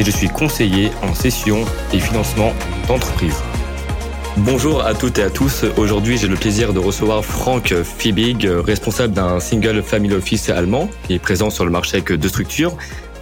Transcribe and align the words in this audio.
et 0.00 0.02
je 0.02 0.10
suis 0.10 0.28
conseiller 0.28 0.90
en 1.02 1.14
session 1.14 1.62
et 1.92 2.00
financement 2.00 2.54
d'entreprise. 2.88 3.36
Bonjour 4.38 4.82
à 4.82 4.94
toutes 4.94 5.18
et 5.18 5.22
à 5.22 5.28
tous. 5.28 5.66
Aujourd'hui, 5.76 6.16
j'ai 6.16 6.26
le 6.26 6.36
plaisir 6.36 6.72
de 6.72 6.78
recevoir 6.78 7.22
Frank 7.22 7.74
Fiebig, 7.82 8.46
responsable 8.46 9.12
d'un 9.12 9.40
single 9.40 9.82
family 9.82 10.14
office 10.14 10.48
allemand 10.48 10.88
qui 11.06 11.12
est 11.12 11.18
présent 11.18 11.50
sur 11.50 11.66
le 11.66 11.70
marché 11.70 11.98
avec 11.98 12.12
deux 12.12 12.28
structures, 12.28 12.78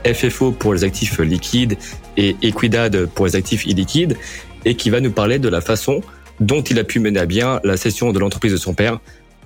FFO 0.06 0.52
pour 0.52 0.72
les 0.72 0.84
actifs 0.84 1.18
liquides 1.18 1.76
et 2.16 2.36
Equidad 2.42 3.06
pour 3.06 3.26
les 3.26 3.34
actifs 3.34 3.66
illiquides, 3.66 4.16
et 4.64 4.76
qui 4.76 4.90
va 4.90 5.00
nous 5.00 5.10
parler 5.10 5.40
de 5.40 5.48
la 5.48 5.60
façon 5.60 6.00
dont 6.38 6.62
il 6.62 6.78
a 6.78 6.84
pu 6.84 7.00
mener 7.00 7.18
à 7.18 7.26
bien 7.26 7.58
la 7.64 7.76
session 7.76 8.12
de 8.12 8.20
l'entreprise 8.20 8.52
de 8.52 8.56
son 8.56 8.74
père, 8.74 9.00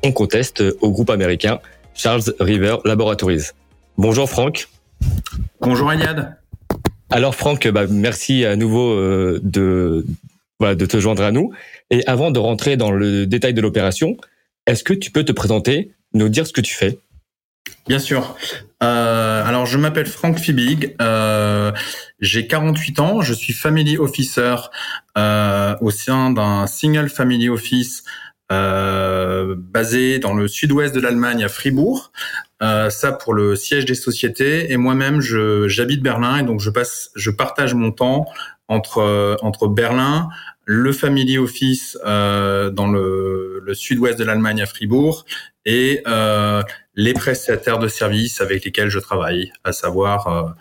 en 0.04 0.12
conteste 0.12 0.62
au 0.82 0.90
groupe 0.90 1.08
américain 1.08 1.60
Charles 1.94 2.34
River 2.40 2.76
Laboratories. 2.84 3.52
Bonjour 3.96 4.28
Franck. 4.28 4.68
Bonjour 5.62 5.90
Eliade. 5.90 6.41
Alors 7.12 7.34
Franck, 7.34 7.68
bah, 7.68 7.84
merci 7.90 8.46
à 8.46 8.56
nouveau 8.56 8.90
euh, 8.90 9.38
de, 9.42 10.06
te 10.58 10.98
joindre 10.98 11.22
à 11.22 11.30
nous. 11.30 11.52
Et 11.90 12.02
avant 12.06 12.30
de 12.30 12.38
rentrer 12.38 12.78
dans 12.78 12.90
le 12.90 13.26
détail 13.26 13.52
de 13.52 13.60
l'opération, 13.60 14.16
est-ce 14.66 14.82
que 14.82 14.94
tu 14.94 15.10
peux 15.10 15.22
te 15.22 15.32
présenter, 15.32 15.92
nous 16.14 16.30
dire 16.30 16.46
ce 16.46 16.54
que 16.54 16.62
tu 16.62 16.74
fais? 16.74 16.98
Bien 17.86 17.98
sûr. 17.98 18.34
Euh, 18.82 19.44
alors, 19.44 19.66
je 19.66 19.76
m'appelle 19.76 20.06
Franck 20.06 20.38
Fibig. 20.38 20.96
Euh, 21.02 21.72
j'ai 22.20 22.46
48 22.46 23.00
ans. 23.00 23.20
Je 23.20 23.34
suis 23.34 23.52
family 23.52 23.98
officer 23.98 24.54
au 25.14 25.90
sein 25.90 26.30
d'un 26.30 26.66
single 26.66 27.10
family 27.10 27.50
office 27.50 28.04
basé 28.48 30.18
dans 30.18 30.32
le 30.32 30.48
sud-ouest 30.48 30.94
de 30.94 31.00
l'Allemagne 31.00 31.44
à 31.44 31.48
Fribourg. 31.50 32.10
Euh, 32.62 32.90
ça 32.90 33.10
pour 33.10 33.34
le 33.34 33.56
siège 33.56 33.84
des 33.86 33.94
sociétés. 33.94 34.70
Et 34.72 34.76
moi-même, 34.76 35.20
j'habite 35.20 36.02
Berlin 36.02 36.38
et 36.38 36.42
donc 36.44 36.60
je 36.60 36.70
passe, 36.70 37.10
je 37.16 37.30
partage 37.30 37.74
mon 37.74 37.90
temps 37.90 38.26
entre 38.68 38.98
euh, 38.98 39.36
entre 39.42 39.66
Berlin, 39.66 40.28
le 40.64 40.92
family 40.92 41.38
office 41.38 41.98
euh, 42.06 42.70
dans 42.70 42.86
le, 42.86 43.60
le 43.64 43.74
sud-ouest 43.74 44.16
de 44.18 44.24
l'Allemagne 44.24 44.62
à 44.62 44.66
Fribourg 44.66 45.24
et 45.64 46.02
euh, 46.06 46.62
les 46.94 47.14
prestataires 47.14 47.80
de 47.80 47.88
services 47.88 48.40
avec 48.40 48.64
lesquels 48.64 48.88
je 48.88 49.00
travaille, 49.00 49.52
à 49.64 49.72
savoir 49.72 50.54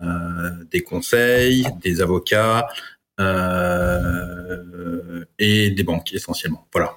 euh, 0.00 0.50
des 0.70 0.82
conseils, 0.82 1.66
des 1.82 2.00
avocats 2.00 2.68
et 5.40 5.70
des 5.70 5.82
banques 5.82 6.12
essentiellement. 6.12 6.68
Voilà. 6.72 6.92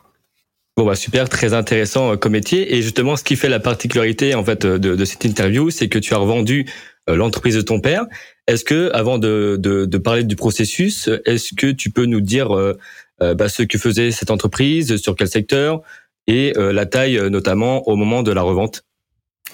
Bah 0.86 0.96
super, 0.96 1.30
très 1.30 1.54
intéressant 1.54 2.14
euh, 2.14 2.16
comme 2.18 2.34
métier. 2.34 2.76
Et 2.76 2.82
justement, 2.82 3.16
ce 3.16 3.24
qui 3.24 3.36
fait 3.36 3.50
la 3.50 3.60
particularité 3.60 4.36
en 4.36 4.44
fait 4.44 4.66
de, 4.66 4.78
de 4.78 5.06
cette 5.06 5.26
interview, 5.26 5.70
c'est 5.70 5.90
que 5.90 6.00
tu 6.00 6.14
as 6.14 6.18
revendu 6.18 6.66
euh, 7.10 7.16
l'entreprise 7.16 7.56
de 7.56 7.62
ton 7.62 7.80
père. 7.80 8.06
Est-ce 8.48 8.64
que, 8.64 8.92
avant 8.94 9.18
de, 9.18 9.58
de, 9.60 9.86
de, 9.86 9.98
parler 9.98 10.24
du 10.24 10.36
processus, 10.36 11.10
est-ce 11.26 11.54
que 11.56 11.72
tu 11.72 11.90
peux 11.90 12.06
nous 12.06 12.22
dire 12.22 12.56
euh, 12.56 12.78
bah, 13.20 13.50
ce 13.50 13.64
que 13.64 13.78
faisait 13.78 14.12
cette 14.12 14.32
entreprise, 14.32 14.98
sur 14.98 15.16
quel 15.16 15.28
secteur 15.28 15.82
et 16.28 16.54
la 16.56 16.86
taille 16.86 17.20
notamment 17.30 17.88
au 17.88 17.96
moment 17.96 18.24
de 18.24 18.32
la 18.32 18.42
revente? 18.42 18.84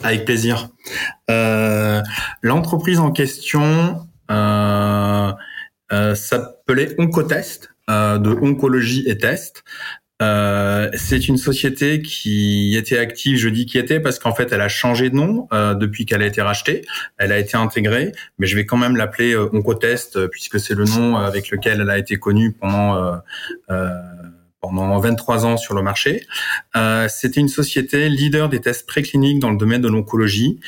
Avec 0.03 0.25
plaisir. 0.25 0.69
Euh, 1.29 2.01
l'entreprise 2.41 2.99
en 2.99 3.11
question 3.11 4.07
euh, 4.29 5.33
s'appelait 6.15 6.95
Oncotest 6.97 7.71
de 7.89 8.29
oncologie 8.41 9.03
et 9.07 9.17
test. 9.17 9.63
Euh, 10.21 10.89
c'est 10.95 11.27
une 11.27 11.37
société 11.37 12.01
qui 12.01 12.75
était 12.75 12.97
active, 12.97 13.37
je 13.37 13.49
dis 13.49 13.67
qui 13.67 13.77
était 13.77 13.99
parce 13.99 14.17
qu'en 14.17 14.33
fait 14.33 14.51
elle 14.51 14.61
a 14.61 14.67
changé 14.67 15.11
de 15.11 15.15
nom 15.15 15.47
euh, 15.53 15.75
depuis 15.75 16.07
qu'elle 16.07 16.23
a 16.23 16.25
été 16.25 16.41
rachetée, 16.41 16.81
elle 17.17 17.31
a 17.31 17.37
été 17.37 17.55
intégrée, 17.55 18.13
mais 18.39 18.47
je 18.47 18.55
vais 18.55 18.65
quand 18.65 18.77
même 18.77 18.95
l'appeler 18.95 19.33
euh, 19.33 19.47
Oncotest 19.53 20.15
euh, 20.15 20.27
puisque 20.27 20.59
c'est 20.59 20.73
le 20.73 20.85
nom 20.85 21.17
avec 21.17 21.51
lequel 21.51 21.81
elle 21.81 21.89
a 21.91 21.99
été 21.99 22.17
connue 22.17 22.51
pendant 22.51 23.21
pendant 24.59 24.97
23 24.99 25.45
ans 25.45 25.55
sur 25.55 25.75
le 25.75 25.83
marché. 25.83 26.25
C'était 27.09 27.39
une 27.39 27.47
société 27.47 28.09
leader 28.09 28.49
des 28.49 28.59
tests 28.59 28.87
précliniques 28.87 29.39
dans 29.39 29.51
le 29.51 29.57
domaine 29.57 29.81
de 29.81 29.87
l'oncologie. 29.87 30.59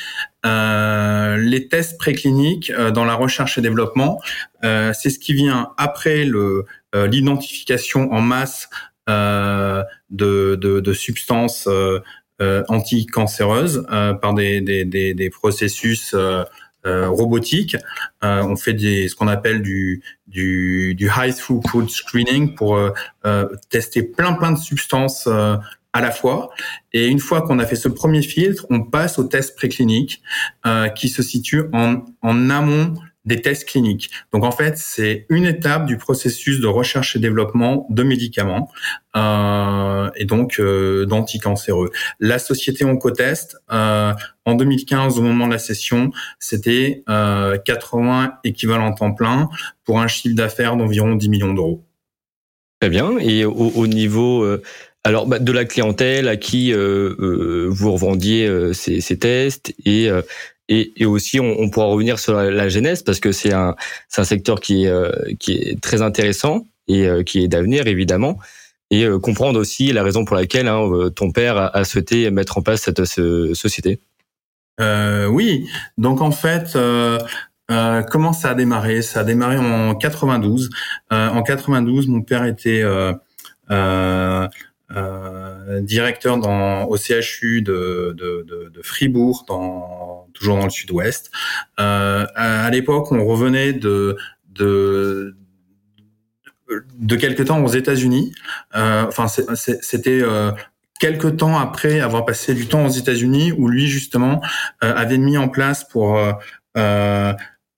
les 0.44 1.68
tests 1.68 1.98
précliniques 1.98 2.72
dans 2.72 3.04
la 3.04 3.14
recherche 3.14 3.58
et 3.58 3.60
développement, 3.60 4.20
c'est 4.62 5.10
ce 5.10 5.18
qui 5.18 5.34
vient 5.34 5.72
après 5.76 6.24
l'identification 6.94 8.12
en 8.12 8.20
masse 8.20 8.68
euh, 8.70 8.89
de, 10.10 10.54
de, 10.56 10.92
substances 10.92 11.66
euh, 11.66 12.00
euh, 12.40 12.64
anticancéreuses 12.68 13.86
par 14.22 14.34
des, 14.34 15.30
processus 15.32 16.14
robotiques. 16.84 17.76
on 18.22 18.56
fait 18.56 18.78
ce 18.78 19.14
qu'on 19.14 19.28
appelle 19.28 19.62
du, 19.62 20.02
du, 20.26 20.94
du 20.94 21.10
high 21.14 21.34
throughput 21.34 21.88
screening 21.88 22.54
pour 22.54 22.78
tester 23.68 24.02
plein 24.02 24.32
plein 24.32 24.52
de 24.52 24.58
substances 24.58 25.28
à 25.92 26.00
la 26.00 26.10
fois. 26.10 26.50
Et 26.92 27.08
une 27.08 27.18
fois 27.18 27.42
qu'on 27.42 27.58
a 27.58 27.66
fait 27.66 27.76
ce 27.76 27.88
premier 27.88 28.22
filtre, 28.22 28.66
on 28.70 28.82
passe 28.82 29.18
au 29.18 29.24
test 29.24 29.56
préclinique 29.56 30.22
euh, 30.66 30.88
qui 30.88 31.08
se 31.08 31.22
situe 31.22 31.64
en 31.72 32.50
amont 32.50 32.94
des 33.24 33.42
tests 33.42 33.68
cliniques. 33.68 34.10
Donc 34.32 34.44
en 34.44 34.50
fait, 34.50 34.78
c'est 34.78 35.26
une 35.28 35.46
étape 35.46 35.86
du 35.86 35.98
processus 35.98 36.60
de 36.60 36.66
recherche 36.66 37.16
et 37.16 37.18
développement 37.18 37.86
de 37.90 38.02
médicaments 38.02 38.70
euh, 39.16 40.10
et 40.16 40.24
donc 40.24 40.58
euh, 40.58 41.04
d'anticancéreux. 41.04 41.90
La 42.18 42.38
société 42.38 42.84
Oncotest, 42.84 43.58
euh, 43.72 44.12
en 44.46 44.54
2015, 44.54 45.18
au 45.18 45.22
moment 45.22 45.46
de 45.46 45.52
la 45.52 45.58
session, 45.58 46.10
c'était 46.38 47.02
euh, 47.08 47.58
80 47.58 48.32
équivalents 48.44 48.94
temps 48.94 49.12
plein 49.12 49.48
pour 49.84 50.00
un 50.00 50.08
chiffre 50.08 50.34
d'affaires 50.34 50.76
d'environ 50.76 51.14
10 51.14 51.28
millions 51.28 51.54
d'euros. 51.54 51.84
Très 52.80 52.88
bien. 52.88 53.18
Et 53.18 53.44
au, 53.44 53.52
au 53.52 53.86
niveau 53.86 54.42
euh, 54.42 54.62
alors 55.04 55.26
bah, 55.26 55.38
de 55.38 55.52
la 55.52 55.66
clientèle 55.66 56.28
à 56.28 56.36
qui 56.36 56.72
euh, 56.72 57.66
vous 57.70 57.92
revendiez 57.92 58.72
ces, 58.72 59.00
ces, 59.00 59.18
tests 59.18 59.74
et 59.84 60.10
et, 60.72 61.04
aussi, 61.04 61.40
on, 61.40 61.68
pourra 61.68 61.86
revenir 61.86 62.20
sur 62.20 62.34
la, 62.34 62.48
la 62.48 62.68
genèse 62.68 63.02
parce 63.02 63.18
que 63.18 63.32
c'est 63.32 63.52
un, 63.52 63.74
un 64.16 64.24
secteur 64.24 64.60
qui 64.60 64.84
est, 64.84 64.88
euh, 64.88 65.10
qui 65.40 65.54
est 65.54 65.80
très 65.80 66.00
intéressant 66.00 66.64
et 66.86 67.08
euh, 67.08 67.24
qui 67.24 67.42
est 67.42 67.48
d'avenir 67.48 67.88
évidemment. 67.88 68.38
Et 68.92 69.04
euh, 69.04 69.18
comprendre 69.18 69.58
aussi 69.58 69.92
la 69.92 70.04
raison 70.04 70.24
pour 70.24 70.36
laquelle 70.36 70.68
hein, 70.68 70.88
ton 71.16 71.32
père 71.32 71.56
a, 71.56 71.84
souhaité 71.84 72.30
mettre 72.30 72.56
en 72.56 72.62
place 72.62 72.82
cette 72.82 73.04
ce, 73.04 73.52
société. 73.52 73.98
oui, 74.78 75.68
donc 75.98 76.20
en 76.20 76.30
fait, 76.30 76.78
comment 78.08 78.32
ça 78.32 78.50
a 78.50 78.54
démarré? 78.54 79.02
Ça 79.02 79.20
a 79.20 79.24
démarré 79.24 79.58
en 79.58 79.96
92. 79.96 80.70
en 81.10 81.42
92, 81.42 82.06
mon 82.06 82.22
père 82.22 82.44
était 82.44 82.84
directeur 85.82 86.38
dans, 86.38 86.84
au 86.84 86.96
CHU 86.96 87.62
de, 87.62 88.14
de, 88.16 88.44
de, 88.46 88.68
de, 88.70 88.82
Fribourg, 88.82 89.44
dans, 89.46 90.26
toujours 90.34 90.56
dans 90.56 90.64
le 90.64 90.70
sud-ouest. 90.70 91.30
Euh, 91.78 92.26
à, 92.34 92.64
à 92.64 92.70
l'époque, 92.70 93.12
on 93.12 93.24
revenait 93.24 93.72
de, 93.72 94.16
de, 94.48 95.36
de 96.98 97.16
quelque 97.16 97.42
temps 97.42 97.62
aux 97.62 97.68
États-Unis. 97.68 98.32
Euh, 98.76 99.04
enfin, 99.06 99.26
c'était 99.28 100.22
euh, 100.22 100.52
quelque 100.98 101.28
temps 101.28 101.58
après 101.58 102.00
avoir 102.00 102.24
passé 102.24 102.54
du 102.54 102.66
temps 102.66 102.86
aux 102.86 102.90
États-Unis, 102.90 103.52
où 103.52 103.68
lui 103.68 103.86
justement 103.86 104.40
euh, 104.82 104.94
avait 104.94 105.18
mis 105.18 105.38
en 105.38 105.48
place 105.48 105.84
pour 105.84 106.18
euh, 106.76 107.32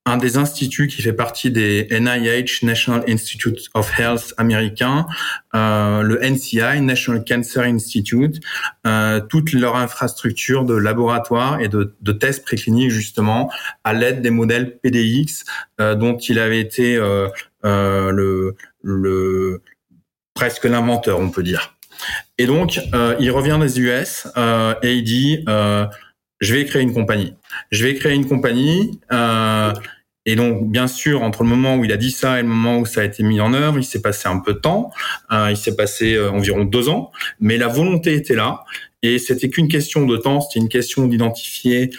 un 0.05 0.17
des 0.17 0.37
instituts 0.37 0.89
qui 0.89 1.01
fait 1.01 1.13
partie 1.13 1.51
des 1.51 1.87
NIH, 1.91 2.65
National 2.65 3.05
Institute 3.09 3.69
of 3.75 3.99
Health 3.99 4.35
américain, 4.37 5.07
euh, 5.55 6.03
le 6.03 6.21
NCI, 6.21 6.81
National 6.81 7.25
Cancer 7.25 7.63
Institute, 7.63 8.41
euh, 8.85 9.21
toute 9.21 9.53
leur 9.53 9.77
infrastructure 9.77 10.65
de 10.65 10.75
laboratoire 10.75 11.61
et 11.61 11.69
de, 11.69 11.95
de 12.01 12.13
tests 12.13 12.45
précliniques 12.45 12.91
justement 12.91 13.51
à 13.85 13.93
l'aide 13.93 14.23
des 14.23 14.31
modèles 14.31 14.79
PDX 14.79 15.45
euh, 15.81 15.95
dont 15.95 16.17
il 16.17 16.41
avait 16.41 16.61
été 16.61 16.97
euh, 16.97 17.29
euh, 17.65 18.11
le, 18.11 18.57
le 18.83 19.63
presque 20.35 20.65
l'inventeur, 20.65 21.21
on 21.21 21.31
peut 21.31 21.45
dire. 21.45 21.77
Et 22.39 22.47
donc, 22.47 22.81
euh, 22.93 23.15
il 23.21 23.31
revient 23.31 23.59
des 23.61 23.79
US 23.79 24.27
et 24.83 24.95
il 24.95 25.05
dit 25.05 25.45
je 26.43 26.55
vais 26.55 26.65
créer 26.65 26.83
une 26.83 26.93
compagnie. 26.93 27.35
Je 27.71 27.87
vais 27.87 27.95
créer 27.95 28.15
une 28.15 28.29
compagnie. 28.29 29.01
Euh, 29.13 29.73
et 30.27 30.35
donc, 30.35 30.71
bien 30.71 30.89
sûr, 30.89 31.23
entre 31.23 31.45
le 31.45 31.49
moment 31.49 31.77
où 31.77 31.85
il 31.85 31.93
a 31.93 31.97
dit 31.97 32.11
ça 32.11 32.41
et 32.41 32.43
le 32.43 32.49
moment 32.49 32.79
où 32.79 32.85
ça 32.85 33.01
a 33.01 33.05
été 33.05 33.23
mis 33.23 33.41
en 33.41 33.55
œuvre, 33.55 33.79
il 33.79 33.85
s'est 33.85 34.03
passé 34.03 34.29
un 34.29 34.41
peu 34.41 34.55
de 34.55 34.59
temps. 34.59 34.91
Euh, 35.31 35.49
il 35.51 35.57
s'est 35.57 35.77
passé 35.77 36.15
euh, 36.15 36.31
environ 36.31 36.65
deux 36.65 36.89
ans, 36.89 37.13
mais 37.41 37.57
la 37.59 37.69
volonté 37.69 38.15
était 38.15 38.35
là. 38.35 38.65
Et 39.03 39.19
c'était 39.19 39.49
qu'une 39.49 39.69
question 39.69 40.05
de 40.05 40.17
temps, 40.17 40.41
c'était 40.41 40.61
une 40.61 40.69
question 40.69 41.07
d'identifier 41.07 41.91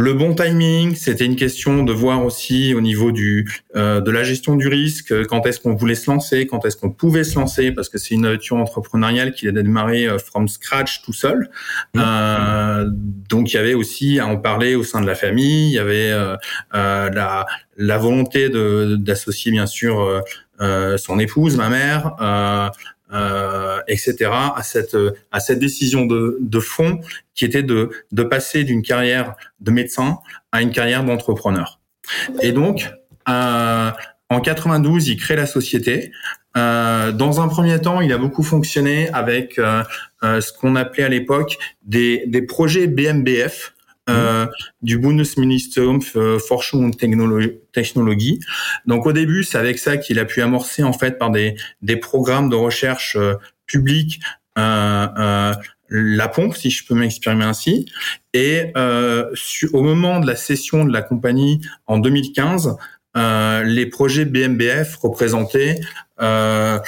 le 0.00 0.14
bon 0.14 0.32
timing, 0.32 0.94
c'était 0.94 1.24
une 1.24 1.34
question 1.34 1.82
de 1.82 1.92
voir 1.92 2.24
aussi 2.24 2.72
au 2.72 2.80
niveau 2.80 3.10
du 3.10 3.50
euh, 3.74 4.00
de 4.00 4.12
la 4.12 4.22
gestion 4.22 4.54
du 4.54 4.68
risque, 4.68 5.12
quand 5.24 5.44
est-ce 5.44 5.58
qu'on 5.58 5.74
voulait 5.74 5.96
se 5.96 6.08
lancer, 6.08 6.46
quand 6.46 6.64
est-ce 6.64 6.76
qu'on 6.76 6.92
pouvait 6.92 7.24
se 7.24 7.36
lancer, 7.36 7.72
parce 7.72 7.88
que 7.88 7.98
c'est 7.98 8.14
une 8.14 8.24
aventure 8.24 8.58
entrepreneuriale 8.58 9.32
qui 9.32 9.48
a 9.48 9.50
démarré 9.50 10.06
euh, 10.06 10.20
from 10.20 10.46
scratch 10.46 11.02
tout 11.02 11.12
seul. 11.12 11.50
Mmh. 11.94 12.00
Euh, 12.00 12.84
donc 13.28 13.52
il 13.52 13.56
y 13.56 13.58
avait 13.58 13.74
aussi 13.74 14.20
à 14.20 14.28
en 14.28 14.36
parler 14.36 14.76
au 14.76 14.84
sein 14.84 15.00
de 15.00 15.06
la 15.08 15.16
famille, 15.16 15.70
il 15.70 15.74
y 15.74 15.80
avait 15.80 16.12
euh, 16.12 16.36
euh 16.76 17.10
la, 17.10 17.46
la 17.76 17.98
volonté 17.98 18.50
de 18.50 18.94
d'associer 19.00 19.50
bien 19.50 19.66
sûr 19.66 20.22
euh, 20.60 20.96
son 20.96 21.18
épouse, 21.18 21.56
ma 21.56 21.70
mère, 21.70 22.14
euh, 23.12 23.80
etc. 23.88 24.30
à 24.30 24.62
cette 24.62 24.96
à 25.30 25.40
cette 25.40 25.58
décision 25.58 26.06
de, 26.06 26.38
de 26.40 26.60
fond 26.60 27.00
qui 27.34 27.44
était 27.44 27.62
de 27.62 27.90
de 28.12 28.22
passer 28.22 28.64
d'une 28.64 28.82
carrière 28.82 29.34
de 29.60 29.70
médecin 29.70 30.18
à 30.52 30.62
une 30.62 30.70
carrière 30.70 31.04
d'entrepreneur. 31.04 31.80
Et 32.42 32.52
donc 32.52 32.90
euh, 33.28 33.90
en 34.30 34.40
92, 34.40 35.08
il 35.08 35.16
crée 35.16 35.36
la 35.36 35.46
société. 35.46 36.12
Euh, 36.56 37.12
dans 37.12 37.40
un 37.40 37.48
premier 37.48 37.80
temps, 37.80 38.00
il 38.00 38.12
a 38.12 38.18
beaucoup 38.18 38.42
fonctionné 38.42 39.08
avec 39.10 39.58
euh, 39.58 39.82
euh 40.22 40.40
ce 40.40 40.52
qu'on 40.52 40.76
appelait 40.76 41.04
à 41.04 41.08
l'époque 41.08 41.58
des, 41.82 42.24
des 42.26 42.42
projets 42.42 42.86
BMBF, 42.86 43.74
euh, 44.08 44.46
du 44.82 44.98
Bundesministerium 44.98 46.00
für 46.00 46.40
Forschung 46.40 46.84
und 46.84 46.92
Technologie. 46.92 48.40
Donc 48.86 49.06
au 49.06 49.12
début, 49.12 49.44
c'est 49.44 49.58
avec 49.58 49.78
ça 49.78 49.96
qu'il 49.96 50.18
a 50.18 50.24
pu 50.24 50.42
amorcer 50.42 50.82
en 50.82 50.92
fait 50.92 51.18
par 51.18 51.30
des, 51.30 51.56
programmes 52.00 52.48
de 52.48 52.56
recherche 52.56 53.16
euh, 53.16 53.34
publics 53.66 54.20
euh, 54.58 55.06
euh, 55.18 55.54
la 55.90 56.28
pompe, 56.28 56.56
si 56.56 56.70
je 56.70 56.86
peux 56.86 56.94
m'exprimer 56.94 57.44
ainsi. 57.44 57.86
Et 58.34 58.72
au 58.74 59.82
moment 59.82 60.20
de 60.20 60.26
la 60.26 60.36
cession 60.36 60.84
de 60.84 60.92
la 60.92 61.00
compagnie 61.00 61.62
en 61.86 61.98
2015, 61.98 62.76
les 63.14 63.86
projets 63.86 64.26
BMBF 64.26 64.96
représentaient 64.96 65.80
à 66.18 66.82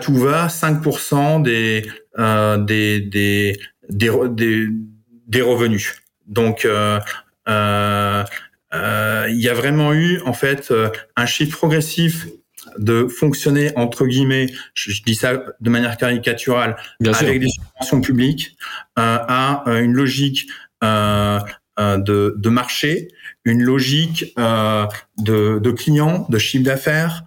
tout 0.00 0.14
va 0.14 0.46
5% 0.46 1.42
des, 1.42 1.82
des, 2.64 3.00
des, 3.00 3.58
des 3.90 4.10
des 4.28 4.68
revenus. 5.36 5.94
Donc, 6.26 6.64
euh, 6.64 7.00
euh, 7.48 8.24
euh, 8.74 9.26
il 9.30 9.40
y 9.40 9.48
a 9.48 9.54
vraiment 9.54 9.92
eu 9.92 10.20
en 10.26 10.34
fait 10.34 10.72
un 11.16 11.26
chiffre 11.26 11.56
progressif 11.56 12.26
de 12.76 13.06
fonctionner 13.06 13.72
entre 13.76 14.06
guillemets, 14.06 14.48
je, 14.74 15.02
dis 15.02 15.14
ça 15.14 15.42
de 15.60 15.70
manière 15.70 15.96
caricaturale, 15.96 16.76
avec 17.02 17.40
des 17.40 17.48
subventions 17.48 18.00
publiques, 18.02 18.56
à 18.96 19.62
une 19.66 19.94
logique 19.94 20.48
de, 20.82 22.34
de, 22.36 22.48
marché, 22.50 23.08
une 23.44 23.62
logique 23.62 24.34
de, 24.36 25.58
de 25.58 25.70
clients, 25.70 26.26
de 26.28 26.38
chiffre 26.38 26.64
d'affaires, 26.64 27.24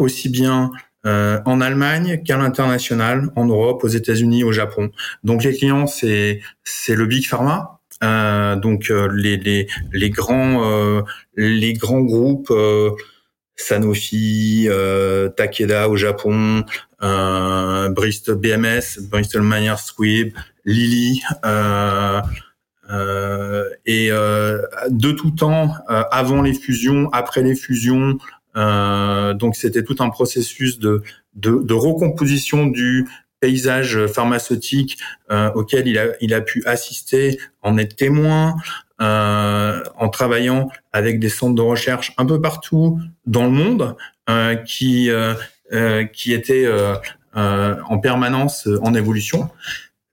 aussi 0.00 0.30
bien 0.30 0.70
euh, 1.06 1.40
en 1.44 1.60
Allemagne 1.60 2.22
qu'à 2.24 2.36
l'international, 2.36 3.30
en 3.36 3.46
Europe, 3.46 3.84
aux 3.84 3.88
États-Unis, 3.88 4.44
au 4.44 4.52
Japon. 4.52 4.90
Donc 5.24 5.44
les 5.44 5.56
clients, 5.56 5.86
c'est 5.86 6.40
c'est 6.64 6.94
le 6.96 7.06
big 7.06 7.26
pharma, 7.26 7.76
euh, 8.02 8.56
donc 8.56 8.90
euh, 8.90 9.08
les, 9.14 9.36
les, 9.36 9.68
les 9.92 10.10
grands 10.10 10.64
euh, 10.64 11.02
les 11.36 11.72
grands 11.72 12.02
groupes 12.02 12.52
Sanofi, 13.56 14.68
Takeda 15.36 15.88
au 15.88 15.96
Japon, 15.96 16.64
Bristol 17.00 18.36
BMS, 18.36 19.00
Bristol 19.10 19.42
Myers 19.42 19.78
Squibb, 19.78 20.34
Lilly. 20.64 21.22
et 23.86 24.08
de 24.10 25.12
tout 25.12 25.30
temps, 25.30 25.74
avant 25.88 26.42
les 26.42 26.52
fusions, 26.52 27.08
après 27.12 27.42
les 27.42 27.54
fusions, 27.54 28.18
euh, 28.18 28.35
donc 28.56 29.54
c'était 29.54 29.84
tout 29.84 29.96
un 30.00 30.08
processus 30.08 30.78
de, 30.78 31.02
de, 31.34 31.62
de, 31.62 31.74
recomposition 31.74 32.66
du 32.66 33.06
paysage 33.40 34.06
pharmaceutique 34.06 34.98
euh, 35.30 35.50
auquel 35.52 35.86
il 35.86 35.98
a, 35.98 36.06
il 36.20 36.34
a 36.34 36.40
pu 36.40 36.62
assister, 36.66 37.38
en 37.62 37.78
être 37.78 37.96
témoin, 37.96 38.56
euh, 39.00 39.82
en 39.96 40.08
travaillant 40.08 40.70
avec 40.92 41.20
des 41.20 41.28
centres 41.28 41.54
de 41.54 41.62
recherche 41.62 42.12
un 42.16 42.24
peu 42.24 42.40
partout 42.40 42.98
dans 43.26 43.44
le 43.44 43.50
monde 43.50 43.96
euh, 44.30 44.56
qui, 44.56 45.10
euh, 45.10 45.34
euh, 45.72 46.04
qui 46.04 46.32
étaient 46.32 46.66
en 47.34 47.98
permanence 47.98 48.66
en 48.82 48.94
évolution. 48.94 49.50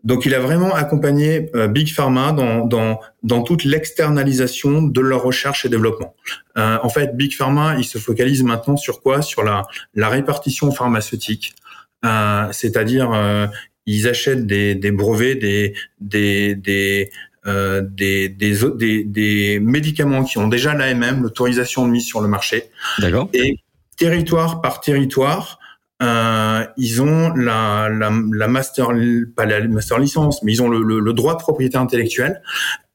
Donc, 0.04 0.26
il 0.26 0.36
a 0.36 0.40
vraiment 0.40 0.74
accompagné 0.74 1.50
euh, 1.56 1.68
Big 1.68 1.94
Pharma 1.94 2.34
dans, 2.34 2.66
dans, 2.66 3.00
dans 3.24 3.42
toute 3.42 3.64
l'externalisation 3.64 4.82
de 4.82 5.02
leur 5.02 5.24
recherche 5.24 5.66
et 5.66 5.70
développement. 5.70 6.16
Euh, 6.58 6.78
en 6.84 6.90
fait, 6.90 7.16
Big 7.16 7.34
Pharma, 7.34 7.76
il 7.78 7.86
se 7.86 7.98
focalise 7.98 8.44
maintenant 8.44 8.76
sur 8.76 9.02
quoi? 9.02 9.22
Sur 9.22 9.44
la, 9.44 9.64
la 9.96 10.10
répartition 10.10 10.72
pharmaceutique, 10.72 11.56
euh, 12.04 12.48
c'est-à-dire 12.52 13.12
euh, 13.14 13.48
ils 13.86 14.08
achètent 14.08 14.46
des, 14.46 14.76
des 14.76 14.92
brevets, 14.92 15.36
des, 15.36 15.74
des, 16.00 16.56
des 16.56 17.10
euh, 17.46 17.82
des, 17.82 18.30
des, 18.30 18.56
des, 18.78 19.04
des, 19.04 19.60
médicaments 19.60 20.24
qui 20.24 20.38
ont 20.38 20.48
déjà 20.48 20.74
l'AMM, 20.74 21.24
l'autorisation 21.24 21.86
de 21.86 21.92
mise 21.92 22.06
sur 22.06 22.22
le 22.22 22.30
marché. 22.30 22.70
D'accord. 23.00 23.30
Et 23.34 23.58
territoire 23.98 24.62
par 24.62 24.80
territoire, 24.80 25.60
euh, 26.04 26.66
ils 26.78 27.02
ont 27.02 27.34
la, 27.34 27.90
la, 27.90 28.12
la, 28.34 28.48
master, 28.48 28.90
pas 29.36 29.46
la 29.46 29.66
master 29.68 30.00
licence, 30.00 30.44
mais 30.44 30.52
ils 30.52 30.62
ont 30.62 30.70
le, 30.70 30.84
le, 30.84 31.00
le 31.00 31.14
droit 31.14 31.34
de 31.34 31.40
propriété 31.40 31.78
intellectuelle. 31.78 32.42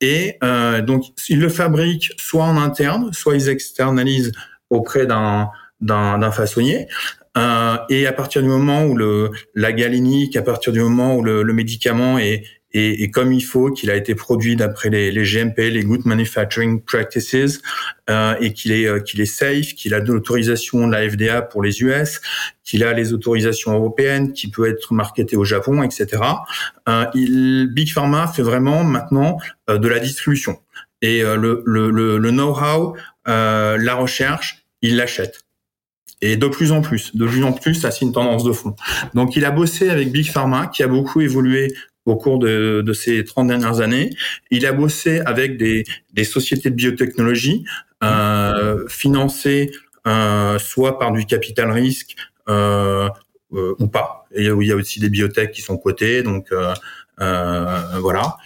Et 0.01 0.37
euh, 0.45 0.83
donc, 0.83 1.05
ils 1.29 1.41
le 1.41 1.49
fabriquent 1.49 2.13
soit 2.19 2.45
en 2.45 2.57
interne, 2.57 3.13
soit 3.13 3.35
ils 3.35 3.49
externalisent 3.49 4.33
auprès 4.71 5.07
d'un 5.07 5.51
d'un 5.81 6.33
façonnier. 6.33 6.89
Euh, 7.37 7.77
et 7.89 8.09
à 8.09 8.13
partir 8.13 8.43
du 8.43 8.49
moment 8.49 8.85
où 8.85 8.97
le, 8.97 9.31
la 9.55 9.73
galénique, 9.73 10.37
à 10.37 10.43
partir 10.43 10.73
du 10.73 10.81
moment 10.81 11.15
où 11.15 11.23
le, 11.23 11.45
le 11.45 11.53
médicament 11.53 12.19
est, 12.19 12.43
et, 12.79 13.11
comme 13.11 13.33
il 13.33 13.41
faut, 13.41 13.71
qu'il 13.71 13.91
a 13.91 13.97
été 13.97 14.15
produit 14.15 14.55
d'après 14.55 14.89
les, 14.89 15.11
GMP, 15.25 15.59
les 15.59 15.83
Good 15.83 16.07
Manufacturing 16.07 16.83
Practices, 16.83 17.61
euh, 18.09 18.35
et 18.41 18.53
qu'il 18.53 18.73
est 18.73 18.87
euh, 18.87 19.01
qu'il 19.01 19.21
est 19.21 19.27
safe, 19.27 19.75
qu'il 19.75 19.95
a 19.95 20.01
de 20.01 20.13
l'autorisation 20.13 20.87
de 20.87 20.93
la 20.93 21.09
FDA 21.09 21.43
pour 21.43 21.63
les 21.63 21.83
US, 21.83 22.21
qu'il 22.65 22.85
a 22.85 22.93
les 22.93 23.13
autorisations 23.13 23.73
européennes, 23.73 24.33
qui 24.33 24.49
peut 24.51 24.69
être 24.69 24.95
marketé 24.95 25.37
au 25.37 25.45
Japon, 25.45 25.83
etc. 25.83 26.23
Euh, 26.89 27.67
Big 27.69 27.93
Pharma 27.93 28.29
fait 28.29 28.43
vraiment 28.43 28.85
maintenant 28.85 29.39
de 29.69 29.89
la 29.89 29.99
distribution 29.99 30.59
et 31.03 31.23
le, 31.23 31.63
le 31.67 32.31
know-how, 32.31 32.97
la 33.27 33.95
recherche, 33.95 34.65
il 34.83 34.97
l'achète. 34.97 35.45
Et 36.21 36.37
de 36.37 36.49
plus 36.49 36.73
en 36.73 36.81
plus, 36.81 37.15
de 37.15 37.27
plus 37.27 37.45
en 37.45 37.53
plus, 37.53 37.75
ça 37.75 37.91
c'est 37.91 38.05
une 38.05 38.13
tendance 38.13 38.43
de 38.43 38.53
fond. 38.53 38.75
Donc 39.15 39.37
il 39.37 39.45
a 39.45 39.53
bossé 39.53 39.89
avec 39.89 40.11
Big 40.11 40.31
Pharma, 40.31 40.67
qui 40.67 40.83
a 40.83 40.89
beaucoup 40.89 41.21
évolué 41.21 41.73
au 42.09 42.17
cours 42.17 42.39
de, 42.39 42.93
ces 42.95 43.25
30 43.25 43.49
dernières 43.49 43.81
années. 43.81 44.11
Il 44.51 44.67
a 44.67 44.73
bossé 44.73 45.21
avec 45.21 45.57
des, 45.57 45.85
sociétés 46.25 46.71
de 46.71 46.75
biotechnologie 46.75 47.65
euh, 48.03 48.87
financées 48.89 49.71
euh, 50.07 50.59
soit 50.59 50.99
par 50.99 51.13
du 51.13 51.27
capital 51.27 51.71
risque 51.71 52.17
euh, 52.49 53.09
ou 53.51 53.87
pas. 53.89 54.27
Il 54.37 54.45
y 54.45 54.73
a 54.73 54.77
aussi 54.77 55.01
des 55.01 55.11
biotech 55.11 55.53
qui 55.53 55.63
sont 55.63 55.77
cotées, 55.77 56.23
donc 56.23 56.53
voilà. 57.19 58.37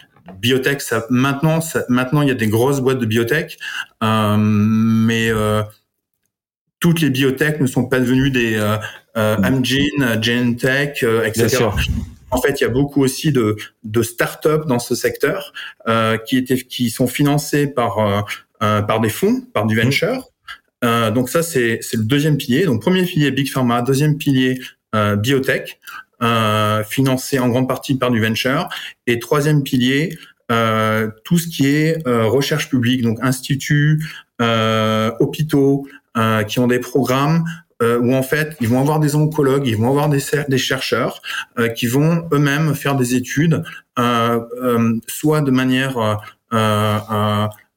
Biotech, 0.41 0.83
maintenant, 1.11 1.61
maintenant 1.89 2.23
il 2.23 2.29
y 2.29 2.31
a 2.31 2.35
des 2.35 2.49
grosses 2.49 2.81
boîtes 2.81 2.99
de 2.99 3.07
biotech, 3.07 3.59
mais 4.01 5.31
toutes 6.81 7.01
les 7.01 7.11
biotech 7.11 7.61
ne 7.61 7.67
sont 7.67 7.87
pas 7.87 8.01
devenues 8.01 8.31
des 8.31 8.59
Amgen, 9.15 10.23
Genentech, 10.23 11.05
etc. 11.25 11.69
En 12.33 12.41
fait, 12.41 12.61
il 12.61 12.65
y 12.65 12.67
a 12.67 12.71
beaucoup 12.71 13.03
aussi 13.03 13.31
de, 13.31 13.57
de 13.85 14.03
start-up 14.03 14.67
dans 14.67 14.79
ce 14.79 14.95
secteur 14.95 15.53
euh, 15.87 16.17
qui 16.17 16.39
étaient 16.39 16.59
qui 16.59 16.91
sont 16.91 17.07
financés 17.07 17.67
par 17.67 17.99
euh, 17.99 18.21
euh 18.63 18.83
par 18.83 19.01
des 19.01 19.11
fonds, 19.11 19.43
par 19.53 19.67
du 19.67 19.77
mmh. 19.77 19.83
venture. 19.83 20.33
Euh, 20.85 21.11
donc 21.11 21.29
ça, 21.29 21.43
c'est 21.43 21.79
c'est 21.83 21.97
le 21.97 22.05
deuxième 22.05 22.37
pilier. 22.37 22.65
Donc 22.65 22.81
premier 22.81 23.05
pilier 23.05 23.31
big 23.31 23.51
pharma, 23.51 23.83
deuxième 23.83 24.17
pilier 24.17 24.61
euh, 24.95 25.17
biotech, 25.17 25.79
euh, 26.23 26.83
financé 26.85 27.39
en 27.39 27.49
grande 27.49 27.69
partie 27.69 27.97
par 27.97 28.11
du 28.11 28.21
venture, 28.21 28.69
et 29.07 29.19
troisième 29.19 29.63
pilier 29.63 30.19
tout 31.25 31.39
ce 31.39 31.49
qui 31.49 31.67
est 31.67 32.07
recherche 32.07 32.69
publique, 32.69 33.01
donc 33.01 33.17
instituts, 33.23 34.05
hôpitaux 34.39 35.89
qui 36.47 36.59
ont 36.59 36.67
des 36.67 36.79
programmes 36.79 37.45
euh, 37.83 37.99
où 37.99 38.15
en 38.15 38.23
fait 38.23 38.57
ils 38.61 38.69
vont 38.69 38.81
avoir 38.81 39.01
des 39.01 39.17
oncologues, 39.17 39.67
ils 39.67 39.77
vont 39.77 39.89
avoir 39.89 40.09
des, 40.09 40.59
chercheurs 40.59 41.21
euh, 41.59 41.69
qui 41.69 41.87
vont 41.87 42.29
eux-mêmes 42.33 42.75
faire 42.75 42.95
des 42.95 43.17
études, 43.17 43.65
euh, 43.99 44.41
euh 44.63 45.01
soit 45.09 45.41
de 45.41 45.51
manière 45.51 46.21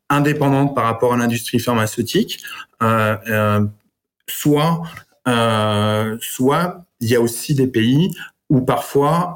indépendante 0.09 0.75
par 0.75 0.83
rapport 0.83 1.13
à 1.13 1.17
l'industrie 1.17 1.59
pharmaceutique, 1.59 2.43
soit 4.27 4.83
soit 6.19 6.85
il 7.01 7.09
y 7.09 7.15
a 7.15 7.21
aussi 7.21 7.55
des 7.55 7.67
pays 7.67 8.11
où 8.49 8.61
parfois 8.61 9.35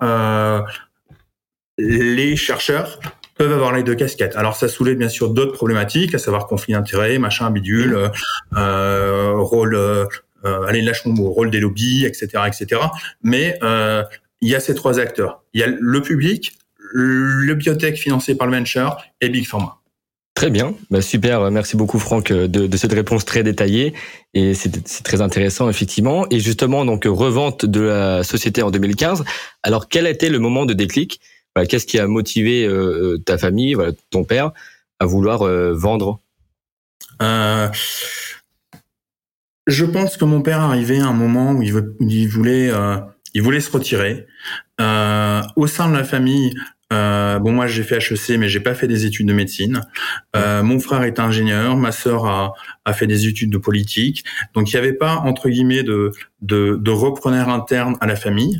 les 1.77 2.35
chercheurs 2.35 2.99
peuvent 3.35 3.53
avoir 3.53 3.71
les 3.71 3.83
deux 3.83 3.95
casquettes. 3.95 4.35
Alors 4.35 4.55
ça 4.55 4.67
soulève 4.67 4.97
bien 4.97 5.09
sûr 5.09 5.29
d'autres 5.29 5.53
problématiques, 5.53 6.13
à 6.13 6.19
savoir 6.19 6.45
conflit 6.45 6.73
d'intérêts, 6.73 7.17
machin, 7.17 7.49
bidule, 7.49 8.11
rôle, 8.51 10.09
euh, 10.45 10.49
euh, 10.49 10.65
allez 10.65 10.81
lâchons 10.81 11.13
le 11.13 11.21
rôle 11.21 11.51
des 11.51 11.59
lobbies, 11.59 12.05
etc., 12.05 12.43
etc. 12.47 12.81
Mais 13.23 13.57
euh, 13.63 14.03
il 14.41 14.49
y 14.49 14.55
a 14.55 14.59
ces 14.59 14.75
trois 14.75 14.99
acteurs. 14.99 15.43
Il 15.53 15.61
y 15.61 15.63
a 15.63 15.67
le 15.67 16.01
public, 16.01 16.53
le 16.93 17.53
biotech 17.53 17.97
financé 17.97 18.35
par 18.35 18.47
le 18.47 18.57
venture 18.57 18.97
et 19.21 19.29
Big 19.29 19.47
Pharma. 19.47 19.75
Très 20.35 20.49
bien, 20.49 20.73
bah, 20.89 21.01
super. 21.01 21.51
Merci 21.51 21.75
beaucoup 21.75 21.99
Franck 21.99 22.31
de, 22.31 22.45
de, 22.45 22.77
cette 22.77 22.93
réponse 22.93 23.25
très 23.25 23.43
détaillée 23.43 23.93
et 24.33 24.53
c'est 24.53 25.03
très 25.03 25.19
intéressant 25.19 25.69
effectivement. 25.69 26.25
Et 26.29 26.39
justement 26.39 26.85
donc 26.85 27.03
revente 27.05 27.65
de 27.65 27.81
la 27.81 28.23
société 28.23 28.61
en 28.61 28.71
2015. 28.71 29.25
Alors 29.63 29.89
quel 29.89 30.05
a 30.05 30.09
été 30.09 30.29
le 30.29 30.39
moment 30.39 30.65
de 30.65 30.73
déclic? 30.73 31.19
Qu'est-ce 31.67 31.85
qui 31.85 31.99
a 31.99 32.07
motivé 32.07 32.65
euh, 32.65 33.15
euh, 33.15 33.17
ta 33.17 33.37
famille, 33.37 33.75
ton 34.09 34.23
père, 34.23 34.51
à 34.99 35.05
vouloir 35.05 35.41
euh, 35.41 35.73
vendre? 35.73 36.19
Je 39.69 39.85
pense 39.85 40.17
que 40.17 40.25
mon 40.25 40.41
père 40.41 40.61
arrivait 40.61 40.99
à 40.99 41.05
un 41.05 41.13
moment 41.13 41.51
où 41.51 41.61
il, 41.61 41.71
voulait, 42.27 42.71
il 43.35 43.41
voulait 43.41 43.59
se 43.59 43.71
retirer. 43.71 44.25
au 44.79 45.67
sein 45.67 45.89
de 45.89 45.95
la 45.95 46.03
famille, 46.03 46.55
euh, 46.91 47.37
bon, 47.37 47.51
moi 47.51 47.67
j'ai 47.67 47.83
fait 47.83 47.97
HEC, 47.97 48.39
mais 48.39 48.49
j'ai 48.49 48.59
pas 48.59 48.73
fait 48.73 48.87
des 48.87 49.05
études 49.05 49.27
de 49.27 49.33
médecine. 49.33 49.81
Euh, 50.35 50.63
mon 50.63 50.79
frère 50.79 51.03
est 51.03 51.19
ingénieur, 51.19 51.77
ma 51.77 51.91
sœur 51.91 52.25
a, 52.25 52.53
a, 52.83 52.93
fait 52.93 53.05
des 53.05 53.27
études 53.27 53.51
de 53.51 53.59
politique, 53.59 54.25
donc 54.55 54.71
il 54.71 54.75
n'y 54.75 54.79
avait 54.79 54.93
pas 54.93 55.17
entre 55.17 55.49
guillemets 55.49 55.83
de, 55.83 56.11
de, 56.41 56.79
de 56.81 56.91
repreneur 56.91 57.49
interne 57.49 57.95
à 58.01 58.07
la 58.07 58.15
famille. 58.15 58.59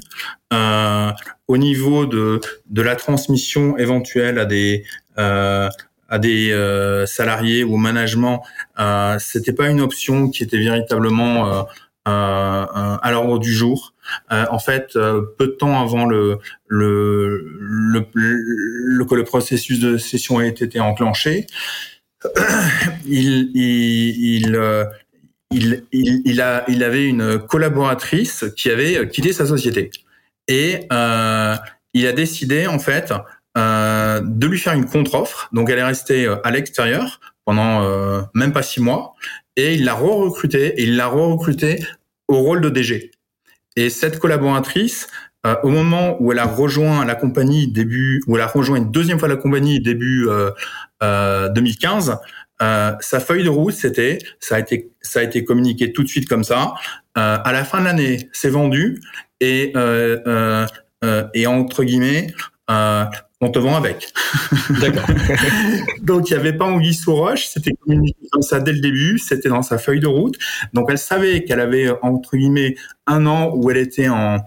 Euh, 0.54 1.12
au 1.48 1.58
niveau 1.58 2.06
de, 2.06 2.39
de 2.70 2.82
la 2.84 2.96
transmission 2.96 3.78
éventuelle 3.78 4.38
à 4.38 4.46
des 4.46 4.84
euh, 5.18 5.70
à 6.10 6.20
des 6.20 6.51
euh, 6.51 7.06
salariés 7.06 7.63
ou 7.63 7.75
au 7.75 7.78
management, 7.78 8.44
euh, 8.80 9.18
c'était 9.20 9.54
pas 9.54 9.68
une 9.68 9.82
option 9.82 10.30
qui 10.30 10.44
était 10.44 10.60
véritablement 10.60 11.66
à 12.06 13.12
l'ordre 13.12 13.39
du 13.39 13.54
jour. 13.54 13.94
Euh, 14.32 14.46
en 14.50 14.60
fait, 14.60 14.96
euh, 14.96 15.22
peu 15.38 15.48
de 15.48 15.51
temps 15.51 15.82
avant 15.82 16.06
le, 16.06 16.39
le, 16.68 17.44
le, 17.60 18.06
le, 18.13 19.06
que 19.06 19.16
le 19.16 19.24
processus 19.24 19.80
de 19.80 19.98
session 19.98 20.42
ait 20.42 20.50
été 20.50 20.80
enclenché, 20.80 21.48
il, 23.06 23.51
il, 23.56 24.56
euh, 24.56 24.86
il, 25.51 25.84
il, 25.92 26.22
il, 26.25 26.42
a, 26.42 26.63
il 26.68 26.84
avait 26.84 27.06
une 27.06 27.39
collaboratrice 27.39 28.46
qui 28.56 28.70
avait 28.70 29.10
quitté 29.10 29.34
sa 29.34 29.46
société. 29.46 29.89
Et 30.48 30.88
euh, 30.92 31.56
il 31.94 32.08
a 32.08 32.12
décidé, 32.12 32.68
en 32.68 32.80
fait, 32.80 33.13
euh, 33.60 34.22
de 34.24 34.48
lui 34.48 34.58
faire 34.58 34.74
une 34.74 34.86
contre-offre. 34.86 35.50
Donc, 35.54 35.70
elle 35.70 35.80
est 35.80 35.84
restée 35.84 36.34
à 36.44 36.51
l'extérieur 36.51 37.20
pendant 37.46 37.84
euh, 37.84 38.22
même 38.34 38.54
pas 38.54 38.63
six 38.63 38.80
mois. 38.80 39.16
Et 39.56 39.75
il 39.75 39.84
l'a 39.86 39.94
re-recrutée. 39.94 40.80
Et 40.80 40.84
il 40.84 40.96
l'a 40.96 41.08
re-recrutée 41.08 41.84
au 42.28 42.38
rôle 42.38 42.62
de 42.62 42.70
DG. 42.70 43.12
Et 43.75 43.89
cette 43.89 44.20
collaboratrice, 44.20 45.08
euh, 45.46 45.56
au 45.63 45.70
moment 45.70 46.18
où 46.20 46.32
elle 46.32 46.39
a 46.39 46.46
rejoint 46.46 47.06
la 47.06 47.16
compagnie 47.16 47.68
début, 47.72 48.22
où 48.28 48.36
elle 48.36 48.42
a 48.42 48.48
rejoint 48.48 48.78
une 48.78 48.92
deuxième 48.92 49.20
fois 49.20 49.28
la 49.28 49.38
compagnie 49.38 49.80
début 49.80 50.28
euh, 50.28 50.51
euh, 51.01 51.50
2015, 51.50 52.18
euh, 52.62 52.92
sa 53.00 53.20
feuille 53.22 53.44
de 53.44 53.50
route, 53.50 53.74
c'était, 53.74 54.20
ça 54.39 54.56
a 54.56 54.60
été, 54.60 54.92
ça 55.01 55.22
a 55.22 55.24
été 55.24 55.46
communiqué 55.46 55.94
tout 55.94 56.04
de 56.04 56.10
suite 56.10 56.28
comme 56.28 56.44
ça. 56.44 56.74
Euh, 57.18 57.38
à 57.44 57.51
la 57.54 57.63
fin 57.63 57.80
de 57.80 57.86
l'année, 57.86 58.30
c'est 58.34 58.50
vendu 58.50 59.01
et 59.39 59.74
et 61.34 61.48
entre 61.48 61.86
guillemets, 61.86 62.34
on 63.41 63.50
te 63.50 63.60
vend 63.60 63.75
avec. 63.75 64.12
D'accord. 64.81 65.08
Donc 66.01 66.29
il 66.29 66.34
n'y 66.34 66.39
avait 66.39 66.53
pas 66.53 66.65
anguille 66.65 66.93
sous 66.93 67.15
roche, 67.15 67.48
c'était 67.48 67.74
communiqué 67.74 68.19
comme 68.31 68.41
ça 68.41 68.60
dès 68.60 68.74
le 68.74 68.79
début, 68.79 69.17
c'était 69.17 69.50
dans 69.50 69.62
sa 69.62 69.77
feuille 69.77 70.00
de 70.00 70.08
route. 70.08 70.36
Donc 70.74 70.88
elle 70.89 70.98
savait 70.98 71.43
qu'elle 71.43 71.60
avait 71.60 71.89
entre 72.01 72.36
guillemets 72.36 72.75
un 73.08 73.25
an 73.25 73.51
où 73.53 73.69
elle 73.72 73.77
était 73.77 74.10
en 74.10 74.39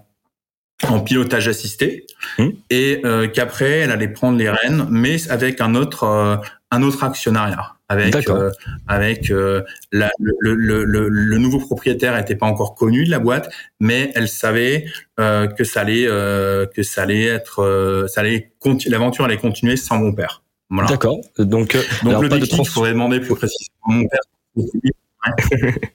en 0.89 0.99
pilotage 0.99 1.47
assisté 1.47 2.07
mmh. 2.39 2.49
et 2.71 3.01
euh, 3.05 3.29
qu'après 3.29 3.71
elle 3.81 3.93
allait 3.93 4.09
prendre 4.09 4.37
les 4.37 4.51
rênes, 4.51 4.87
mais 4.91 5.31
avec 5.31 5.61
un 5.61 5.77
autre 5.77 6.05
euh, 6.05 6.37
un 6.73 6.83
autre 6.83 7.05
actionnariat 7.05 7.77
avec 7.93 8.29
euh, 8.29 8.51
avec 8.89 9.31
euh, 9.31 9.63
la, 9.93 10.11
le, 10.19 10.35
le, 10.41 10.85
le, 10.85 11.09
le, 11.09 11.39
nouveau 11.39 11.59
propriétaire 11.59 12.17
n'était 12.17 12.37
pas 12.37 12.47
encore 12.47 12.75
connu 12.75 13.05
de 13.05 13.11
la 13.11 13.19
boîte, 13.19 13.53
mais 13.81 14.11
elle 14.15 14.29
savait 14.29 14.87
euh, 15.21 15.47
que 15.47 15.65
ça 15.65 15.83
allait 15.83 16.07
que 16.07 16.83
ça 16.83 17.03
allait 17.03 17.25
être 17.25 18.07
ça 18.09 18.23
allait 18.23 18.53
l'aventure 18.87 19.25
allait 19.25 19.37
continuer 19.37 19.77
sans 19.77 19.99
mon 19.99 20.13
père. 20.13 20.43
Voilà. 20.71 20.89
D'accord. 20.89 21.21
Donc 21.39 21.77
donc 21.77 21.77
alors, 22.03 22.23
le 22.23 22.29
déclic, 22.31 22.57
il 22.59 22.69
faudrait 22.69 22.93
demander 22.93 23.21
plus 23.21 23.35
précisément 23.35 23.87
mon 23.89 24.07
père. 24.09 24.21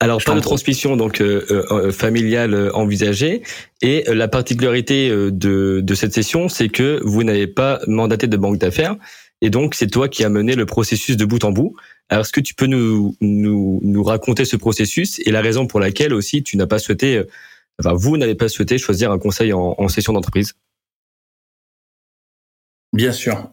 Alors 0.00 0.20
pas 0.24 0.34
de 0.34 0.40
transmission 0.40 0.96
donc 0.96 1.20
euh, 1.20 1.92
familiale 1.92 2.70
envisagée 2.74 3.42
et 3.82 4.02
la 4.12 4.26
particularité 4.26 5.10
de, 5.10 5.80
de 5.80 5.94
cette 5.94 6.12
session 6.12 6.48
c'est 6.48 6.68
que 6.68 7.00
vous 7.04 7.22
n'avez 7.22 7.46
pas 7.46 7.78
mandaté 7.86 8.26
de 8.26 8.36
banque 8.36 8.58
d'affaires 8.58 8.96
et 9.42 9.50
donc, 9.50 9.74
c'est 9.74 9.88
toi 9.88 10.08
qui 10.08 10.22
as 10.22 10.28
mené 10.28 10.54
le 10.54 10.66
processus 10.66 11.16
de 11.16 11.24
bout 11.24 11.42
en 11.42 11.50
bout. 11.50 11.74
Alors, 12.08 12.24
est-ce 12.24 12.32
que 12.32 12.40
tu 12.40 12.54
peux 12.54 12.66
nous, 12.66 13.16
nous, 13.20 13.80
nous 13.82 14.02
raconter 14.04 14.44
ce 14.44 14.56
processus 14.56 15.20
et 15.26 15.32
la 15.32 15.40
raison 15.42 15.66
pour 15.66 15.80
laquelle 15.80 16.14
aussi 16.14 16.44
tu 16.44 16.56
n'as 16.56 16.68
pas 16.68 16.78
souhaité, 16.78 17.16
euh, 17.16 17.24
enfin, 17.80 17.92
vous 17.92 18.16
n'avez 18.16 18.36
pas 18.36 18.48
souhaité 18.48 18.78
choisir 18.78 19.10
un 19.10 19.18
conseil 19.18 19.52
en, 19.52 19.74
en 19.76 19.88
session 19.88 20.12
d'entreprise? 20.12 20.54
Bien 22.92 23.10
sûr. 23.10 23.52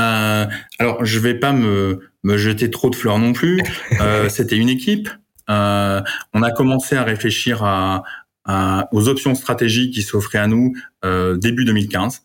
Euh, 0.00 0.46
alors, 0.78 1.04
je 1.04 1.18
vais 1.18 1.34
pas 1.34 1.52
me, 1.52 2.00
me 2.22 2.38
jeter 2.38 2.70
trop 2.70 2.88
de 2.88 2.96
fleurs 2.96 3.18
non 3.18 3.34
plus. 3.34 3.60
Euh, 4.00 4.28
C'était 4.30 4.56
une 4.56 4.70
équipe. 4.70 5.10
Euh, 5.50 6.00
on 6.32 6.42
a 6.42 6.50
commencé 6.52 6.96
à 6.96 7.04
réfléchir 7.04 7.62
à, 7.64 8.02
à, 8.46 8.88
aux 8.92 9.08
options 9.08 9.34
stratégiques 9.34 9.92
qui 9.92 10.02
s'offraient 10.02 10.38
à 10.38 10.46
nous 10.46 10.74
euh, 11.04 11.36
début 11.36 11.66
2015. 11.66 12.22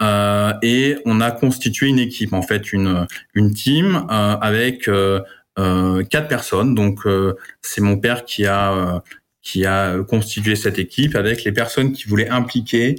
Euh, 0.00 0.52
et 0.62 0.96
on 1.04 1.20
a 1.20 1.30
constitué 1.30 1.88
une 1.88 1.98
équipe, 1.98 2.32
en 2.32 2.42
fait, 2.42 2.72
une, 2.72 3.06
une 3.34 3.52
team 3.52 4.06
euh, 4.10 4.36
avec 4.40 4.88
euh, 4.88 5.20
quatre 5.56 6.28
personnes. 6.28 6.74
Donc, 6.74 7.00
c'est 7.62 7.80
mon 7.80 7.98
père 7.98 8.24
qui 8.24 8.46
a 8.46 9.02
qui 9.40 9.64
a 9.64 10.02
constitué 10.02 10.56
cette 10.56 10.78
équipe 10.78 11.16
avec 11.16 11.42
les 11.44 11.52
personnes 11.52 11.92
qui 11.92 12.06
voulaient 12.06 12.28
impliquer 12.28 12.96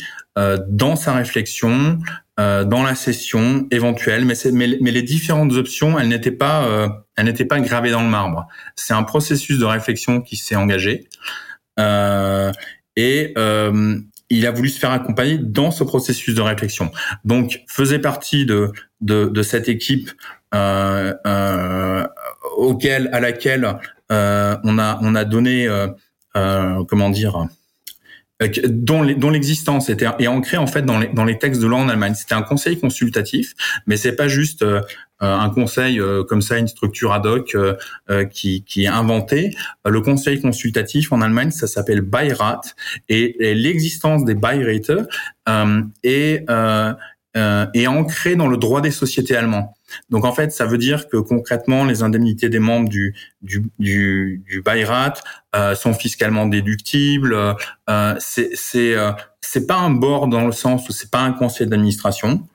dans 0.68 0.96
sa 0.96 1.14
réflexion, 1.14 2.00
dans 2.38 2.84
la 2.84 2.96
session 2.96 3.68
éventuelle. 3.72 4.26
Mais, 4.26 4.34
mais, 4.52 4.78
mais, 4.82 4.92
les 4.92 5.04
différentes 5.04 5.54
options, 5.54 6.00
elles 6.00 6.08
n'étaient 6.08 6.32
pas, 6.32 6.90
elles 7.16 7.26
n'étaient 7.26 7.46
pas 7.46 7.60
gravées 7.60 7.92
dans 7.92 8.02
le 8.02 8.10
marbre. 8.10 8.48
C'est 8.76 8.94
un 8.94 9.04
processus 9.04 9.60
de 9.60 9.66
réflexion 9.66 10.22
qui 10.22 10.38
s'est 10.38 10.56
engagé. 10.56 11.08
et 11.78 13.34
il 14.30 14.46
a 14.46 14.52
voulu 14.52 14.70
se 14.70 14.80
faire 14.80 14.92
accompagner 14.92 15.38
dans 15.38 15.72
ce 15.72 15.84
processus 15.84 16.36
de 16.36 16.42
réflexion. 16.42 16.92
Donc, 17.26 17.62
faisait 17.68 18.00
partie 18.00 18.46
de 18.46 18.72
de, 19.02 19.42
cette 19.44 19.70
équipe 19.70 20.12
euh, 20.54 21.14
euh, 21.26 22.08
auquel 22.58 23.10
à 23.14 23.20
laquelle 23.20 23.78
euh, 24.12 24.58
on 24.64 24.78
a 24.78 25.00
on 25.02 25.16
a 25.16 25.26
donné 25.26 25.68
comment 26.34 27.10
dire 27.10 27.48
dont, 28.70 29.02
l'existence 29.04 29.90
était 29.90 30.08
est 30.20 30.28
ancrée 30.28 30.58
en 30.58 30.68
fait 30.68 30.84
dans 30.84 30.98
les, 30.98 31.08
dans 31.08 31.26
les 31.26 31.38
textes 31.38 31.62
de 31.62 31.68
loi 31.68 31.80
en 31.80 31.90
Allemagne. 31.90 32.14
C'était 32.16 32.36
un 32.36 32.42
conseil 32.42 32.80
consultatif, 32.80 33.54
mais 33.86 33.98
c'est 33.98 34.16
pas 34.16 34.28
juste 34.28 34.66
un 35.20 35.50
conseil 35.50 36.00
euh, 36.00 36.24
comme 36.24 36.42
ça, 36.42 36.58
une 36.58 36.68
structure 36.68 37.12
ad 37.12 37.26
hoc 37.26 37.56
qui, 38.32 38.64
qui 38.64 38.84
est 38.84 38.88
inventée. 38.88 39.56
Le 39.86 40.02
conseil 40.02 40.42
consultatif 40.42 41.12
en 41.12 41.22
Allemagne, 41.22 41.52
ça 41.52 41.68
s'appelle 41.68 42.02
Beirat, 42.02 42.62
et, 43.10 43.36
l'existence 43.54 44.26
des 44.26 44.36
Beirate 44.36 44.92
est 46.04 46.46
euh, 47.38 47.68
est 47.76 47.86
ancré 47.86 48.36
dans 48.36 48.48
le 48.48 48.58
droit 48.58 48.82
des 48.82 48.90
sociétés 48.90 49.36
allemands. 49.36 49.76
Donc 50.10 50.26
en 50.26 50.34
fait, 50.34 50.52
ça 50.52 50.66
veut 50.66 50.80
dire 50.80 51.08
que 51.08 51.18
concrètement, 51.18 51.86
les 51.86 52.02
indemnités 52.02 52.50
des 52.50 52.58
membres 52.58 52.90
du 52.90 53.16
du 53.44 53.70
du, 53.78 54.44
du 54.48 54.64
euh, 55.56 55.76
sont 55.76 55.94
fiscalement 55.94 56.48
déductibles. 56.48 57.36
Euh, 57.90 58.16
c'est 58.20 58.50
c'est 58.56 58.96
euh, 58.96 59.12
c'est 59.42 59.68
pas 59.68 59.78
un 59.78 59.92
board 59.92 60.32
dans 60.32 60.46
le 60.46 60.52
sens 60.52 60.90
où 60.90 60.92
c'est 60.92 61.12
pas 61.12 61.22
un 61.22 61.34
conseil 61.34 61.68
d'administration. 61.68 62.48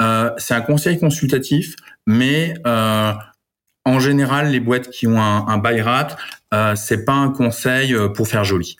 Euh, 0.00 0.30
c'est 0.38 0.54
un 0.54 0.60
conseil 0.62 0.98
consultatif, 0.98 1.74
mais 2.10 2.54
euh, 2.66 3.12
en 3.84 4.00
général, 4.00 4.50
les 4.50 4.60
boîtes 4.60 4.90
qui 4.90 5.06
ont 5.06 5.20
un, 5.20 5.46
un 5.46 5.58
Beirat, 5.58 6.16
c'est 6.76 7.04
pas 7.04 7.12
un 7.12 7.30
conseil 7.30 7.94
pour 8.14 8.28
faire 8.28 8.44
joli. 8.44 8.76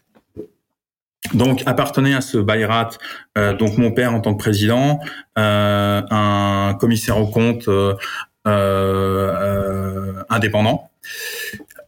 donc 1.34 1.62
appartenait 1.66 2.14
à 2.14 2.20
ce 2.20 2.38
Bayrat, 2.38 2.90
euh, 3.38 3.54
donc 3.54 3.78
mon 3.78 3.92
père 3.92 4.14
en 4.14 4.20
tant 4.20 4.34
que 4.34 4.38
président, 4.38 5.00
euh, 5.38 6.02
un 6.10 6.76
commissaire 6.78 7.18
au 7.18 7.26
compte 7.26 7.68
euh, 7.68 7.94
euh 8.46 10.14
indépendant, 10.28 10.90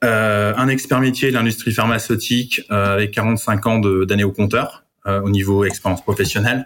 euh, 0.04 0.52
un 0.56 0.68
expert 0.68 1.00
métier 1.00 1.30
de 1.30 1.34
l'industrie 1.34 1.72
pharmaceutique 1.72 2.62
avec 2.70 3.12
45 3.12 3.66
ans 3.66 3.78
d'années 3.78 4.24
au 4.24 4.32
compteur 4.32 4.81
au 5.06 5.30
niveau 5.30 5.64
expérience 5.64 6.02
professionnelle, 6.02 6.64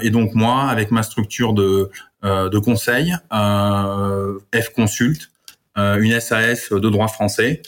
et 0.00 0.10
donc 0.10 0.34
moi 0.34 0.68
avec 0.68 0.90
ma 0.90 1.02
structure 1.02 1.52
de, 1.52 1.90
de 2.22 2.58
conseil, 2.58 3.14
F 3.32 4.68
Consult, 4.74 5.30
une 5.76 6.20
SAS 6.20 6.72
de 6.72 6.88
droit 6.88 7.08
français. 7.08 7.62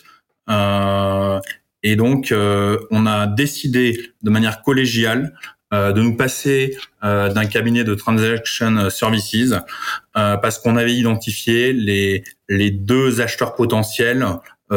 Euh, 0.49 1.41
et 1.83 1.97
donc, 1.97 2.33
euh, 2.33 2.79
on 2.91 3.07
a 3.07 3.27
décidé 3.27 4.13
de 4.23 4.31
manière 4.31 4.63
collégiale 4.63 5.35
euh, 5.73 5.93
de 5.93 6.01
nous 6.01 6.17
passer 6.17 6.77
euh, 7.03 7.33
d'un 7.33 7.47
cabinet 7.47 7.83
de 7.83 7.95
transaction 7.95 8.91
services 8.91 9.55
parce 10.13 10.59
qu'on 10.59 10.77
avait 10.77 10.95
identifié 10.95 11.73
les, 11.73 12.23
les 12.49 12.71
deux 12.71 13.21
acheteurs 13.21 13.55
potentiels 13.55 14.27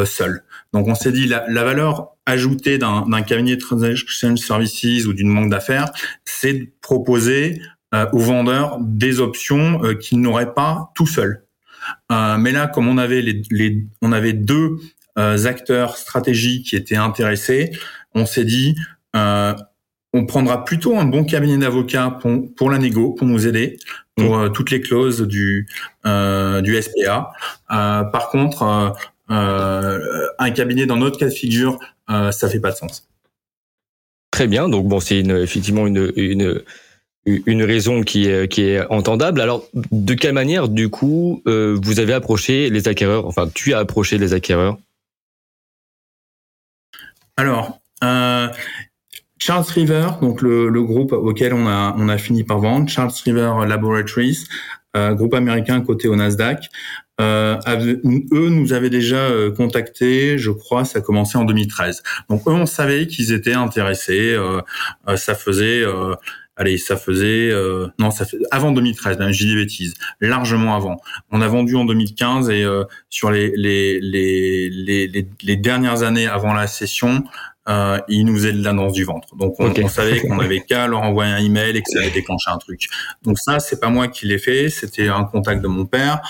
seuls. 0.05 0.43
Donc, 0.75 0.87
on 0.87 0.95
s'est 0.95 1.11
dit 1.11 1.25
la, 1.25 1.45
la 1.47 1.63
valeur 1.63 2.09
ajoutée 2.25 2.77
d'un 2.77 3.21
cabinet 3.21 3.55
de 3.55 3.61
transaction 3.61 4.35
services 4.35 5.05
ou 5.05 5.13
d'une 5.13 5.33
banque 5.33 5.49
d'affaires, 5.49 5.91
c'est 6.25 6.53
de 6.53 6.67
proposer 6.81 7.61
aux 8.11 8.19
vendeurs 8.19 8.77
des 8.81 9.21
options 9.21 9.79
qu'ils 10.01 10.19
n'auraient 10.19 10.53
pas 10.53 10.91
tout 10.95 11.07
seuls. 11.07 11.45
mais 12.09 12.51
là, 12.51 12.67
comme 12.67 12.89
on 12.89 12.97
avait 12.97 13.21
les, 13.21 13.41
les 13.51 13.85
on 14.01 14.11
avait 14.11 14.33
deux 14.33 14.77
euh, 15.17 15.45
acteurs 15.45 15.95
stratégiques 15.95 16.67
qui 16.67 16.75
étaient 16.75 16.97
intéressés, 16.97 17.71
on 18.15 18.25
s'est 18.25 18.43
dit, 18.43 18.75
euh, 19.15 19.53
on 20.11 20.25
prendra 20.25 20.65
plutôt 20.65 20.97
un 20.99 21.05
bon 21.05 21.23
cabinet 21.23 21.57
d'avocats 21.57 22.17
pour, 22.19 22.53
pour, 22.53 22.69
la 22.69 22.79
négo, 22.79 23.13
pour 23.13 23.25
nous 23.25 23.47
aider, 23.47 23.77
pour 24.17 24.37
mm. 24.37 24.41
euh, 24.41 24.49
toutes 24.49 24.71
les 24.71 24.81
clauses 24.81 25.21
du, 25.21 25.69
du 26.03 26.81
SPA. 26.81 27.31
par 27.69 28.27
contre, 28.29 28.93
un 29.29 30.51
cabinet 30.51 30.85
dans 30.85 30.97
notre 30.97 31.17
cas 31.17 31.27
de 31.27 31.33
figure, 31.33 31.79
ça 32.07 32.49
fait 32.49 32.59
pas 32.59 32.71
de 32.71 32.77
sens. 32.77 33.07
Très 34.31 34.47
bien, 34.47 34.69
donc 34.69 34.87
bon, 34.87 34.99
c'est 34.99 35.19
effectivement 35.19 35.87
une, 35.87 36.11
une, 36.15 36.61
une 37.25 37.63
raison 37.63 38.03
qui 38.03 38.27
est, 38.27 38.47
qui 38.51 38.63
est 38.63 38.85
entendable. 38.87 39.41
Alors, 39.41 39.65
de 39.73 40.13
quelle 40.13 40.33
manière, 40.33 40.67
du 40.67 40.89
coup, 40.89 41.41
vous 41.45 41.99
avez 41.99 42.13
approché 42.13 42.69
les 42.69 42.87
acquéreurs, 42.87 43.25
enfin, 43.25 43.49
tu 43.53 43.73
as 43.73 43.79
approché 43.79 44.17
les 44.17 44.33
acquéreurs? 44.33 44.77
Alors, 47.37 47.81
euh, 48.03 48.47
Charles 49.37 49.65
River, 49.73 50.07
donc 50.21 50.41
le, 50.41 50.69
le, 50.69 50.83
groupe 50.83 51.11
auquel 51.11 51.53
on 51.53 51.67
a, 51.67 51.93
on 51.97 52.07
a 52.07 52.17
fini 52.17 52.43
par 52.43 52.59
vendre, 52.59 52.87
Charles 52.87 53.11
River 53.25 53.51
Laboratories, 53.67 54.45
euh, 54.95 55.13
groupe 55.13 55.33
américain 55.33 55.81
coté 55.81 56.07
au 56.07 56.15
Nasdaq, 56.15 56.69
euh, 57.21 57.57
eux 58.33 58.49
nous 58.49 58.73
avaient 58.73 58.89
déjà 58.89 59.17
euh, 59.17 59.51
contacté, 59.51 60.37
je 60.37 60.51
crois, 60.51 60.85
ça 60.85 60.99
a 60.99 61.01
commencé 61.01 61.37
en 61.37 61.45
2013. 61.45 62.03
Donc 62.29 62.41
eux, 62.47 62.51
on 62.51 62.65
savait 62.65 63.07
qu'ils 63.07 63.31
étaient 63.31 63.53
intéressés. 63.53 64.33
Euh, 64.33 64.61
euh 65.07 65.15
ça 65.15 65.35
faisait 65.35 65.83
allez, 66.55 66.77
ça 66.77 66.95
faisait 66.97 67.49
euh, 67.51 67.87
non, 67.99 68.11
ça 68.11 68.25
fait 68.25 68.37
avant 68.51 68.71
2013, 68.71 69.17
même 69.19 69.31
j'ai 69.31 69.45
des 69.47 69.55
bêtises, 69.55 69.93
largement 70.21 70.75
avant. 70.75 70.97
On 71.31 71.41
a 71.41 71.47
vendu 71.47 71.75
en 71.75 71.85
2015 71.85 72.49
et 72.49 72.63
euh, 72.63 72.83
sur 73.09 73.31
les 73.31 73.51
les, 73.55 73.99
les 73.99 74.69
les, 74.69 75.27
les 75.41 75.57
dernières 75.57 76.03
années 76.03 76.27
avant 76.27 76.53
la 76.53 76.67
session, 76.67 77.23
euh, 77.67 77.99
ils 78.07 78.25
nous 78.25 78.35
faisaient 78.35 78.51
l'annonce 78.51 78.93
du 78.93 79.03
ventre. 79.03 79.35
Donc 79.35 79.55
on, 79.59 79.73
on 79.75 79.87
savait 79.87 80.21
qu'on 80.21 80.39
avait 80.39 80.61
qu'à 80.61 80.87
leur 80.87 81.01
envoyer 81.01 81.31
un 81.31 81.43
email 81.43 81.75
et 81.75 81.81
que 81.81 81.89
ça 81.89 81.99
allait 81.99 82.11
déclencher 82.11 82.51
un 82.51 82.57
truc. 82.57 82.87
Donc 83.23 83.39
ça, 83.39 83.59
c'est 83.59 83.79
pas 83.79 83.89
moi 83.89 84.07
qui 84.07 84.27
l'ai 84.27 84.37
fait, 84.37 84.69
c'était 84.69 85.07
un 85.07 85.23
contact 85.23 85.61
de 85.61 85.67
mon 85.67 85.85
père. 85.85 86.21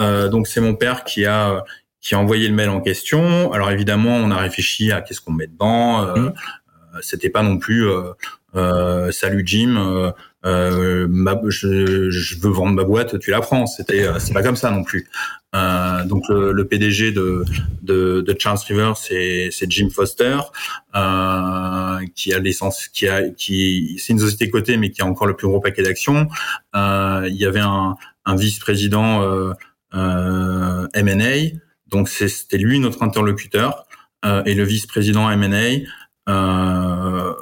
Euh, 0.00 0.28
donc 0.28 0.46
c'est 0.46 0.60
mon 0.60 0.74
père 0.74 1.04
qui 1.04 1.24
a 1.24 1.64
qui 2.00 2.14
a 2.14 2.18
envoyé 2.18 2.48
le 2.48 2.54
mail 2.54 2.68
en 2.68 2.82
question. 2.82 3.52
Alors 3.52 3.70
évidemment, 3.70 4.14
on 4.16 4.30
a 4.30 4.36
réfléchi 4.36 4.92
à 4.92 5.00
qu'est-ce 5.00 5.22
qu'on 5.22 5.32
met 5.32 5.46
dedans. 5.46 6.02
Euh, 6.02 6.16
mmh. 6.16 6.32
C'était 7.00 7.30
pas 7.30 7.42
non 7.42 7.58
plus 7.58 7.88
euh, 8.54 9.10
salut 9.10 9.42
Jim, 9.44 10.12
euh, 10.44 11.06
euh, 11.08 11.50
je, 11.50 12.10
je, 12.10 12.38
veux 12.38 12.50
vendre 12.50 12.72
ma 12.72 12.84
boîte, 12.84 13.18
tu 13.18 13.30
la 13.30 13.40
prends. 13.40 13.66
C'était, 13.66 14.06
c'est 14.18 14.32
pas 14.32 14.42
comme 14.42 14.56
ça 14.56 14.70
non 14.70 14.84
plus. 14.84 15.08
donc 15.52 16.28
le, 16.28 16.52
le, 16.52 16.64
PDG 16.66 17.12
de, 17.12 17.44
de, 17.82 18.20
de 18.20 18.36
Charles 18.38 18.58
River, 18.68 18.92
c'est, 18.96 19.48
c'est 19.50 19.70
Jim 19.70 19.88
Foster, 19.90 20.38
qui 22.14 22.32
a 22.32 22.38
l'essence, 22.38 22.88
qui 22.88 23.08
a, 23.08 23.28
qui, 23.30 23.96
c'est 23.98 24.12
une 24.12 24.18
société 24.18 24.50
cotée, 24.50 24.76
mais 24.76 24.90
qui 24.90 25.02
a 25.02 25.06
encore 25.06 25.26
le 25.26 25.36
plus 25.36 25.48
gros 25.48 25.60
paquet 25.60 25.82
d'actions. 25.82 26.28
il 26.74 27.36
y 27.36 27.46
avait 27.46 27.60
un, 27.60 27.96
un 28.26 28.36
vice-président 28.36 29.22
euh, 29.94 30.88
M&A, 30.94 31.56
donc 31.88 32.08
c'était 32.08 32.58
lui 32.58 32.80
notre 32.80 33.02
interlocuteur, 33.02 33.86
et 34.46 34.54
le 34.54 34.64
vice-président 34.64 35.30
M&A. 35.30 35.84
Euh, 36.28 37.34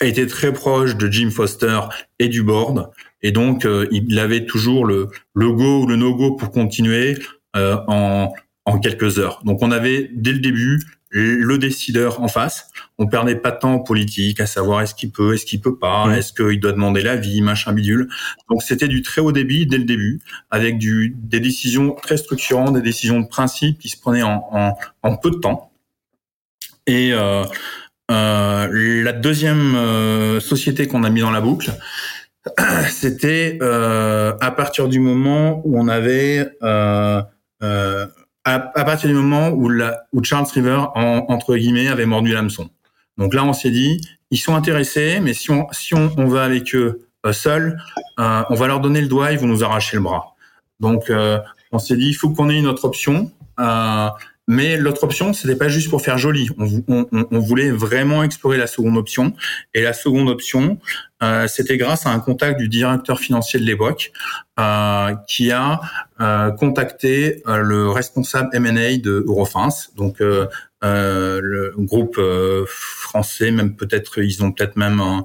a 0.00 0.04
été 0.06 0.26
très 0.26 0.52
proche 0.52 0.96
de 0.96 1.10
Jim 1.10 1.30
Foster 1.30 1.80
et 2.18 2.28
du 2.28 2.42
board, 2.42 2.90
et 3.22 3.32
donc 3.32 3.64
euh, 3.64 3.86
il 3.90 4.18
avait 4.18 4.44
toujours 4.44 4.84
le, 4.84 5.08
le 5.34 5.50
go 5.52 5.82
ou 5.82 5.86
le 5.86 5.96
no-go 5.96 6.36
pour 6.36 6.50
continuer 6.50 7.16
euh, 7.56 7.76
en, 7.88 8.32
en 8.66 8.78
quelques 8.78 9.18
heures. 9.18 9.40
Donc 9.44 9.62
on 9.62 9.70
avait 9.70 10.10
dès 10.14 10.32
le 10.32 10.40
début 10.40 10.82
le 11.10 11.56
décideur 11.56 12.20
en 12.20 12.28
face. 12.28 12.68
On 12.98 13.06
perdait 13.06 13.36
pas 13.36 13.52
de 13.52 13.58
temps 13.58 13.74
en 13.74 13.78
politique 13.78 14.38
à 14.40 14.46
savoir 14.46 14.82
est-ce 14.82 14.94
qu'il 14.94 15.10
peut, 15.12 15.32
est-ce 15.32 15.46
qu'il 15.46 15.62
peut 15.62 15.78
pas, 15.78 16.14
est-ce 16.14 16.32
qu'il 16.32 16.60
doit 16.60 16.72
demander 16.72 17.00
l'avis, 17.00 17.40
machin 17.40 17.72
bidule. 17.72 18.08
Donc 18.50 18.62
c'était 18.62 18.88
du 18.88 19.00
très 19.00 19.22
haut 19.22 19.32
débit 19.32 19.66
dès 19.66 19.78
le 19.78 19.84
début, 19.84 20.20
avec 20.50 20.76
du, 20.76 21.14
des 21.16 21.40
décisions 21.40 21.92
très 21.92 22.18
structurantes, 22.18 22.74
des 22.74 22.82
décisions 22.82 23.20
de 23.20 23.28
principe 23.28 23.78
qui 23.78 23.88
se 23.88 23.98
prenaient 23.98 24.24
en, 24.24 24.44
en, 24.50 24.76
en 25.02 25.16
peu 25.16 25.30
de 25.30 25.36
temps. 25.36 25.72
Et 26.86 27.12
euh, 27.14 27.44
la 28.08 29.12
deuxième 29.12 29.74
euh, 29.74 30.40
société 30.40 30.86
qu'on 30.86 31.04
a 31.04 31.10
mis 31.10 31.20
dans 31.20 31.30
la 31.30 31.40
boucle, 31.40 31.72
c'était 32.90 33.58
euh, 33.62 34.34
à 34.40 34.50
partir 34.50 34.88
du 34.88 35.00
moment 35.00 35.60
où 35.64 35.78
on 35.78 35.88
avait 35.88 36.48
euh, 36.62 37.22
euh, 37.62 38.06
à, 38.44 38.60
partir 38.60 39.08
du 39.08 39.14
moment 39.14 39.48
où, 39.48 39.68
la, 39.68 40.04
où 40.12 40.22
Charles 40.22 40.46
River 40.54 40.84
en, 40.94 41.24
entre 41.28 41.56
guillemets 41.56 41.88
avait 41.88 42.06
mordu 42.06 42.32
l'hameçon. 42.32 42.70
Donc 43.18 43.34
là, 43.34 43.44
on 43.44 43.52
s'est 43.52 43.70
dit, 43.70 44.00
ils 44.30 44.38
sont 44.38 44.54
intéressés, 44.54 45.18
mais 45.20 45.34
si 45.34 45.50
on 45.50 45.66
si 45.72 45.94
on, 45.94 46.12
on 46.16 46.26
va 46.26 46.44
avec 46.44 46.74
eux 46.74 47.08
euh, 47.24 47.32
seuls, 47.32 47.80
on 48.18 48.54
va 48.54 48.66
leur 48.68 48.80
donner 48.80 49.00
le 49.00 49.08
doigt, 49.08 49.32
ils 49.32 49.38
vont 49.38 49.48
nous 49.48 49.64
arracher 49.64 49.96
le 49.96 50.02
bras. 50.02 50.36
Donc 50.78 51.10
on 51.72 51.78
s'est 51.78 51.96
dit, 51.96 52.08
il 52.08 52.14
faut 52.14 52.30
qu'on 52.30 52.48
ait 52.50 52.58
une 52.58 52.66
autre 52.66 52.84
option. 52.84 53.32
Mais 54.48 54.76
l'autre 54.76 55.02
option, 55.04 55.32
c'était 55.32 55.56
pas 55.56 55.68
juste 55.68 55.90
pour 55.90 56.02
faire 56.02 56.18
joli. 56.18 56.48
On, 56.88 57.38
voulait 57.40 57.70
vraiment 57.70 58.22
explorer 58.22 58.58
la 58.58 58.68
seconde 58.68 58.96
option. 58.96 59.34
Et 59.74 59.82
la 59.82 59.92
seconde 59.92 60.28
option, 60.28 60.78
euh, 61.22 61.48
c'était 61.48 61.76
grâce 61.76 62.06
à 62.06 62.10
un 62.10 62.20
contact 62.20 62.58
du 62.58 62.68
directeur 62.68 63.18
financier 63.18 63.58
de 63.58 63.64
l'époque 63.64 64.12
euh, 64.60 65.14
qui 65.26 65.50
a 65.50 65.80
euh, 66.20 66.52
contacté 66.52 67.42
euh, 67.48 67.58
le 67.58 67.90
responsable 67.90 68.50
M&A 68.52 68.98
de 68.98 69.24
Eurofins, 69.26 69.68
donc 69.96 70.20
euh, 70.20 70.46
euh, 70.84 71.40
le 71.42 71.74
groupe 71.78 72.20
français, 72.66 73.50
même 73.50 73.74
peut-être 73.74 74.22
ils 74.22 74.44
ont 74.44 74.52
peut-être 74.52 74.76
même 74.76 75.00
un, 75.00 75.24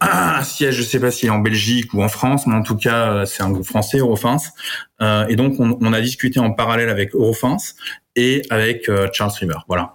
un 0.00 0.42
siège, 0.42 0.76
je 0.76 0.82
sais 0.82 1.00
pas 1.00 1.10
s'il 1.10 1.28
est 1.28 1.32
en 1.32 1.38
Belgique 1.38 1.92
ou 1.94 2.02
en 2.02 2.08
France, 2.08 2.46
mais 2.46 2.54
en 2.54 2.62
tout 2.62 2.76
cas, 2.76 3.26
c'est 3.26 3.42
un 3.42 3.50
groupe 3.50 3.66
français, 3.66 3.98
Eurofins. 3.98 4.38
Euh, 5.02 5.26
et 5.28 5.36
donc, 5.36 5.60
on, 5.60 5.78
on, 5.80 5.92
a 5.92 6.00
discuté 6.00 6.40
en 6.40 6.52
parallèle 6.52 6.88
avec 6.88 7.14
Eurofins 7.14 7.58
et 8.16 8.42
avec 8.50 8.88
euh, 8.88 9.08
Charles 9.12 9.32
River. 9.40 9.58
Voilà. 9.68 9.94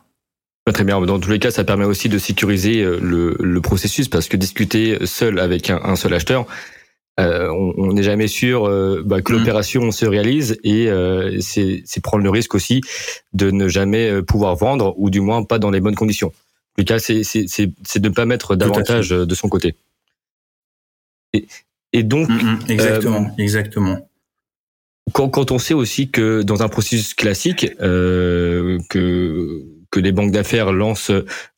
Très 0.71 0.83
bien. 0.83 1.01
Dans 1.01 1.19
tous 1.19 1.31
les 1.31 1.39
cas, 1.39 1.51
ça 1.51 1.63
permet 1.63 1.85
aussi 1.85 2.07
de 2.07 2.17
sécuriser 2.17 2.81
euh, 2.81 2.99
le, 3.01 3.35
le 3.39 3.61
processus 3.61 4.07
parce 4.07 4.27
que 4.27 4.37
discuter 4.37 5.05
seul 5.05 5.39
avec 5.39 5.69
un, 5.69 5.81
un 5.83 5.95
seul 5.95 6.13
acheteur, 6.13 6.45
euh, 7.19 7.49
on 7.49 7.93
n'est 7.93 8.03
jamais 8.03 8.27
sûr 8.27 8.67
euh, 8.67 9.03
bah, 9.05 9.21
que 9.21 9.33
mm. 9.33 9.37
l'opération 9.37 9.91
se 9.91 10.05
réalise 10.05 10.57
et 10.63 10.89
euh, 10.89 11.39
c'est 11.41 11.83
prendre 12.01 12.23
le 12.23 12.29
risque 12.29 12.55
aussi 12.55 12.81
de 13.33 13.51
ne 13.51 13.67
jamais 13.67 14.21
pouvoir 14.23 14.55
vendre 14.55 14.93
ou 14.97 15.09
du 15.09 15.19
moins 15.19 15.43
pas 15.43 15.59
dans 15.59 15.71
les 15.71 15.81
bonnes 15.81 15.95
conditions. 15.95 16.27
En 16.27 16.81
tout 16.81 16.85
cas, 16.85 16.99
c'est 16.99 17.19
de 17.19 18.07
ne 18.07 18.13
pas 18.13 18.25
mettre 18.25 18.55
davantage 18.55 19.09
de 19.09 19.35
son 19.35 19.49
côté. 19.49 19.75
Et, 21.33 21.45
et 21.91 22.03
donc, 22.03 22.29
mm, 22.29 22.33
mm. 22.33 22.59
exactement, 22.69 23.35
exactement 23.37 24.07
quand, 25.13 25.29
quand, 25.29 25.51
on 25.51 25.59
sait 25.59 25.73
aussi 25.73 26.09
que 26.09 26.41
dans 26.41 26.63
un 26.63 26.69
processus 26.69 27.13
classique 27.13 27.67
euh, 27.81 28.79
que 28.89 29.65
que 29.91 29.99
les 29.99 30.13
banques 30.13 30.31
d'affaires 30.31 30.71
lancent 30.71 31.11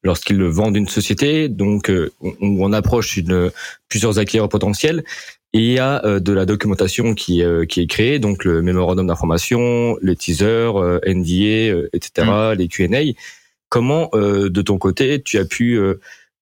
lorsqu'ils 0.03 0.43
vendent 0.43 0.75
une 0.75 0.87
société, 0.87 1.47
donc 1.47 1.89
euh, 1.89 2.11
on, 2.19 2.33
on, 2.41 2.73
approche 2.73 3.15
une, 3.15 3.51
plusieurs 3.87 4.19
acquéreurs 4.19 4.49
potentiels. 4.49 5.03
Et 5.53 5.59
il 5.59 5.71
y 5.71 5.79
a 5.79 6.03
euh, 6.03 6.19
de 6.19 6.33
la 6.33 6.47
documentation 6.47 7.13
qui, 7.13 7.43
euh, 7.43 7.65
qui 7.65 7.81
est 7.81 7.85
créée, 7.85 8.17
donc 8.17 8.43
le 8.43 8.63
mémorandum 8.63 9.05
d'information, 9.05 9.97
les 10.01 10.15
teasers, 10.15 10.73
NDA, 11.05 11.87
etc., 11.93 12.27
mmh. 12.27 12.53
les 12.57 12.67
Q&A. 12.67 13.13
Comment, 13.69 14.11
de 14.13 14.61
ton 14.61 14.77
côté, 14.77 15.19
tu 15.23 15.39
as 15.39 15.45
pu 15.45 15.79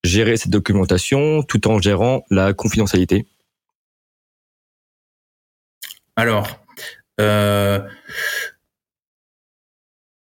gérer 0.03 0.35
cette 0.35 0.51
documentation 0.51 1.43
tout 1.43 1.65
en 1.69 1.79
gérant 1.79 2.25
la 2.29 2.51
confidentialité? 2.51 3.25
Alors, 6.17 6.60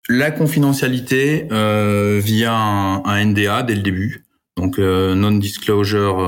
la 0.10 0.32
confidentialité 0.32 1.48
euh, 1.52 2.20
via 2.24 2.54
un, 2.54 3.26
NDA 3.26 3.64
dès 3.64 3.76
le 3.76 3.82
début, 3.82 4.26
donc 4.58 4.80
euh, 4.80 5.14
non-disclosure 5.16 6.20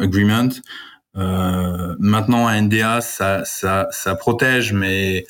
agreement. 0.00 0.50
maintenant, 1.14 2.46
un 2.46 2.62
NDA, 2.62 3.00
ça, 3.00 3.44
ça, 3.44 3.88
ça 3.90 4.14
protège, 4.14 4.72
mais 4.72 5.24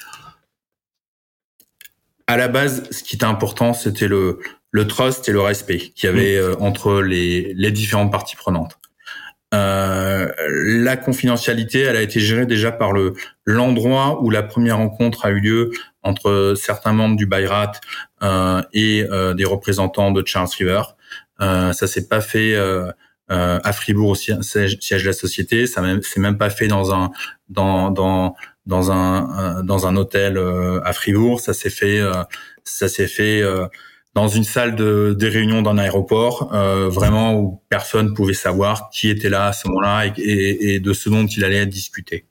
à 2.26 2.36
la 2.36 2.48
base, 2.48 2.88
ce 2.90 3.02
qui 3.02 3.16
était 3.16 3.24
important, 3.24 3.74
c'était 3.74 4.08
le, 4.08 4.38
le 4.72 4.86
trust 4.86 5.28
et 5.28 5.32
le 5.32 5.40
respect 5.40 5.78
qu'il 5.78 6.08
y 6.08 6.12
avait 6.12 6.36
euh, 6.36 6.56
entre 6.58 7.02
les, 7.02 7.52
les 7.54 7.70
différentes 7.70 8.10
parties 8.10 8.36
prenantes. 8.36 8.78
Euh, 9.52 10.32
la 10.38 10.96
confidentialité, 10.96 11.80
elle 11.80 11.96
a 11.96 12.02
été 12.02 12.20
gérée 12.20 12.46
déjà 12.46 12.72
par 12.72 12.92
le 12.92 13.14
l'endroit 13.44 14.22
où 14.22 14.30
la 14.30 14.42
première 14.42 14.78
rencontre 14.78 15.26
a 15.26 15.30
eu 15.30 15.40
lieu 15.40 15.70
entre 16.02 16.54
certains 16.56 16.92
membres 16.92 17.16
du 17.16 17.26
Bayrat 17.26 17.72
euh, 18.22 18.62
et 18.72 19.06
euh, 19.10 19.34
des 19.34 19.44
représentants 19.44 20.10
de 20.10 20.22
Charles 20.26 20.48
River. 20.58 20.82
Euh, 21.40 21.72
ça 21.72 21.86
s'est 21.86 22.08
pas 22.08 22.20
fait 22.20 22.54
euh, 22.54 22.90
à 23.28 23.72
Fribourg 23.72 24.16
siège, 24.16 24.78
siège 24.80 25.02
de 25.02 25.08
la 25.08 25.12
société. 25.12 25.66
Ça 25.66 25.82
s'est 26.02 26.20
même 26.20 26.38
pas 26.38 26.50
fait 26.50 26.68
dans 26.68 26.94
un 26.94 27.10
dans 27.48 27.90
dans 27.90 28.34
dans 28.66 28.90
un 28.92 29.62
dans 29.64 29.86
un 29.86 29.96
hôtel 29.96 30.38
à 30.84 30.92
Fribourg. 30.92 31.40
Ça 31.40 31.54
s'est 31.54 31.70
fait 31.70 32.00
ça 32.64 32.88
s'est 32.88 33.06
fait 33.06 33.42
dans 34.14 34.28
une 34.28 34.44
salle 34.44 34.74
de 34.74 35.16
des 35.18 35.28
réunions 35.28 35.62
d'un 35.62 35.78
aéroport, 35.78 36.52
euh, 36.54 36.88
vraiment 36.88 37.34
où 37.34 37.62
personne 37.68 38.14
pouvait 38.14 38.34
savoir 38.34 38.90
qui 38.90 39.08
était 39.08 39.30
là 39.30 39.46
à 39.46 39.52
ce 39.52 39.68
moment-là 39.68 40.06
et, 40.16 40.74
et, 40.74 40.80
de 40.80 40.92
ce 40.92 41.08
dont 41.08 41.26
il 41.26 41.44
allait 41.44 41.64
discuter. 41.66 42.26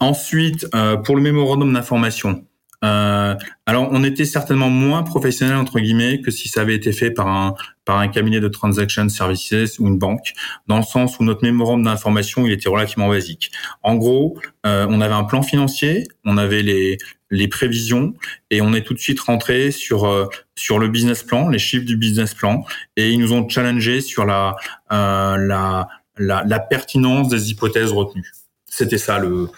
Ensuite, 0.00 0.66
euh, 0.74 0.96
pour 0.96 1.16
le 1.16 1.22
mémorandum 1.22 1.72
d'information, 1.72 2.44
euh, 2.84 3.34
alors, 3.66 3.88
on 3.90 4.04
était 4.04 4.24
certainement 4.24 4.70
moins 4.70 5.02
professionnel 5.02 5.56
entre 5.56 5.80
guillemets 5.80 6.20
que 6.20 6.30
si 6.30 6.48
ça 6.48 6.60
avait 6.60 6.76
été 6.76 6.92
fait 6.92 7.10
par 7.10 7.26
un 7.26 7.54
par 7.84 7.98
un 7.98 8.08
cabinet 8.08 8.38
de 8.38 8.48
transaction 8.48 9.08
services 9.08 9.78
ou 9.78 9.88
une 9.88 9.98
banque, 9.98 10.32
dans 10.68 10.76
le 10.76 10.82
sens 10.82 11.18
où 11.18 11.24
notre 11.24 11.42
mémorandum 11.42 11.86
d'information 11.86 12.46
il 12.46 12.52
était 12.52 12.68
relativement 12.68 13.08
basique. 13.08 13.50
En 13.82 13.96
gros, 13.96 14.38
euh, 14.66 14.86
on 14.88 15.00
avait 15.00 15.14
un 15.14 15.24
plan 15.24 15.42
financier, 15.42 16.06
on 16.24 16.36
avait 16.38 16.62
les 16.62 16.98
les 17.30 17.48
prévisions 17.48 18.14
et 18.50 18.60
on 18.60 18.72
est 18.74 18.82
tout 18.82 18.94
de 18.94 18.98
suite 18.98 19.20
rentré 19.20 19.70
sur 19.70 20.06
euh, 20.06 20.26
sur 20.54 20.78
le 20.78 20.88
business 20.88 21.22
plan, 21.22 21.48
les 21.48 21.58
chiffres 21.58 21.84
du 21.84 21.96
business 21.96 22.34
plan 22.34 22.64
et 22.96 23.10
ils 23.10 23.18
nous 23.18 23.32
ont 23.32 23.48
challengé 23.48 24.00
sur 24.00 24.24
la 24.24 24.56
euh, 24.92 25.36
la, 25.36 25.88
la, 26.16 26.44
la 26.46 26.58
pertinence 26.60 27.28
des 27.28 27.50
hypothèses 27.50 27.92
retenues. 27.92 28.32
C'était 28.66 28.98
ça 28.98 29.18
le 29.18 29.50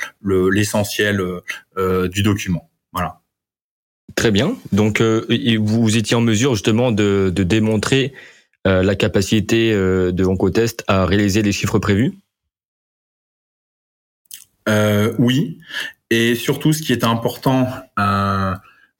l'essentiel 0.50 1.22
euh, 1.76 2.08
du 2.08 2.22
document. 2.22 2.70
Voilà. 2.92 3.20
Très 4.14 4.30
bien. 4.30 4.56
Donc, 4.72 5.00
euh, 5.00 5.26
vous 5.60 5.96
étiez 5.96 6.16
en 6.16 6.20
mesure 6.20 6.54
justement 6.54 6.92
de, 6.92 7.32
démontrer 7.34 8.12
euh, 8.66 8.82
la 8.82 8.94
capacité 8.94 9.72
euh, 9.72 10.12
de 10.12 10.24
Oncotest 10.24 10.84
à 10.88 11.06
réaliser 11.06 11.42
les 11.42 11.52
chiffres 11.52 11.78
prévus? 11.78 12.12
Oui. 15.18 15.58
Et 16.10 16.34
surtout, 16.34 16.72
ce 16.72 16.82
qui 16.82 16.92
était 16.92 17.04
important 17.04 17.68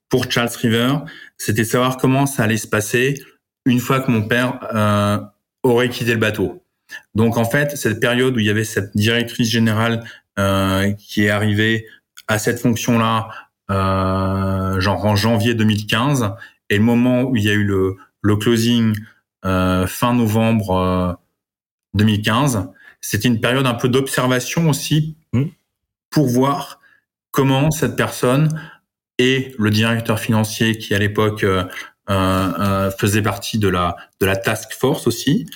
pour 0.09 0.31
Charles 0.31 0.49
River, 0.61 0.95
c'était 1.37 1.61
de 1.61 1.67
savoir 1.67 1.97
comment 1.97 2.25
ça 2.25 2.43
allait 2.43 2.57
se 2.57 2.67
passer 2.67 3.21
une 3.65 3.79
fois 3.79 3.99
que 3.99 4.09
mon 4.11 4.27
père 4.27 4.59
aurait 5.63 5.89
quitté 5.89 6.13
le 6.13 6.19
bateau. 6.19 6.63
Donc, 7.15 7.37
en 7.37 7.45
fait, 7.45 7.77
cette 7.77 7.99
période 7.99 8.35
où 8.35 8.39
il 8.39 8.45
y 8.45 8.49
avait 8.49 8.63
cette 8.63 8.95
directrice 8.95 9.49
générale 9.49 10.03
qui 10.97 11.25
est 11.25 11.29
arrivée 11.29 11.85
à 12.27 12.39
cette 12.39 12.59
fonction-là 12.59 13.29
euh, 13.71 14.81
genre 14.81 15.05
en 15.05 15.15
janvier 15.15 15.53
2015, 15.53 16.33
et 16.69 16.77
le 16.77 16.83
moment 16.83 17.23
où 17.23 17.37
il 17.37 17.43
y 17.43 17.49
a 17.49 17.53
eu 17.53 17.63
le, 17.63 17.95
le 18.21 18.35
closing 18.35 18.93
euh, 19.45 19.87
fin 19.87 20.13
novembre 20.13 21.17
2015, 21.93 22.55
euh, 22.55 22.59
c'était 22.99 23.29
une 23.29 23.39
période 23.39 23.65
un 23.65 23.73
peu 23.73 23.87
d'observation 23.87 24.69
aussi 24.69 25.15
mmh. 25.31 25.43
pour 26.09 26.27
voir 26.27 26.80
comment 27.31 27.71
cette 27.71 27.95
personne 27.95 28.49
et 29.17 29.53
le 29.57 29.69
directeur 29.69 30.19
financier 30.19 30.77
qui 30.77 30.93
à 30.93 30.99
l'époque 30.99 31.43
euh, 31.43 31.63
euh, 32.09 32.91
faisait 32.91 33.21
partie 33.21 33.59
de 33.59 33.67
la 33.67 33.95
de 34.19 34.25
la 34.25 34.35
task 34.35 34.73
force 34.73 35.07
aussi 35.07 35.47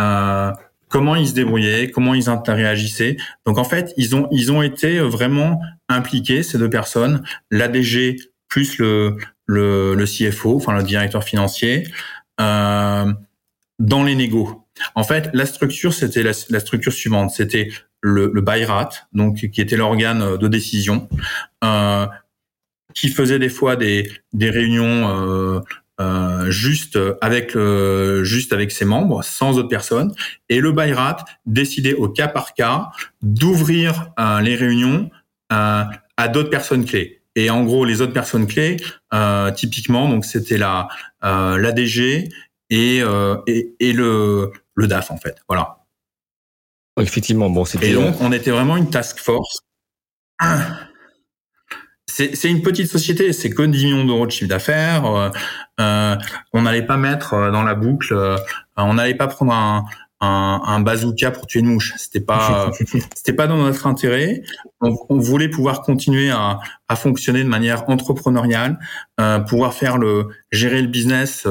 euh, 0.00 0.52
comment 0.88 1.16
ils 1.16 1.28
se 1.28 1.34
débrouillaient, 1.34 1.90
comment 1.90 2.14
ils 2.14 2.28
interagissaient. 2.28 3.16
Donc 3.46 3.58
en 3.58 3.64
fait, 3.64 3.92
ils 3.96 4.16
ont 4.16 4.28
ils 4.30 4.50
ont 4.52 4.62
été 4.62 4.98
vraiment 5.00 5.60
impliqués 5.88 6.42
ces 6.42 6.58
deux 6.58 6.70
personnes, 6.70 7.22
l'ADG 7.50 8.16
plus 8.48 8.78
le, 8.78 9.16
le 9.46 9.94
le 9.94 10.04
CFO, 10.06 10.56
enfin 10.56 10.76
le 10.76 10.82
directeur 10.82 11.24
financier, 11.24 11.86
euh, 12.40 13.12
dans 13.78 14.04
les 14.04 14.14
négos. 14.14 14.64
En 14.94 15.04
fait, 15.04 15.30
la 15.34 15.46
structure 15.46 15.92
c'était 15.92 16.22
la, 16.22 16.32
la, 16.50 16.60
structure 16.60 16.92
suivante, 16.92 17.32
c'était 17.32 17.70
le, 18.00 18.30
le 18.32 18.40
BIRAT, 18.40 18.90
donc 19.12 19.36
qui 19.50 19.60
était 19.60 19.76
l'organe 19.76 20.36
de 20.36 20.48
décision, 20.48 21.08
euh, 21.64 22.06
qui 22.94 23.08
faisait 23.10 23.38
des 23.38 23.48
fois 23.48 23.76
des 23.76 24.10
des 24.32 24.50
réunions 24.50 25.08
euh, 25.08 25.60
euh, 26.00 26.48
juste 26.50 26.98
avec 27.20 27.56
euh, 27.56 28.22
juste 28.22 28.52
avec 28.52 28.70
ses 28.70 28.84
membres, 28.84 29.24
sans 29.24 29.58
autres 29.58 29.68
personnes, 29.68 30.14
et 30.48 30.60
le 30.60 30.70
Bayrat 30.72 31.24
décidait 31.44 31.94
au 31.94 32.08
cas 32.08 32.28
par 32.28 32.54
cas 32.54 32.90
d'ouvrir 33.20 34.12
euh, 34.20 34.40
les 34.40 34.54
réunions 34.54 35.10
à 35.50 36.28
d'autres 36.32 36.50
personnes 36.50 36.84
clés. 36.84 37.22
Et 37.34 37.50
en 37.50 37.64
gros, 37.64 37.84
les 37.84 38.02
autres 38.02 38.12
personnes 38.12 38.46
clés, 38.46 38.76
typiquement, 39.56 40.08
donc 40.08 40.24
c'était 40.24 40.58
la 40.58 40.88
l'ADG 41.22 42.28
et, 42.70 43.02
et, 43.46 43.74
et 43.80 43.92
le 43.92 44.52
le 44.74 44.86
DAF 44.86 45.10
en 45.10 45.16
fait. 45.16 45.36
Voilà. 45.48 45.77
Effectivement, 47.00 47.50
bon, 47.50 47.64
c'était. 47.64 47.90
Et 47.90 47.94
donc, 47.94 48.16
on 48.20 48.32
était 48.32 48.50
vraiment 48.50 48.76
une 48.76 48.90
task 48.90 49.18
force 49.18 49.60
c'est 52.06 52.50
une 52.50 52.62
petite 52.62 52.88
société, 52.88 53.32
c'est 53.32 53.50
que 53.50 53.62
10 53.62 53.84
millions 53.84 54.04
d'euros 54.04 54.26
de 54.26 54.30
chiffre 54.30 54.48
d'affaires. 54.48 55.06
Euh, 55.06 55.30
euh 55.80 56.16
on 56.52 56.62
n'allait 56.62 56.86
pas 56.86 56.96
mettre 56.96 57.34
euh, 57.34 57.50
dans 57.50 57.62
la 57.62 57.74
boucle, 57.74 58.14
on 58.76 58.94
n'allait 58.94 59.14
pas 59.14 59.28
prendre 59.28 59.52
un, 59.52 59.84
un, 60.20 60.60
un, 60.64 60.80
bazooka 60.80 61.30
pour 61.30 61.46
tuer 61.46 61.60
une 61.60 61.66
mouche. 61.66 61.94
C'était 61.96 62.20
pas, 62.20 62.70
c'était 63.14 63.32
pas 63.32 63.46
dans 63.46 63.58
notre 63.58 63.86
intérêt. 63.86 64.42
On, 64.80 64.96
on 65.08 65.18
voulait 65.18 65.48
pouvoir 65.48 65.82
continuer 65.82 66.30
à, 66.30 66.58
à, 66.88 66.96
fonctionner 66.96 67.44
de 67.44 67.48
manière 67.48 67.88
entrepreneuriale, 67.88 68.78
euh, 69.20 69.38
pouvoir 69.40 69.74
faire 69.74 69.98
le, 69.98 70.28
gérer 70.50 70.82
le 70.82 70.88
business 70.88 71.46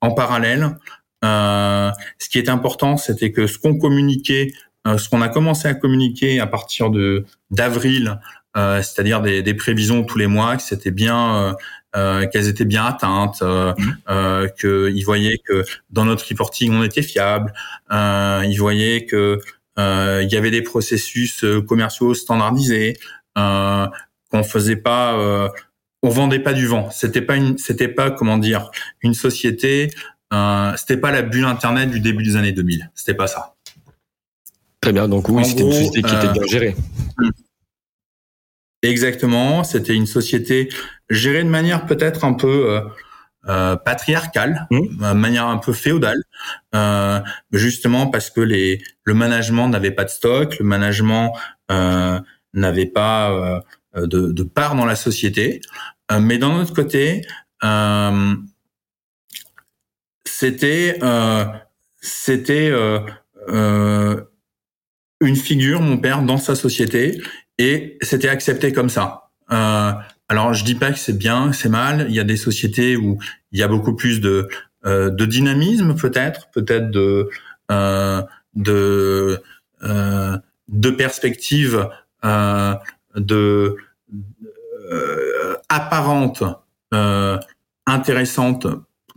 en 0.00 0.12
parallèle. 0.12 0.76
Euh, 1.24 1.90
ce 2.18 2.28
qui 2.28 2.38
est 2.38 2.48
important, 2.48 2.96
c'était 2.96 3.32
que 3.32 3.46
ce 3.46 3.58
qu'on 3.58 3.78
communiquait, 3.78 4.52
ce 4.84 5.08
qu'on 5.08 5.22
a 5.22 5.28
commencé 5.28 5.68
à 5.68 5.74
communiquer 5.74 6.40
à 6.40 6.46
partir 6.46 6.90
de 6.90 7.24
d'avril 7.50 8.18
euh, 8.56 8.82
c'est-à-dire 8.82 9.22
des, 9.22 9.42
des, 9.42 9.54
prévisions 9.54 10.04
tous 10.04 10.18
les 10.18 10.26
mois, 10.26 10.56
que 10.56 10.62
c'était 10.62 10.90
bien, 10.90 11.36
euh, 11.36 11.52
euh 11.96 12.26
qu'elles 12.26 12.48
étaient 12.48 12.66
bien 12.66 12.84
atteintes, 12.84 13.40
euh, 13.42 13.72
mmh. 13.76 13.96
euh, 14.10 14.48
qu'ils 14.48 15.04
voyaient 15.04 15.38
que 15.38 15.64
dans 15.90 16.04
notre 16.04 16.28
reporting 16.28 16.74
on 16.74 16.82
était 16.84 17.02
fiable, 17.02 17.54
euh, 17.92 18.42
ils 18.46 18.58
voyaient 18.58 19.06
que 19.06 19.40
il 19.78 20.28
y 20.30 20.36
avait 20.36 20.50
des 20.50 20.60
processus 20.60 21.46
commerciaux 21.66 22.12
standardisés, 22.12 22.98
qu'on 23.34 24.44
faisait 24.44 24.76
pas, 24.76 25.16
on 26.02 26.10
vendait 26.10 26.40
pas 26.40 26.52
du 26.52 26.66
vent. 26.66 26.90
C'était 26.90 27.22
pas 27.22 27.36
une, 27.36 27.56
c'était 27.56 27.88
pas 27.88 28.10
comment 28.10 28.36
dire, 28.36 28.70
une 29.00 29.14
société, 29.14 29.90
c'était 30.76 30.98
pas 30.98 31.10
la 31.10 31.22
bulle 31.22 31.46
internet 31.46 31.90
du 31.90 32.00
début 32.00 32.22
des 32.22 32.36
années 32.36 32.52
2000. 32.52 32.90
C'était 32.94 33.14
pas 33.14 33.26
ça. 33.26 33.51
Très 34.82 34.92
bien. 34.92 35.08
Donc 35.08 35.28
oui, 35.28 35.44
c'était 35.44 35.62
une 35.62 35.72
société 35.72 36.02
qui 36.02 36.14
était 36.14 36.32
bien 36.32 36.46
gérée. 36.46 36.76
Mmh. 37.18 37.30
Exactement, 38.82 39.62
c'était 39.62 39.94
une 39.94 40.06
société 40.06 40.68
gérée 41.08 41.44
de 41.44 41.48
manière 41.48 41.86
peut-être 41.86 42.24
un 42.24 42.32
peu 42.32 42.70
euh, 42.70 42.80
euh 43.48 43.76
patriarcale, 43.76 44.66
mmh. 44.70 45.12
de 45.12 45.12
manière 45.12 45.46
un 45.46 45.58
peu 45.58 45.72
féodale, 45.72 46.20
euh, 46.74 47.20
justement 47.52 48.08
parce 48.08 48.28
que 48.28 48.40
les 48.40 48.82
le 49.04 49.14
management 49.14 49.68
n'avait 49.68 49.92
pas 49.92 50.02
de 50.04 50.10
stock, 50.10 50.58
le 50.58 50.64
management 50.64 51.32
euh, 51.70 52.18
n'avait 52.54 52.86
pas 52.86 53.30
euh, 53.30 54.06
de, 54.06 54.32
de, 54.32 54.42
part 54.42 54.74
dans 54.74 54.84
la 54.84 54.96
société, 54.96 55.60
euh, 56.10 56.18
mais 56.18 56.38
d'un 56.38 56.60
autre 56.60 56.74
côté, 56.74 57.24
c'était 60.24 60.98
c'était 62.00 62.72
une 65.26 65.36
figure, 65.36 65.80
mon 65.80 65.98
père, 65.98 66.22
dans 66.22 66.38
sa 66.38 66.54
société 66.54 67.20
et 67.58 67.98
c'était 68.00 68.28
accepté 68.28 68.72
comme 68.72 68.88
ça. 68.88 69.30
Euh, 69.50 69.92
alors 70.28 70.54
je 70.54 70.64
dis 70.64 70.74
pas 70.74 70.92
que 70.92 70.98
c'est 70.98 71.16
bien, 71.16 71.52
c'est 71.52 71.68
mal. 71.68 72.06
Il 72.08 72.14
y 72.14 72.20
a 72.20 72.24
des 72.24 72.36
sociétés 72.36 72.96
où 72.96 73.18
il 73.52 73.58
y 73.58 73.62
a 73.62 73.68
beaucoup 73.68 73.94
plus 73.94 74.20
de 74.20 74.48
euh, 74.84 75.10
de 75.10 75.24
dynamisme 75.26 75.94
peut-être, 75.94 76.48
peut-être 76.52 76.90
de 76.90 77.28
de 78.54 79.42
de 80.68 80.90
perspectives 80.90 81.88
de 82.22 83.76
apparentes 85.68 86.44
intéressantes 87.86 88.66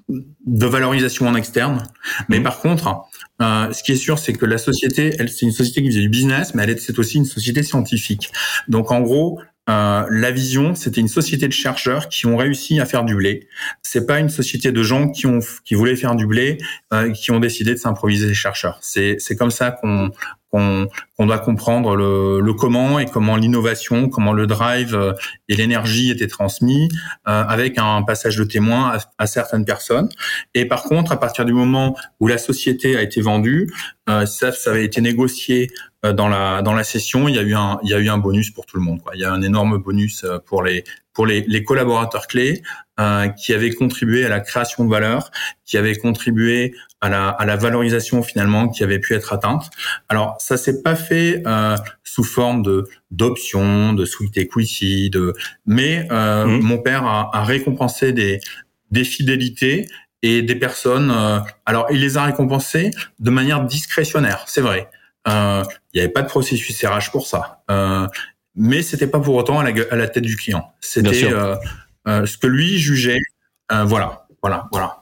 de 0.09 0.65
valorisation 0.65 1.27
en 1.27 1.35
externe. 1.35 1.83
Mais 2.29 2.39
mmh. 2.39 2.43
par 2.43 2.59
contre, 2.59 3.05
euh, 3.41 3.71
ce 3.73 3.83
qui 3.83 3.93
est 3.93 3.97
sûr, 3.97 4.19
c'est 4.19 4.33
que 4.33 4.45
la 4.45 4.57
société, 4.57 5.15
elle, 5.19 5.29
c'est 5.29 5.45
une 5.45 5.51
société 5.51 5.81
qui 5.81 5.89
faisait 5.89 6.01
du 6.01 6.09
business, 6.09 6.53
mais 6.53 6.63
elle 6.63 6.79
c'est 6.79 6.97
aussi 6.99 7.17
une 7.17 7.25
société 7.25 7.63
scientifique. 7.63 8.31
Donc 8.67 8.91
en 8.91 9.01
gros, 9.01 9.39
euh, 9.69 10.05
la 10.09 10.31
vision, 10.31 10.75
c'était 10.75 11.01
une 11.01 11.07
société 11.07 11.47
de 11.47 11.53
chercheurs 11.53 12.07
qui 12.09 12.27
ont 12.27 12.37
réussi 12.37 12.79
à 12.79 12.85
faire 12.85 13.03
du 13.03 13.15
blé. 13.15 13.47
C'est 13.81 14.05
pas 14.05 14.19
une 14.19 14.29
société 14.29 14.71
de 14.71 14.83
gens 14.83 15.09
qui 15.09 15.25
ont 15.25 15.39
qui 15.63 15.73
voulaient 15.73 15.95
faire 15.95 16.15
du 16.15 16.27
blé, 16.27 16.59
euh, 16.93 17.11
qui 17.11 17.31
ont 17.31 17.39
décidé 17.39 17.71
de 17.71 17.79
s'improviser 17.79 18.33
chercheurs. 18.33 18.77
C'est 18.81 19.15
c'est 19.19 19.35
comme 19.35 19.51
ça 19.51 19.71
qu'on 19.71 20.11
qu'on 21.17 21.25
doit 21.25 21.39
comprendre 21.39 21.95
le, 21.95 22.39
le, 22.39 22.53
comment 22.53 22.99
et 22.99 23.05
comment 23.05 23.35
l'innovation, 23.35 24.09
comment 24.09 24.33
le 24.33 24.47
drive 24.47 24.95
euh, 24.95 25.13
et 25.49 25.55
l'énergie 25.55 26.11
étaient 26.11 26.27
transmis 26.27 26.89
euh, 27.27 27.43
avec 27.43 27.77
un 27.77 28.01
passage 28.03 28.37
de 28.37 28.43
témoin 28.43 28.97
à, 28.97 28.99
à, 29.23 29.27
certaines 29.27 29.65
personnes. 29.65 30.09
Et 30.53 30.65
par 30.65 30.83
contre, 30.83 31.11
à 31.11 31.19
partir 31.19 31.45
du 31.45 31.53
moment 31.53 31.95
où 32.19 32.27
la 32.27 32.37
société 32.37 32.95
a 32.95 33.01
été 33.01 33.21
vendue, 33.21 33.71
euh, 34.09 34.25
ça, 34.25 34.51
ça 34.51 34.71
avait 34.71 34.85
été 34.85 35.01
négocié 35.01 35.71
dans 36.13 36.27
la 36.27 36.61
dans 36.61 36.73
la 36.73 36.83
session. 36.83 37.27
Il 37.27 37.35
y 37.35 37.39
a 37.39 37.43
eu 37.43 37.55
un 37.55 37.79
il 37.83 37.89
y 37.89 37.93
a 37.93 37.99
eu 37.99 38.09
un 38.09 38.17
bonus 38.17 38.51
pour 38.51 38.65
tout 38.65 38.77
le 38.77 38.83
monde. 38.83 39.01
Quoi. 39.01 39.13
Il 39.15 39.21
y 39.21 39.25
a 39.25 39.31
un 39.31 39.41
énorme 39.41 39.77
bonus 39.77 40.23
euh, 40.23 40.39
pour 40.39 40.63
les 40.63 40.83
pour 41.15 41.25
les, 41.25 41.45
les 41.47 41.63
collaborateurs 41.63 42.27
clés 42.27 42.61
euh, 42.99 43.29
qui 43.29 43.53
avaient 43.53 43.71
contribué 43.71 44.25
à 44.25 44.29
la 44.29 44.41
création 44.41 44.83
de 44.83 44.89
valeur, 44.89 45.31
qui 45.65 45.77
avaient 45.77 45.95
contribué 45.95 46.75
à 47.01 47.09
la, 47.09 47.29
à 47.29 47.45
la 47.45 47.55
valorisation 47.55 48.21
finalement 48.21 48.67
qui 48.67 48.83
avait 48.83 48.99
pu 48.99 49.13
être 49.13 49.33
atteinte. 49.33 49.69
Alors 50.09 50.35
ça 50.39 50.57
s'est 50.57 50.81
pas 50.83 50.95
fait 50.95 51.41
euh, 51.47 51.75
sous 52.03 52.23
forme 52.23 52.61
de 52.61 52.87
d'options, 53.11 53.93
de 53.93 54.05
sweet 54.05 54.37
equity, 54.37 55.09
de 55.09 55.33
mais 55.65 56.07
euh, 56.11 56.45
mmh. 56.45 56.59
mon 56.61 56.77
père 56.79 57.05
a, 57.05 57.29
a, 57.33 57.43
récompensé 57.43 58.11
des 58.11 58.39
des 58.91 59.03
fidélités 59.03 59.87
et 60.21 60.41
des 60.41 60.55
personnes. 60.55 61.11
Euh, 61.11 61.39
alors 61.65 61.87
il 61.91 62.01
les 62.01 62.17
a 62.17 62.23
récompensées 62.23 62.91
de 63.19 63.29
manière 63.29 63.63
discrétionnaire, 63.63 64.43
c'est 64.47 64.61
vrai. 64.61 64.89
Euh, 65.27 65.63
il 65.95 65.99
n'y 65.99 66.03
avait 66.03 66.13
pas 66.13 66.21
de 66.21 66.27
processus 66.27 66.83
RH 66.85 67.11
pour 67.11 67.25
ça, 67.25 67.63
euh, 67.71 68.07
mais 68.53 68.81
c'était 68.81 69.07
pas 69.07 69.19
pour 69.19 69.35
autant 69.35 69.59
à 69.59 69.69
la, 69.69 69.73
à 69.89 69.95
la 69.95 70.07
tête 70.07 70.23
du 70.23 70.35
client. 70.35 70.71
C'était 70.81 71.13
ce 71.13 72.37
que 72.37 72.47
lui 72.47 72.77
jugeait. 72.77 73.19
voilà, 73.69 74.27
voilà, 74.41 74.67
voilà. 74.71 75.01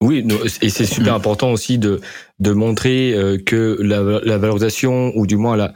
Oui, 0.00 0.24
et 0.62 0.68
c'est 0.68 0.86
super 0.86 1.14
important 1.14 1.50
aussi 1.50 1.76
de, 1.76 2.00
de 2.38 2.52
montrer 2.52 3.14
euh, 3.14 3.36
que 3.36 3.76
la, 3.80 4.20
la, 4.22 4.38
valorisation, 4.38 5.12
ou 5.16 5.26
du 5.26 5.36
moins 5.36 5.56
la, 5.56 5.72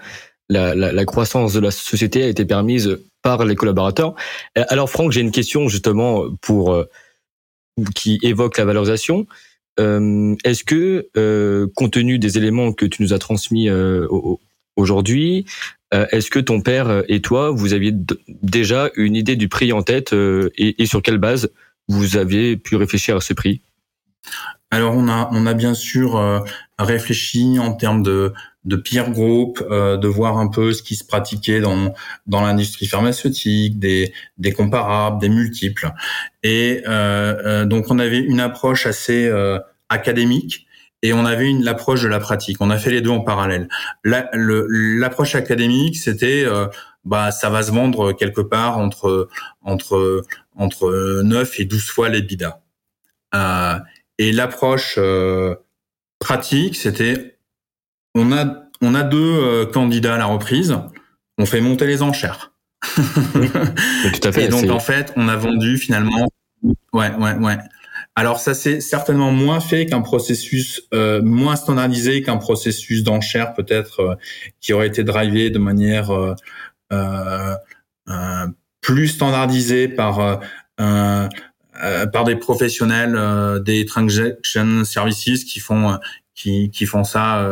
la, 0.48 0.74
la, 0.76 1.04
croissance 1.04 1.52
de 1.54 1.60
la 1.60 1.72
société 1.72 2.22
a 2.22 2.28
été 2.28 2.44
permise 2.44 3.00
par 3.22 3.44
les 3.44 3.56
collaborateurs. 3.56 4.14
Alors 4.54 4.88
Franck, 4.88 5.10
j'ai 5.10 5.22
une 5.22 5.32
question 5.32 5.66
justement 5.68 6.24
pour 6.40 6.72
euh, 6.72 6.84
qui 7.94 8.20
évoque 8.22 8.58
la 8.58 8.64
valorisation. 8.64 9.26
Euh, 9.80 10.36
Est-ce 10.44 10.64
que, 10.64 11.08
euh, 11.16 11.66
compte 11.74 11.92
tenu 11.92 12.18
des 12.18 12.38
éléments 12.38 12.72
que 12.72 12.86
tu 12.86 13.02
nous 13.02 13.12
as 13.12 13.18
transmis 13.18 13.68
euh, 13.68 14.06
aujourd'hui, 14.76 15.46
est-ce 15.92 16.30
que 16.30 16.38
ton 16.38 16.62
père 16.62 17.02
et 17.08 17.20
toi, 17.20 17.50
vous 17.50 17.74
aviez 17.74 17.92
déjà 18.42 18.90
une 18.96 19.14
idée 19.14 19.36
du 19.36 19.48
prix 19.48 19.72
en 19.72 19.82
tête 19.82 20.14
et, 20.14 20.82
et 20.82 20.86
sur 20.86 21.02
quelle 21.02 21.18
base 21.18 21.50
vous 21.88 22.16
aviez 22.16 22.56
pu 22.56 22.76
réfléchir 22.76 23.16
à 23.16 23.20
ce 23.20 23.34
prix? 23.34 23.60
Alors 24.70 24.94
on 24.96 25.06
a 25.06 25.28
on 25.32 25.46
a 25.46 25.52
bien 25.52 25.74
sûr 25.74 26.16
euh, 26.16 26.40
réfléchi 26.78 27.58
en 27.58 27.74
termes 27.74 28.02
de 28.02 28.32
de 28.64 28.76
peer 28.76 29.10
group, 29.10 29.62
euh, 29.70 29.98
de 29.98 30.08
voir 30.08 30.38
un 30.38 30.46
peu 30.46 30.72
ce 30.72 30.82
qui 30.82 30.96
se 30.96 31.04
pratiquait 31.04 31.60
dans 31.60 31.92
dans 32.26 32.40
l'industrie 32.40 32.86
pharmaceutique, 32.86 33.78
des 33.78 34.14
des 34.38 34.52
comparables, 34.52 35.20
des 35.20 35.28
multiples. 35.28 35.90
Et 36.42 36.82
euh, 36.88 37.66
donc 37.66 37.90
on 37.90 37.98
avait 37.98 38.20
une 38.20 38.40
approche 38.40 38.86
assez 38.86 39.30
académique 39.90 40.66
et 41.02 41.12
on 41.12 41.24
avait 41.24 41.48
une 41.48 41.64
l'approche 41.64 42.02
de 42.02 42.08
la 42.08 42.20
pratique. 42.20 42.58
On 42.60 42.70
a 42.70 42.78
fait 42.78 42.90
les 42.90 43.00
deux 43.00 43.10
en 43.10 43.20
parallèle. 43.20 43.68
L'approche 44.04 45.34
académique, 45.34 45.96
c'était 45.96 46.46
bah 47.04 47.30
ça 47.32 47.50
va 47.50 47.62
se 47.62 47.72
vendre 47.72 48.12
quelque 48.12 48.40
part 48.40 48.78
entre 48.78 49.28
entre 49.62 50.24
entre 50.56 51.22
9 51.22 51.60
et 51.60 51.64
12 51.64 51.90
fois 51.90 52.08
les 52.08 52.22
bidas. 52.22 52.60
Euh, 53.34 53.78
et 54.18 54.32
l'approche 54.32 54.96
euh, 54.98 55.54
pratique, 56.18 56.76
c'était 56.76 57.38
on 58.14 58.32
a 58.32 58.64
on 58.80 58.94
a 58.94 59.02
deux 59.02 59.18
euh, 59.18 59.66
candidats 59.66 60.14
à 60.14 60.18
la 60.18 60.26
reprise, 60.26 60.76
on 61.38 61.46
fait 61.46 61.60
monter 61.60 61.86
les 61.86 62.02
enchères. 62.02 62.52
tout 62.94 63.00
à 64.24 64.32
fait. 64.32 64.44
Et 64.44 64.48
donc 64.48 64.68
en 64.70 64.80
fait, 64.80 65.12
on 65.16 65.28
a 65.28 65.36
vendu 65.36 65.78
finalement. 65.78 66.28
Ouais, 66.92 67.12
ouais, 67.14 67.34
ouais. 67.34 67.58
Alors 68.14 68.40
ça 68.40 68.52
c'est 68.54 68.80
certainement 68.80 69.30
moins 69.32 69.60
fait 69.60 69.86
qu'un 69.86 70.02
processus 70.02 70.82
euh, 70.92 71.22
moins 71.22 71.56
standardisé 71.56 72.22
qu'un 72.22 72.36
processus 72.36 73.02
d'enchère 73.02 73.54
peut-être 73.54 74.00
euh, 74.00 74.14
qui 74.60 74.74
aurait 74.74 74.88
été 74.88 75.02
drivé 75.02 75.48
de 75.48 75.58
manière 75.58 76.10
euh, 76.92 77.66
plus 78.82 79.08
standardisée 79.08 79.88
par 79.88 80.40
euh, 81.82 82.06
par 82.06 82.24
des 82.24 82.36
professionnels 82.36 83.14
euh, 83.16 83.58
des 83.58 83.86
transaction 83.86 84.84
services 84.84 85.44
qui 85.44 85.58
font 85.58 85.92
euh, 85.92 85.96
qui, 86.34 86.70
qui 86.70 86.84
font 86.86 87.02
ça 87.02 87.48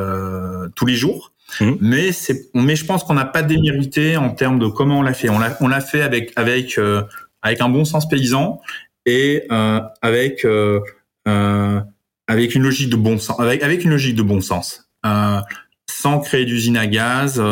tous 0.75 0.87
les 0.87 0.95
jours. 0.95 1.33
Mmh. 1.61 1.73
Mais 1.81 2.13
c'est 2.13 2.51
mais 2.55 2.77
je 2.77 2.85
pense 2.85 3.03
qu'on 3.03 3.15
n'a 3.15 3.25
pas 3.25 3.43
démérité 3.43 4.17
en 4.17 4.31
termes 4.31 4.59
de 4.59 4.67
comment 4.67 4.99
on 4.99 5.03
l'a 5.03 5.15
fait. 5.15 5.31
On 5.31 5.39
l'a 5.39 5.57
on 5.61 5.69
l'a 5.69 5.81
fait 5.81 6.03
avec 6.03 6.33
avec 6.37 6.79
avec 7.43 7.61
un 7.61 7.69
bon 7.69 7.85
sens 7.85 8.09
paysan 8.09 8.61
et 9.11 9.47
avec 10.03 10.47
avec 12.29 12.55
une 12.55 12.63
logique 12.63 12.91
de 12.91 12.97
bon 12.97 13.19
sens 13.19 13.41
avec 13.41 13.63
avec 13.63 13.85
une 13.85 13.91
logique 13.91 14.17
de 14.17 14.23
bon 14.23 14.41
sens 14.41 14.89
sans 15.91 16.21
créer 16.21 16.45
d'usine 16.45 16.77
à 16.77 16.87
gaz 16.87 17.43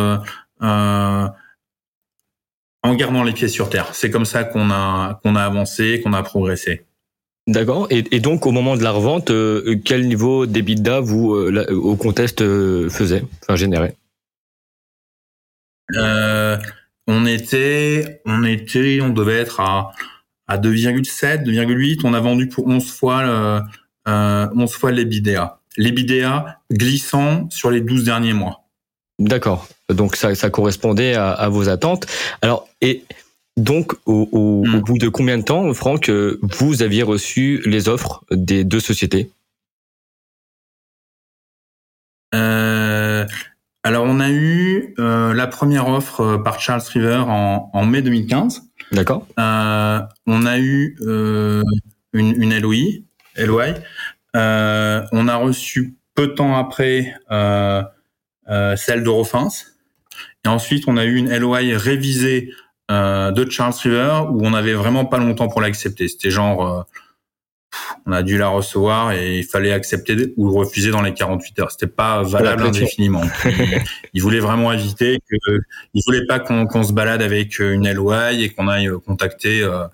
en 2.88 2.94
gardant 2.94 3.22
les 3.22 3.32
pieds 3.32 3.48
sur 3.48 3.70
terre. 3.70 3.94
C'est 3.94 4.10
comme 4.10 4.24
ça 4.24 4.44
qu'on 4.44 4.70
a 4.70 5.20
qu'on 5.22 5.36
a 5.36 5.42
avancé, 5.42 6.00
qu'on 6.02 6.12
a 6.12 6.22
progressé. 6.22 6.84
D'accord. 7.48 7.86
Et, 7.88 8.20
donc 8.20 8.44
au 8.46 8.50
moment 8.50 8.76
de 8.76 8.82
la 8.82 8.90
revente, 8.90 9.30
euh, 9.30 9.76
quel 9.82 10.06
niveau 10.06 10.44
d'EBITDA 10.44 11.00
vous 11.00 11.34
euh, 11.34 11.64
au 11.72 11.96
contest 11.96 12.42
euh, 12.42 12.90
faisait, 12.90 13.22
enfin 13.42 13.56
générait? 13.56 13.96
On 17.10 17.24
était, 17.24 18.20
on 18.26 18.44
était, 18.44 18.98
on 19.00 19.08
devait 19.08 19.38
être 19.38 19.60
à 19.60 19.92
à 20.48 20.58
2,7, 20.58 21.44
2,8. 21.44 22.00
On 22.04 22.14
a 22.14 22.20
vendu 22.20 22.48
pour 22.48 22.66
11 22.66 22.90
fois 22.90 23.22
euh, 24.06 24.48
11 24.54 24.72
fois 24.72 24.90
l'EBITDA. 24.90 25.60
L'EBITDA 25.76 26.60
glissant 26.72 27.48
sur 27.50 27.70
les 27.70 27.80
12 27.80 28.04
derniers 28.04 28.32
mois. 28.32 28.64
D'accord. 29.18 29.68
Donc 29.88 30.16
ça, 30.16 30.34
ça 30.34 30.50
correspondait 30.50 31.14
à, 31.14 31.30
à, 31.30 31.48
vos 31.48 31.68
attentes. 31.68 32.06
Alors 32.42 32.68
et 32.80 33.04
donc 33.56 33.94
au, 34.06 34.28
au, 34.32 34.64
hmm. 34.64 34.74
au, 34.76 34.80
bout 34.80 34.98
de 34.98 35.08
combien 35.08 35.38
de 35.38 35.42
temps, 35.42 35.72
Franck, 35.74 36.08
euh, 36.08 36.38
vous 36.42 36.82
aviez 36.82 37.02
reçu 37.02 37.62
les 37.66 37.88
offres 37.88 38.24
des 38.30 38.64
deux 38.64 38.80
sociétés 38.80 39.30
euh, 42.34 43.26
Alors 43.88 44.04
on 44.04 44.20
a 44.20 44.28
eu 44.28 44.94
euh, 44.98 45.32
la 45.32 45.46
première 45.46 45.88
offre 45.88 46.20
euh, 46.20 46.36
par 46.36 46.60
Charles 46.60 46.82
River 46.92 47.24
en, 47.26 47.70
en 47.72 47.86
mai 47.86 48.02
2015. 48.02 48.64
D'accord. 48.92 49.26
Euh, 49.38 50.00
on 50.26 50.44
a 50.44 50.58
eu 50.58 50.94
une, 52.12 52.42
une 52.42 52.58
LOI. 52.60 53.00
LOI. 53.38 53.68
on 54.34 55.28
a 55.28 55.36
reçu 55.36 55.96
peu 56.14 56.26
de 56.26 56.32
temps 56.34 56.58
après 56.58 57.14
celle 58.76 59.04
d'Eurofins. 59.04 59.48
Et 60.44 60.48
ensuite, 60.48 60.84
on 60.86 60.98
a 60.98 61.06
eu 61.06 61.14
une 61.14 61.34
LOI 61.34 61.60
révisée 61.78 62.52
de 62.90 63.50
Charles 63.50 63.74
River 63.82 64.20
où 64.30 64.46
on 64.46 64.52
avait 64.52 64.74
vraiment 64.74 65.06
pas 65.06 65.16
longtemps 65.16 65.48
pour 65.48 65.62
l'accepter. 65.62 66.08
C'était 66.08 66.30
genre, 66.30 66.84
on 68.06 68.12
a 68.12 68.22
dû 68.22 68.38
la 68.38 68.48
recevoir 68.48 69.12
et 69.12 69.38
il 69.38 69.44
fallait 69.44 69.72
accepter 69.72 70.32
ou 70.36 70.50
refuser 70.52 70.90
dans 70.90 71.02
les 71.02 71.14
48 71.14 71.58
heures. 71.60 71.70
C'était 71.70 71.86
pas 71.86 72.22
valable 72.22 72.64
indéfiniment. 72.64 73.22
il 74.14 74.22
voulait 74.22 74.40
vraiment 74.40 74.72
éviter 74.72 75.18
que, 75.28 75.60
il 75.94 76.02
voulait 76.06 76.26
pas 76.26 76.38
qu'on 76.40 76.82
se 76.82 76.92
balade 76.92 77.22
avec 77.22 77.58
une 77.58 77.90
LOI 77.92 78.32
et 78.32 78.48
qu'on 78.50 78.68
aille 78.68 78.90
contacter 79.06 79.62
euh, 79.62 79.84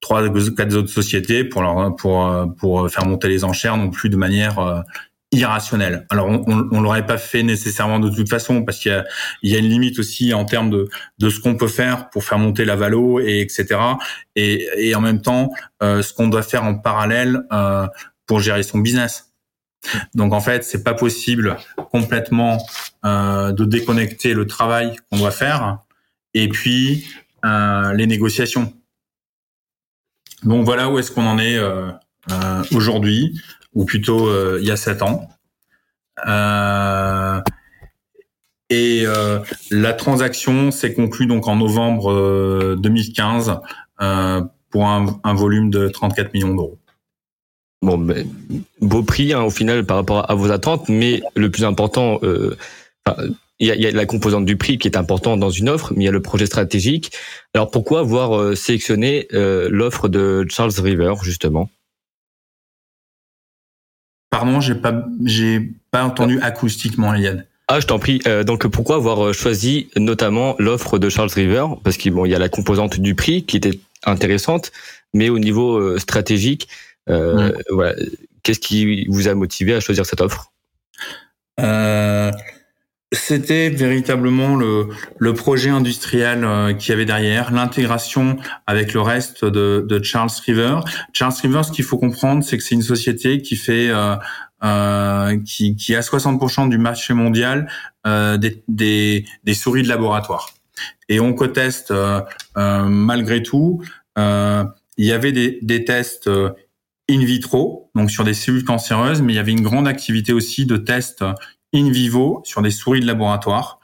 trois, 0.00 0.22
quatre 0.56 0.74
autres 0.74 0.88
sociétés 0.88 1.44
pour 1.44 1.62
leur, 1.62 1.94
pour 1.96 2.28
pour 2.58 2.90
faire 2.90 3.06
monter 3.06 3.28
les 3.28 3.44
enchères 3.44 3.76
non 3.76 3.90
plus 3.90 4.08
de 4.08 4.16
manière 4.16 4.84
irrationnel. 5.32 6.06
Alors 6.10 6.26
on, 6.28 6.68
on, 6.72 6.80
l'aurait 6.80 7.06
pas 7.06 7.18
fait 7.18 7.42
nécessairement 7.42 8.00
de 8.00 8.10
toute 8.10 8.28
façon 8.28 8.64
parce 8.64 8.78
qu'il 8.78 8.90
y 8.90 8.94
a, 8.94 9.04
y 9.42 9.54
a 9.54 9.58
une 9.58 9.68
limite 9.68 9.98
aussi 9.98 10.34
en 10.34 10.44
termes 10.44 10.70
de, 10.70 10.88
de 11.18 11.30
ce 11.30 11.38
qu'on 11.38 11.56
peut 11.56 11.68
faire 11.68 12.10
pour 12.10 12.24
faire 12.24 12.38
monter 12.38 12.64
la 12.64 12.74
valo 12.74 13.20
et 13.20 13.40
etc. 13.40 13.80
Et, 14.34 14.66
et 14.76 14.94
en 14.94 15.00
même 15.00 15.22
temps 15.22 15.50
euh, 15.82 16.02
ce 16.02 16.12
qu'on 16.12 16.28
doit 16.28 16.42
faire 16.42 16.64
en 16.64 16.74
parallèle 16.74 17.42
euh, 17.52 17.86
pour 18.26 18.40
gérer 18.40 18.64
son 18.64 18.78
business. 18.78 19.32
Donc 20.14 20.32
en 20.32 20.40
fait, 20.40 20.64
c'est 20.64 20.82
pas 20.82 20.94
possible 20.94 21.56
complètement 21.90 22.58
euh, 23.04 23.52
de 23.52 23.64
déconnecter 23.64 24.34
le 24.34 24.46
travail 24.46 24.96
qu'on 25.10 25.18
doit 25.18 25.30
faire 25.30 25.78
et 26.34 26.48
puis 26.48 27.06
euh, 27.44 27.92
les 27.94 28.06
négociations. 28.06 28.72
Donc 30.42 30.64
voilà 30.64 30.90
où 30.90 30.98
est-ce 30.98 31.10
qu'on 31.12 31.26
en 31.26 31.38
est 31.38 31.58
euh, 32.30 32.34
euh 32.34 32.62
aujourd'hui, 32.74 33.40
ou 33.74 33.84
plutôt 33.84 34.28
euh, 34.28 34.58
il 34.60 34.66
y 34.66 34.70
a 34.70 34.76
sept 34.76 35.02
ans. 35.02 35.28
Euh, 36.26 37.40
et 38.68 39.04
la 39.72 39.92
transaction 39.94 40.70
s'est 40.70 40.94
conclue 40.94 41.26
donc 41.26 41.48
en 41.48 41.56
novembre 41.56 42.76
2015 42.76 43.58
pour 44.70 44.86
un, 44.86 45.34
volume 45.34 45.70
de 45.70 45.88
34 45.88 46.32
millions 46.32 46.54
d'euros. 46.54 46.78
Bon, 47.82 47.96
ben, 47.96 48.28
beau 48.80 49.02
prix 49.02 49.32
hein, 49.32 49.42
au 49.42 49.50
final 49.50 49.84
par 49.84 49.96
rapport 49.96 50.30
à 50.30 50.34
vos 50.34 50.50
attentes, 50.50 50.88
mais 50.88 51.22
le 51.34 51.50
plus 51.50 51.64
important, 51.64 52.20
euh, 52.22 52.56
il 53.58 53.66
y, 53.66 53.70
a, 53.70 53.74
y, 53.74 53.86
a, 53.86 53.90
la 53.90 54.06
composante 54.06 54.44
du 54.44 54.56
prix 54.56 54.78
qui 54.78 54.86
est 54.86 54.96
importante 54.96 55.40
dans 55.40 55.50
une 55.50 55.68
offre, 55.68 55.92
mais 55.96 56.04
il 56.04 56.06
y 56.06 56.08
a 56.08 56.12
le 56.12 56.22
projet 56.22 56.46
stratégique. 56.46 57.12
Alors 57.54 57.70
pourquoi 57.70 58.00
avoir 58.00 58.38
euh, 58.38 58.54
sélectionné 58.54 59.28
euh, 59.32 59.68
l'offre 59.70 60.08
de 60.08 60.46
Charles 60.48 60.72
River 60.78 61.14
justement? 61.22 61.70
Pardon, 64.30 64.60
j'ai 64.60 64.74
pas, 64.74 65.04
j'ai 65.24 65.72
pas 65.90 66.04
entendu 66.04 66.40
acoustiquement, 66.40 67.14
Yann. 67.14 67.44
Ah, 67.68 67.80
je 67.80 67.86
t'en 67.86 67.98
prie. 67.98 68.20
Euh, 68.26 68.42
donc 68.42 68.66
pourquoi 68.68 68.96
avoir 68.96 69.32
choisi 69.34 69.90
notamment 69.96 70.56
l'offre 70.58 70.98
de 70.98 71.08
Charles 71.08 71.30
River? 71.34 71.66
Parce 71.84 71.96
qu'il 71.96 72.12
bon, 72.12 72.24
il 72.24 72.30
y 72.30 72.34
a 72.34 72.38
la 72.38 72.48
composante 72.48 72.98
du 72.98 73.14
prix 73.14 73.44
qui 73.44 73.56
était 73.56 73.78
intéressante, 74.04 74.72
mais 75.12 75.28
au 75.28 75.38
niveau 75.38 75.98
stratégique, 75.98 76.68
euh, 77.08 77.52
voilà. 77.70 77.94
Qu'est-ce 78.42 78.60
qui 78.60 79.06
vous 79.08 79.28
a 79.28 79.34
motivé 79.34 79.74
à 79.74 79.80
choisir 79.80 80.06
cette 80.06 80.20
offre? 80.20 80.52
Euh, 81.60 82.30
C'était 83.12 83.70
véritablement 83.70 84.54
le, 84.54 84.88
le, 85.18 85.34
projet 85.34 85.70
industriel 85.70 86.44
euh, 86.44 86.72
qu'il 86.72 86.90
y 86.90 86.92
avait 86.92 87.06
derrière, 87.06 87.50
l'intégration 87.50 88.36
avec 88.68 88.94
le 88.94 89.00
reste 89.00 89.44
de, 89.44 89.84
de, 89.88 90.02
Charles 90.02 90.30
River. 90.46 90.78
Charles 91.12 91.34
River, 91.42 91.62
ce 91.64 91.72
qu'il 91.72 91.84
faut 91.84 91.98
comprendre, 91.98 92.44
c'est 92.44 92.56
que 92.56 92.62
c'est 92.62 92.76
une 92.76 92.82
société 92.82 93.42
qui 93.42 93.56
fait 93.56 93.90
euh, 93.90 94.14
euh, 94.62 95.38
qui, 95.42 95.74
qui, 95.74 95.94
a 95.94 96.00
60% 96.00 96.68
du 96.68 96.76
marché 96.76 97.14
mondial 97.14 97.66
euh, 98.06 98.36
des, 98.36 98.62
des, 98.68 99.24
des, 99.42 99.54
souris 99.54 99.82
de 99.82 99.88
laboratoire. 99.88 100.50
Et 101.08 101.18
on 101.18 101.32
coteste 101.32 101.92
euh, 101.92 102.20
malgré 102.54 103.42
tout. 103.42 103.82
il 104.18 104.66
y 104.98 105.12
avait 105.12 105.32
des, 105.32 105.60
des 105.62 105.86
tests 105.86 106.28
in 107.08 107.24
vitro, 107.24 107.90
donc 107.94 108.10
sur 108.10 108.22
des 108.22 108.34
cellules 108.34 108.64
cancéreuses, 108.64 109.22
mais 109.22 109.32
il 109.32 109.36
y 109.36 109.38
avait 109.38 109.52
une 109.52 109.62
grande 109.62 109.88
activité 109.88 110.34
aussi 110.34 110.66
de 110.66 110.76
tests 110.76 111.24
in 111.74 111.90
vivo 111.90 112.42
sur 112.44 112.62
des 112.62 112.70
souris 112.70 113.00
de 113.00 113.06
laboratoire. 113.06 113.80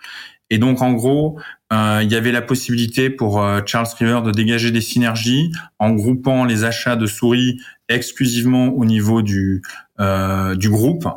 Et 0.50 0.58
donc, 0.58 0.80
en 0.82 0.92
gros, 0.92 1.38
euh, 1.72 2.00
il 2.02 2.10
y 2.10 2.14
avait 2.14 2.32
la 2.32 2.42
possibilité 2.42 3.10
pour 3.10 3.42
euh, 3.42 3.60
Charles 3.66 3.88
River 3.98 4.20
de 4.24 4.30
dégager 4.30 4.70
des 4.70 4.80
synergies 4.80 5.50
en 5.78 5.90
groupant 5.90 6.44
les 6.44 6.64
achats 6.64 6.96
de 6.96 7.06
souris 7.06 7.58
exclusivement 7.88 8.68
au 8.68 8.84
niveau 8.84 9.22
du, 9.22 9.62
euh, 9.98 10.54
du 10.54 10.70
groupe. 10.70 11.08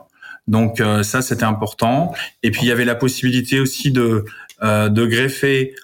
Donc 0.48 0.82
ça, 1.04 1.22
c'était 1.22 1.44
important. 1.44 2.12
Et 2.42 2.50
puis, 2.50 2.62
il 2.64 2.70
y 2.70 2.72
avait 2.72 2.84
la 2.84 2.96
possibilité 2.96 3.60
aussi 3.60 3.92
de, 3.92 4.26
de 4.64 5.06
greffer 5.06 5.76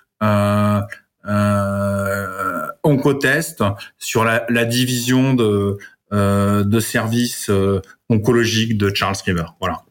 euh, 1.27 2.67
Oncotest 2.83 3.63
sur 3.97 4.23
la, 4.23 4.45
la 4.49 4.65
division 4.65 5.33
de, 5.33 5.77
euh, 6.13 6.63
de 6.63 6.79
services 6.79 7.49
euh, 7.49 7.81
oncologiques 8.09 8.77
de 8.77 8.93
Charles 8.93 9.15
River. 9.25 9.45
Voilà. 9.59 9.81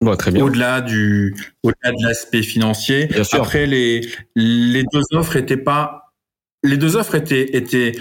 Bon, 0.00 0.16
bien. 0.30 0.44
Au-delà 0.44 0.80
du, 0.80 1.34
au-delà 1.64 1.90
de 1.90 2.06
l'aspect 2.06 2.42
financier. 2.42 3.08
Après, 3.32 3.66
les 3.66 4.08
les 4.36 4.84
deux 4.92 5.02
offres 5.12 5.36
étaient 5.36 5.56
pas, 5.56 6.14
les 6.62 6.76
deux 6.76 6.96
offres 6.96 7.16
étaient 7.16 7.56
étaient 7.56 7.92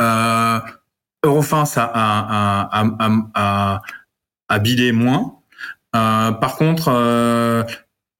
euh, 0.00 0.60
Eurofins 1.24 1.64
a 1.76 1.82
a 1.82 2.82
a 2.82 3.30
a, 3.34 3.82
a, 4.48 4.58
bidé 4.60 4.92
moins. 4.92 5.40
Euh, 5.96 6.30
par 6.30 6.56
contre, 6.56 6.88
euh, 6.88 7.64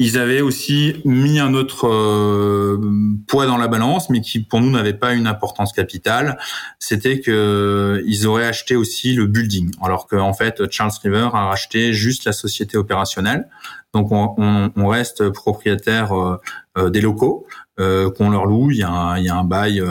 ils 0.00 0.18
avaient 0.18 0.40
aussi 0.40 0.96
mis 1.04 1.38
un 1.38 1.52
autre 1.52 1.86
euh, 1.86 2.80
poids 3.28 3.44
dans 3.44 3.58
la 3.58 3.68
balance, 3.68 4.08
mais 4.08 4.22
qui 4.22 4.40
pour 4.40 4.62
nous 4.62 4.70
n'avait 4.70 4.94
pas 4.94 5.12
une 5.12 5.26
importance 5.26 5.74
capitale. 5.74 6.38
C'était 6.78 7.20
que 7.20 8.02
ils 8.06 8.26
auraient 8.26 8.46
acheté 8.46 8.76
aussi 8.76 9.12
le 9.12 9.26
building, 9.26 9.70
alors 9.82 10.06
qu'en 10.06 10.32
fait 10.32 10.70
Charles 10.70 10.92
River 11.04 11.28
a 11.34 11.48
racheté 11.48 11.92
juste 11.92 12.24
la 12.24 12.32
société 12.32 12.78
opérationnelle. 12.78 13.46
Donc 13.92 14.10
on, 14.10 14.34
on, 14.38 14.72
on 14.74 14.86
reste 14.88 15.28
propriétaire 15.28 16.12
euh, 16.18 16.40
euh, 16.78 16.88
des 16.90 17.02
locaux 17.02 17.46
qu'on 17.76 18.28
leur 18.28 18.44
loue. 18.44 18.70
Il 18.70 18.78
y 18.78 18.82
a 18.82 18.90
un, 18.90 19.18
il 19.18 19.24
y 19.24 19.30
a 19.30 19.36
un 19.36 19.44
bail, 19.44 19.82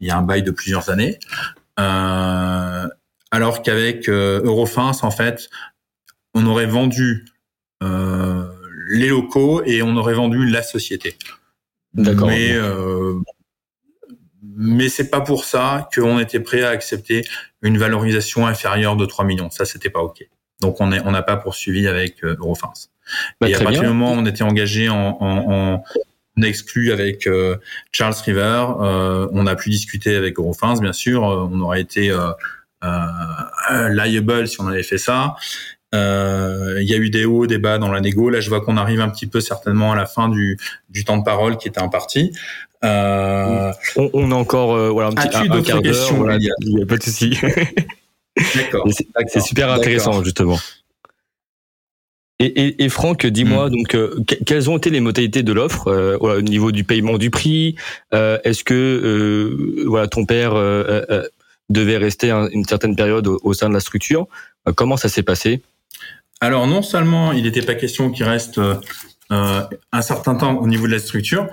il 0.00 0.06
y 0.06 0.10
a 0.10 0.18
un 0.18 0.22
bail 0.22 0.42
de 0.42 0.50
plusieurs 0.50 0.90
années. 0.90 1.18
alors 1.76 3.62
qu'avec 3.62 4.08
Eurofins, 4.10 4.92
en 5.00 5.10
fait, 5.10 5.48
on 6.34 6.44
aurait 6.46 6.66
vendu 6.66 7.24
euh, 7.82 8.51
les 8.92 9.08
locaux 9.08 9.62
et 9.64 9.82
on 9.82 9.96
aurait 9.96 10.14
vendu 10.14 10.46
la 10.46 10.62
société. 10.62 11.16
D'accord. 11.94 12.28
Mais 12.28 12.52
euh, 12.52 13.14
mais 14.42 14.88
c'est 14.88 15.08
pas 15.08 15.20
pour 15.20 15.44
ça 15.44 15.88
qu'on 15.94 16.18
était 16.18 16.40
prêt 16.40 16.62
à 16.62 16.68
accepter 16.68 17.24
une 17.62 17.78
valorisation 17.78 18.46
inférieure 18.46 18.96
de 18.96 19.06
3 19.06 19.24
millions. 19.24 19.50
Ça, 19.50 19.64
c'était 19.64 19.90
pas 19.90 20.00
ok. 20.00 20.26
Donc 20.60 20.80
on 20.80 20.92
on 20.92 21.10
n'a 21.10 21.22
pas 21.22 21.36
poursuivi 21.36 21.88
avec 21.88 22.22
euh, 22.22 22.36
Eurofins. 22.38 22.72
Bah, 23.40 23.48
et 23.48 23.54
à 23.54 23.60
partir 23.60 23.82
du 23.82 23.88
moment 23.88 24.12
où 24.12 24.16
on 24.16 24.26
était 24.26 24.44
engagé 24.44 24.88
en, 24.88 25.16
en, 25.20 25.82
en 26.36 26.42
exclu 26.42 26.92
avec 26.92 27.26
euh, 27.26 27.56
Charles 27.92 28.14
River, 28.24 28.66
euh, 28.80 29.28
on 29.32 29.46
a 29.46 29.56
pu 29.56 29.70
discuter 29.70 30.14
avec 30.14 30.38
Eurofins, 30.38 30.78
bien 30.80 30.92
sûr. 30.92 31.22
on 31.22 31.60
aurait 31.60 31.80
été 31.80 32.10
euh, 32.82 33.88
liable 33.90 34.48
si 34.48 34.60
on 34.60 34.66
avait 34.66 34.82
fait 34.82 34.98
ça. 34.98 35.36
Euh, 35.94 36.78
il 36.80 36.88
y 36.88 36.94
a 36.94 36.96
eu 36.96 37.10
des 37.10 37.24
hauts, 37.24 37.46
des 37.46 37.58
bas 37.58 37.78
dans 37.78 37.90
la 37.90 38.00
négo. 38.00 38.30
Là, 38.30 38.40
je 38.40 38.48
vois 38.48 38.60
qu'on 38.60 38.76
arrive 38.76 39.00
un 39.00 39.08
petit 39.08 39.26
peu 39.26 39.40
certainement 39.40 39.92
à 39.92 39.96
la 39.96 40.06
fin 40.06 40.28
du, 40.28 40.58
du 40.88 41.04
temps 41.04 41.18
de 41.18 41.24
parole 41.24 41.56
qui 41.58 41.68
était 41.68 41.82
imparti. 41.82 42.32
Euh... 42.84 43.72
On, 43.96 44.10
on, 44.12 44.30
a 44.32 44.34
encore 44.34 44.74
euh, 44.74 44.90
voilà, 44.90 45.10
un 45.10 45.12
petit 45.12 45.36
un, 45.36 45.50
un 45.50 45.62
quart 45.62 45.82
d'heure. 45.82 46.14
Voilà, 46.14 46.36
il 46.36 46.74
n'y 46.74 46.82
a 46.82 46.86
pas 46.86 46.96
de 46.96 47.02
souci. 47.02 47.38
D'accord. 48.56 48.88
C'est 49.28 49.40
super 49.40 49.70
intéressant, 49.70 50.24
justement. 50.24 50.58
Et, 52.42 52.46
et, 52.46 52.84
et 52.84 52.88
Franck, 52.88 53.24
dis-moi, 53.24 53.68
hmm. 53.68 53.72
donc, 53.72 53.94
euh, 53.94 54.24
quelles 54.46 54.68
ont 54.68 54.76
été 54.76 54.90
les 54.90 54.98
modalités 54.98 55.44
de 55.44 55.52
l'offre 55.52 55.86
euh, 55.86 56.16
au 56.18 56.40
niveau 56.40 56.72
du 56.72 56.82
paiement 56.82 57.16
du 57.16 57.30
prix 57.30 57.76
euh, 58.14 58.38
Est-ce 58.42 58.64
que 58.64 59.84
voilà, 59.86 60.08
ton 60.08 60.24
père 60.24 60.54
devait 61.70 61.98
rester 61.98 62.30
une 62.30 62.64
certaine 62.64 62.96
période 62.96 63.28
au, 63.28 63.38
au 63.44 63.54
sein 63.54 63.68
de 63.68 63.74
la 63.74 63.80
structure 63.80 64.26
Comment 64.74 64.96
ça 64.96 65.08
s'est 65.08 65.22
passé? 65.22 65.62
Alors 66.40 66.66
non 66.66 66.82
seulement 66.82 67.32
il 67.32 67.44
n'était 67.44 67.62
pas 67.62 67.76
question 67.76 68.10
qu'il 68.10 68.24
reste 68.24 68.60
euh, 69.32 69.62
un 69.92 70.02
certain 70.02 70.34
temps 70.34 70.56
au 70.56 70.66
niveau 70.66 70.86
de 70.86 70.92
la 70.92 70.98
structure, 70.98 71.46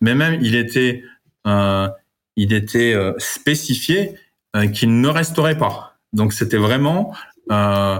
mais 0.00 0.14
même 0.14 0.38
il 0.42 0.54
était, 0.54 1.02
euh, 1.46 1.88
il 2.36 2.52
était 2.52 2.92
euh, 2.92 3.14
spécifié 3.18 4.16
euh, 4.54 4.66
qu'il 4.66 5.00
ne 5.00 5.08
resterait 5.08 5.56
pas. 5.56 5.96
Donc 6.12 6.34
c'était 6.34 6.58
vraiment, 6.58 7.14
euh, 7.50 7.98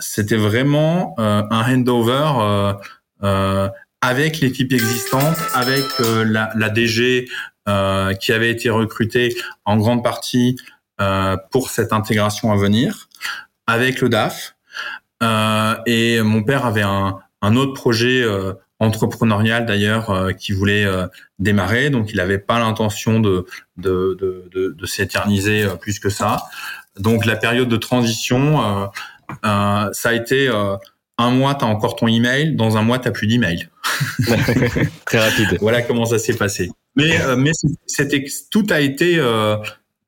c'était 0.00 0.36
vraiment 0.36 1.14
un 1.18 1.74
handover 1.74 2.72
avec 4.00 4.40
l'équipe 4.40 4.72
existante, 4.72 5.36
avec 5.52 5.84
la, 5.98 6.50
la, 6.54 6.70
DG 6.70 7.26
qui 8.20 8.32
avait 8.32 8.50
été 8.50 8.70
recrutée 8.70 9.36
en 9.66 9.76
grande 9.76 10.02
partie 10.02 10.56
pour 11.50 11.68
cette 11.68 11.92
intégration 11.92 12.50
à 12.50 12.56
venir, 12.56 13.10
avec 13.66 14.00
le 14.00 14.08
DAF 14.08 14.55
euh, 14.55 14.55
et 15.22 16.20
mon 16.22 16.42
père 16.42 16.66
avait 16.66 16.82
un, 16.82 17.18
un 17.42 17.56
autre 17.56 17.74
projet 17.74 18.22
euh, 18.22 18.52
entrepreneurial 18.78 19.66
d'ailleurs 19.66 20.10
euh, 20.10 20.32
qui 20.32 20.52
voulait 20.52 20.86
démarrer, 21.38 21.90
donc 21.90 22.10
il 22.10 22.16
n'avait 22.16 22.38
pas 22.38 22.58
l'intention 22.58 23.20
de, 23.20 23.46
de, 23.76 24.16
de, 24.20 24.48
de, 24.52 24.74
de 24.76 24.86
s'éterniser 24.86 25.66
plus 25.80 25.98
que 25.98 26.10
ça. 26.10 26.44
Donc 26.98 27.24
la 27.24 27.36
période 27.36 27.68
de 27.68 27.76
transition, 27.76 28.90
ça 29.42 29.90
a 30.08 30.12
été 30.12 30.48
un 31.18 31.30
mois, 31.30 31.54
tu 31.54 31.64
as 31.64 31.68
encore 31.68 31.96
ton 31.96 32.06
email, 32.06 32.54
dans 32.54 32.76
un 32.76 32.82
mois, 32.82 32.98
tu 32.98 33.10
plus 33.12 33.26
d'email. 33.26 33.68
Très 35.06 35.18
rapide. 35.18 35.58
voilà 35.60 35.82
comment 35.82 36.06
ça 36.06 36.18
s'est 36.18 36.36
passé. 36.36 36.70
Mais, 36.96 37.18
mais 37.36 37.52
c'était 37.86 38.24
tout 38.50 38.66
a 38.70 38.80
été 38.80 39.20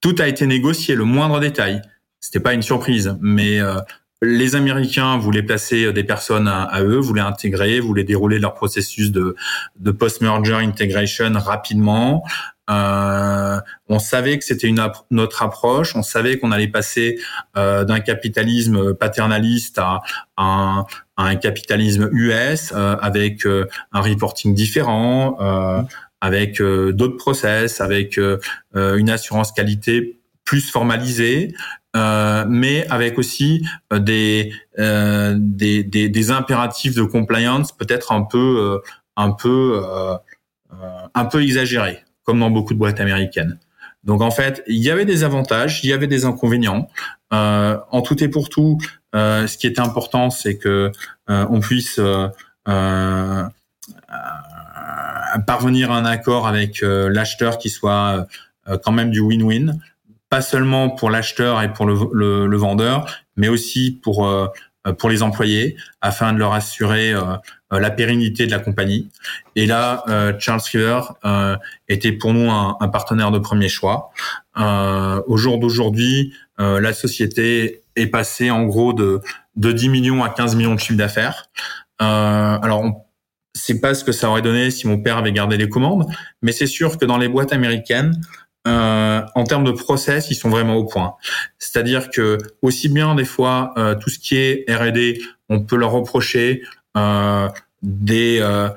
tout 0.01 0.15
a 0.19 0.29
été 0.29 0.47
négocié, 0.47 0.95
le 0.95 1.05
moindre 1.05 1.41
détail. 1.41 1.83
C'était 2.21 2.41
pas 2.41 2.55
une 2.55 2.63
surprise, 2.63 3.17
mais 3.21 3.61
les 4.21 4.57
Américains 4.57 5.17
voulaient 5.19 5.43
placer 5.43 5.93
des 5.93 6.05
personnes 6.05 6.49
à, 6.49 6.83
eux, 6.83 6.99
voulaient 6.99 7.21
intégrer, 7.21 7.81
voulaient 7.81 8.05
dérouler 8.05 8.39
leur 8.39 8.55
processus 8.55 9.13
de, 9.13 9.37
post-merger 9.93 10.55
integration 10.55 11.33
rapidement. 11.35 12.25
Euh, 12.71 13.61
on 13.89 13.99
savait 13.99 14.39
que 14.39 14.45
c'était 14.45 14.67
une 14.67 14.85
notre 15.11 15.43
approche. 15.43 15.97
On 15.97 16.03
savait 16.03 16.39
qu'on 16.39 16.53
allait 16.53 16.69
passer 16.69 17.19
euh, 17.57 17.85
d'un 17.85 18.01
capitalisme 18.01 18.95
paternaliste 18.95 19.79
à, 19.79 20.03
un, 20.37 20.85
un, 21.17 21.37
capitalisme 21.37 22.11
US 22.13 22.73
euh, 22.75 22.97
avec 23.01 23.47
un 23.47 24.01
reporting 24.01 24.55
différent, 24.55 25.39
avec 26.21 26.61
d'autres 26.61 27.17
process, 27.17 27.81
avec 27.81 28.19
une 28.75 29.11
assurance 29.11 29.53
qualité 29.53 30.19
plus 30.45 30.71
formalisée, 30.71 31.55
euh, 31.97 32.45
mais 32.49 32.87
avec 32.89 33.19
aussi 33.19 33.65
des, 33.93 34.53
euh, 34.79 35.35
des, 35.39 35.83
des, 35.83 36.09
des, 36.09 36.31
impératifs 36.31 36.95
de 36.95 37.03
compliance 37.03 37.73
peut-être 37.73 38.13
un 38.13 38.23
peu 38.23 38.81
un 39.17 39.33
peu 39.33 39.83
un 41.15 41.25
peu 41.25 41.43
exagérés 41.43 42.05
comme 42.25 42.41
dans 42.41 42.51
beaucoup 42.51 42.75
de 42.75 42.79
boîtes 42.79 43.01
américaines. 43.01 43.59
Donc 44.05 44.21
en 44.21 44.31
fait, 44.31 44.63
il 44.67 44.83
y 44.83 44.91
avait 44.91 45.05
des 45.05 45.25
avantages, 45.25 45.81
il 45.83 45.91
y 45.91 45.93
avait 45.93 46.07
des 46.07 46.25
inconvénients. 46.25 46.89
Euh, 47.33 47.79
en 47.91 48.03
tout 48.03 48.23
et 48.23 48.29
pour 48.29 48.49
tout, 48.49 48.79
euh, 49.15 49.47
ce 49.47 49.59
qui 49.59 49.67
était 49.67 49.81
important, 49.81 50.31
c'est 50.31 50.57
que 50.57 50.93
euh, 51.31 51.47
on 51.51 51.61
puisse 51.61 51.99
euh, 51.99 52.29
euh, 52.69 53.45
parvenir 55.47 55.91
à 55.91 55.99
un 55.99 56.05
accord 56.05 56.47
avec 56.47 56.81
l'acheteur 56.83 57.59
qui 57.59 57.71
soit 57.71 58.27
quand 58.85 58.93
même 58.93 59.11
du 59.11 59.21
win-win, 59.21 59.79
pas 60.31 60.43
seulement 60.43 60.91
pour 60.91 61.11
l'acheteur 61.11 61.63
et 61.63 61.73
pour 61.73 61.87
le, 61.87 61.97
le, 62.13 62.47
le, 62.47 62.57
vendeur, 62.57 63.07
mais 63.37 63.49
aussi 63.49 63.99
pour 64.03 64.29
pour 64.99 65.11
les 65.11 65.23
employés, 65.23 65.77
afin 66.01 66.33
de 66.33 66.39
leur 66.39 66.55
assurer 66.55 67.15
euh, 67.73 67.81
la 67.81 67.91
pérennité 67.91 68.47
de 68.47 68.51
la 68.51 68.61
compagnie. 68.61 69.11
Et 69.55 69.67
là, 69.67 70.03
euh, 70.09 70.33
Charles 70.39 70.63
River 70.73 71.01
euh, 71.27 71.57
était 71.89 72.13
pour 72.13 72.33
nous 72.33 72.51
un, 72.51 72.79
un, 72.81 72.89
partenaire 72.89 73.31
de 73.31 73.39
premier 73.39 73.69
choix. 73.69 74.11
au 74.57 75.37
jour 75.37 75.59
d'aujourd'hui, 75.59 76.33
la 76.59 76.93
société 76.93 77.83
est 77.95 78.09
passée 78.09 78.51
en 78.51 78.65
gros 78.65 78.93
de, 78.93 79.21
de 79.55 79.71
10 79.71 79.91
millions 79.91 80.25
à 80.25 80.31
15 80.31 80.57
millions 80.57 80.75
de 80.75 80.81
chiffre 80.81 80.99
d'affaires. 80.99 81.51
alors, 81.99 82.81
on 82.83 83.03
c'est 83.55 83.81
pas 83.81 83.95
ce 83.95 84.05
que 84.05 84.13
ça 84.13 84.31
aurait 84.31 84.43
donné 84.43 84.71
si 84.71 84.87
mon 84.87 85.03
père 85.03 85.17
avait 85.17 85.33
gardé 85.33 85.57
les 85.57 85.69
commandes, 85.69 86.07
mais 86.43 86.53
c'est 86.53 86.69
sûr 86.69 86.97
que 86.97 87.05
dans 87.05 87.19
les 87.19 87.27
boîtes 87.27 87.53
américaines, 87.53 88.21
euh, 88.67 89.23
en 89.35 89.45
termes 89.45 89.65
de 89.65 89.71
process, 89.71 90.31
ils 90.31 90.35
sont 90.35 90.51
vraiment 90.51 90.77
au 90.77 90.85
point. 90.85 91.15
C'est-à-dire 91.59 92.11
que 92.11 92.39
aussi 92.63 92.89
bien 92.89 93.15
des 93.15 93.25
fois 93.25 93.73
euh, 93.79 93.95
tout 93.95 94.11
ce 94.11 94.19
qui 94.19 94.37
est 94.37 94.65
R&D, 94.69 95.21
on 95.49 95.61
peut 95.61 95.77
leur 95.77 95.93
reprocher 95.93 96.63
euh, 96.97 97.49
des 97.83 98.39
euh, 98.41 98.69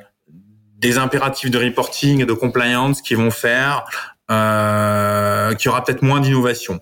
des 0.77 0.97
impératifs 0.97 1.49
de 1.49 1.57
reporting 1.57 2.21
et 2.21 2.25
de 2.25 2.33
compliance 2.33 3.01
qui 3.01 3.15
vont 3.15 3.31
faire 3.31 3.85
euh, 4.29 5.53
qu'il 5.55 5.67
y 5.67 5.69
aura 5.69 5.83
peut-être 5.83 6.01
moins 6.01 6.19
d'innovation. 6.19 6.79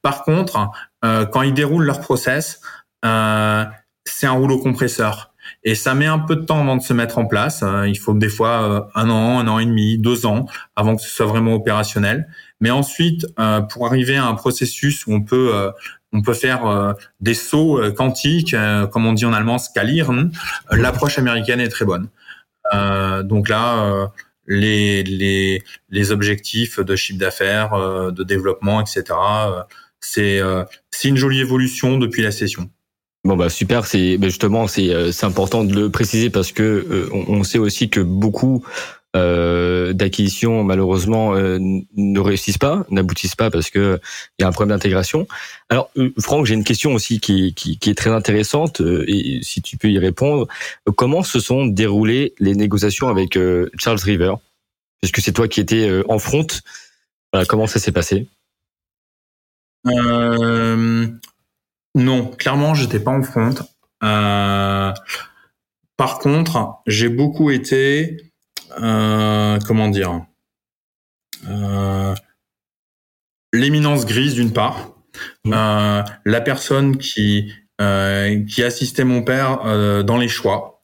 Par 0.00 0.22
contre, 0.22 0.70
quand 1.02 1.42
ils 1.42 1.52
déroulent 1.52 1.84
leur 1.84 2.00
process, 2.00 2.60
c'est 3.02 4.26
un 4.26 4.32
rouleau 4.32 4.58
compresseur. 4.58 5.34
Et 5.64 5.74
ça 5.74 5.94
met 5.94 6.06
un 6.06 6.18
peu 6.18 6.36
de 6.36 6.42
temps 6.42 6.60
avant 6.60 6.76
de 6.76 6.82
se 6.82 6.92
mettre 6.92 7.18
en 7.18 7.26
place. 7.26 7.64
Il 7.86 7.98
faut 7.98 8.14
des 8.14 8.28
fois 8.28 8.88
un 8.94 9.10
an, 9.10 9.38
un 9.38 9.48
an 9.48 9.58
et 9.58 9.66
demi, 9.66 9.98
deux 9.98 10.26
ans 10.26 10.46
avant 10.76 10.96
que 10.96 11.02
ce 11.02 11.08
soit 11.08 11.26
vraiment 11.26 11.54
opérationnel. 11.54 12.28
Mais 12.60 12.70
ensuite, 12.70 13.26
pour 13.70 13.86
arriver 13.86 14.16
à 14.16 14.26
un 14.26 14.34
processus 14.34 15.06
où 15.06 15.12
on 15.12 15.22
peut 15.22 15.72
on 16.16 16.22
peut 16.22 16.34
faire 16.34 16.66
euh, 16.66 16.92
des 17.20 17.34
sauts 17.34 17.78
euh, 17.80 17.92
quantiques, 17.92 18.54
euh, 18.54 18.86
comme 18.86 19.06
on 19.06 19.12
dit 19.12 19.26
en 19.26 19.32
allemand, 19.32 19.58
skalieren. 19.58 20.30
L'approche 20.70 21.18
américaine 21.18 21.60
est 21.60 21.68
très 21.68 21.84
bonne. 21.84 22.08
donc 23.24 23.48
là, 23.48 24.10
les, 24.46 25.02
les, 25.04 25.62
les 25.90 26.12
objectifs 26.12 26.80
de 26.80 26.96
chiffre 26.96 27.18
d'affaires, 27.18 27.72
de 28.12 28.24
développement, 28.24 28.80
etc. 28.80 29.04
c'est 30.00 30.40
c'est 30.90 31.08
une 31.08 31.16
jolie 31.16 31.40
évolution 31.40 31.98
depuis 31.98 32.22
la 32.22 32.32
session. 32.32 32.70
Bon 33.26 33.34
bah 33.34 33.50
super, 33.50 33.86
c'est 33.86 34.22
justement 34.22 34.68
c'est 34.68 35.10
c'est 35.10 35.26
important 35.26 35.64
de 35.64 35.74
le 35.74 35.90
préciser 35.90 36.30
parce 36.30 36.52
que 36.52 37.08
on, 37.12 37.42
sait 37.42 37.58
aussi 37.58 37.90
que 37.90 37.98
beaucoup 37.98 38.64
euh, 39.16 39.92
d'acquisition 39.92 40.62
malheureusement 40.62 41.34
euh, 41.34 41.58
ne 41.58 42.20
réussissent 42.20 42.58
pas, 42.58 42.86
n'aboutissent 42.88 43.34
pas 43.34 43.50
parce 43.50 43.68
que 43.70 43.98
il 44.38 44.42
y 44.42 44.44
a 44.44 44.48
un 44.48 44.52
problème 44.52 44.76
d'intégration. 44.76 45.26
Alors 45.70 45.90
euh, 45.96 46.12
Franck, 46.20 46.46
j'ai 46.46 46.54
une 46.54 46.62
question 46.62 46.92
aussi 46.94 47.18
qui, 47.18 47.52
qui, 47.52 47.78
qui 47.78 47.90
est 47.90 47.96
très 47.96 48.10
intéressante 48.10 48.80
et 49.08 49.40
si 49.42 49.60
tu 49.60 49.76
peux 49.76 49.90
y 49.90 49.98
répondre, 49.98 50.46
comment 50.94 51.24
se 51.24 51.40
sont 51.40 51.66
déroulées 51.66 52.32
les 52.38 52.54
négociations 52.54 53.08
avec 53.08 53.36
Charles 53.76 53.98
River? 54.04 54.34
Puisque 55.00 55.20
c'est 55.20 55.32
toi 55.32 55.48
qui 55.48 55.58
étais 55.58 55.90
en 56.08 56.20
front, 56.20 56.46
voilà, 57.32 57.44
comment 57.44 57.66
ça 57.66 57.80
s'est 57.80 57.90
passé? 57.90 58.28
Non, 61.96 62.28
clairement, 62.28 62.74
j'étais 62.74 63.00
pas 63.00 63.10
en 63.10 63.22
front. 63.22 63.54
par 65.96 66.18
contre, 66.20 66.82
j'ai 66.86 67.08
beaucoup 67.08 67.50
été 67.50 68.26
euh, 68.82 69.58
comment 69.66 69.88
dire, 69.88 70.26
euh, 71.48 72.14
l'éminence 73.52 74.04
grise 74.06 74.34
d'une 74.34 74.52
part, 74.52 74.92
euh, 75.46 76.02
la 76.24 76.40
personne 76.40 76.96
qui 76.98 77.52
qui 78.48 78.62
assistait 78.62 79.04
mon 79.04 79.22
père 79.22 79.58
dans 80.02 80.16
les 80.16 80.28
choix, 80.28 80.82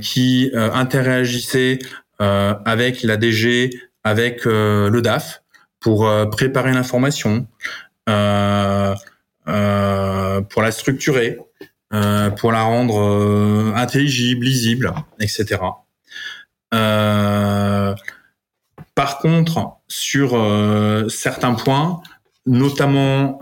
qui 0.00 0.50
interagissait 0.52 1.78
avec 2.18 3.04
la 3.04 3.16
DG, 3.16 3.70
avec 4.02 4.44
le 4.44 5.00
DAF 5.00 5.44
pour 5.78 6.10
préparer 6.32 6.72
l'information, 6.72 7.46
pour 8.06 8.12
la 10.62 10.70
structurer, 10.70 11.38
euh, 11.94 12.30
pour 12.30 12.50
la 12.50 12.62
rendre 12.62 12.98
euh, 12.98 13.72
intelligible, 13.76 14.46
lisible, 14.46 14.92
etc. 15.20 15.60
Euh, 16.72 17.94
par 18.96 19.18
contre, 19.18 19.76
sur 19.86 20.30
certains 21.08 21.54
points, 21.54 22.00
notamment 22.46 23.38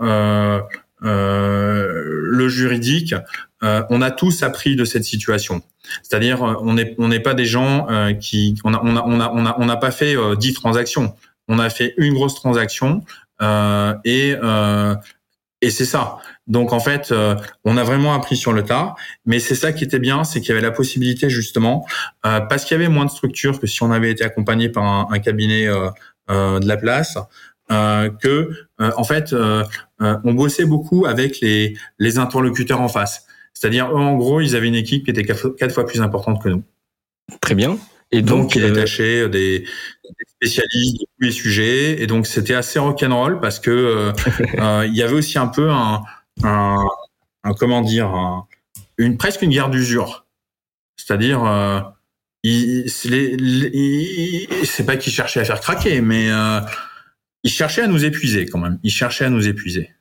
le 1.01 2.47
juridique, 2.47 3.15
on 3.61 4.01
a 4.01 4.11
tous 4.11 4.43
appris 4.43 4.75
de 4.75 4.85
cette 4.85 5.03
situation. 5.03 5.61
C'est-à-dire, 6.03 6.41
on 6.41 6.73
n'est 6.73 7.19
pas 7.19 7.33
des 7.33 7.45
gens 7.45 7.87
qui 8.19 8.55
on 8.63 8.73
on 8.73 9.65
n'a 9.65 9.77
pas 9.77 9.91
fait 9.91 10.15
dix 10.37 10.53
transactions. 10.53 11.15
On 11.47 11.59
a 11.59 11.69
fait 11.69 11.93
une 11.97 12.13
grosse 12.13 12.35
transaction 12.35 13.03
et 13.41 14.35
et 15.63 15.69
c'est 15.69 15.85
ça. 15.85 16.17
Donc 16.45 16.73
en 16.73 16.81
fait, 16.81 17.11
euh, 17.11 17.35
on 17.63 17.77
a 17.77 17.85
vraiment 17.85 18.13
appris 18.13 18.35
sur 18.35 18.51
le 18.51 18.63
tas, 18.63 18.95
mais 19.25 19.39
c'est 19.39 19.55
ça 19.55 19.71
qui 19.71 19.85
était 19.85 19.97
bien, 19.97 20.25
c'est 20.25 20.41
qu'il 20.41 20.49
y 20.49 20.51
avait 20.51 20.61
la 20.61 20.71
possibilité 20.71 21.29
justement, 21.29 21.85
euh, 22.25 22.41
parce 22.41 22.65
qu'il 22.65 22.77
y 22.77 22.79
avait 22.81 22.91
moins 22.93 23.05
de 23.05 23.09
structure 23.09 23.61
que 23.61 23.65
si 23.65 23.81
on 23.81 23.89
avait 23.89 24.11
été 24.11 24.25
accompagné 24.25 24.67
par 24.67 24.83
un, 24.83 25.19
cabinet 25.19 25.67
euh, 25.67 26.59
de 26.59 26.67
la 26.67 26.75
place, 26.75 27.17
que 27.69 28.51
en 28.79 29.03
fait, 29.03 29.33
on 29.99 30.33
bossait 30.33 30.65
beaucoup 30.65 31.05
avec 31.07 31.39
les, 31.39 31.75
les 31.97 32.19
interlocuteurs 32.19 32.81
en 32.81 32.89
face. 32.89 33.25
C'est-à-dire, 33.53 33.95
en 33.95 34.15
gros, 34.15 34.41
ils 34.41 34.55
avaient 34.55 34.67
une 34.67 34.75
équipe 34.75 35.05
qui 35.05 35.11
était 35.11 35.23
quatre, 35.23 35.71
fois 35.71 35.85
plus 35.85 36.01
importante 36.01 36.43
que 36.43 36.49
nous. 36.49 36.63
Très 37.41 37.55
bien. 37.55 37.79
Et 38.13 38.21
donc, 38.21 38.55
il 38.55 38.61
détachaient 38.61 39.27
des, 39.27 39.59
des, 39.59 39.67
spécialistes 40.27 40.99
de 41.01 41.05
tous 41.05 41.21
les 41.21 41.31
sujets. 41.31 42.01
Et 42.01 42.07
donc, 42.07 42.27
c'était 42.27 42.53
assez 42.53 42.79
rock'n'roll 42.79 43.39
parce 43.39 43.59
que 43.59 44.13
il 44.85 44.95
y 44.95 45.01
avait 45.01 45.13
aussi 45.13 45.37
un 45.37 45.47
peu 45.47 45.69
un, 45.69 46.03
un, 46.43 47.53
comment 47.57 47.81
dire, 47.81 48.45
une 48.97 49.17
presque 49.17 49.41
une 49.41 49.49
guerre 49.49 49.69
d'usure. 49.69 50.25
C'est-à-dire, 50.95 51.43
euh, 51.43 51.81
c'est 54.65 54.85
pas 54.85 54.97
qu'ils 54.97 55.13
cherchaient 55.13 55.41
à 55.41 55.45
faire 55.45 55.59
craquer, 55.59 56.01
mais 56.01 56.29
euh, 56.29 56.59
ils 57.43 57.51
cherchaient 57.51 57.81
à 57.81 57.87
nous 57.87 58.05
épuiser 58.05 58.45
quand 58.45 58.59
même. 58.59 58.79
Ils 58.83 58.91
cherchaient 58.91 59.25
à 59.25 59.29
nous 59.29 59.47
épuiser. 59.47 59.91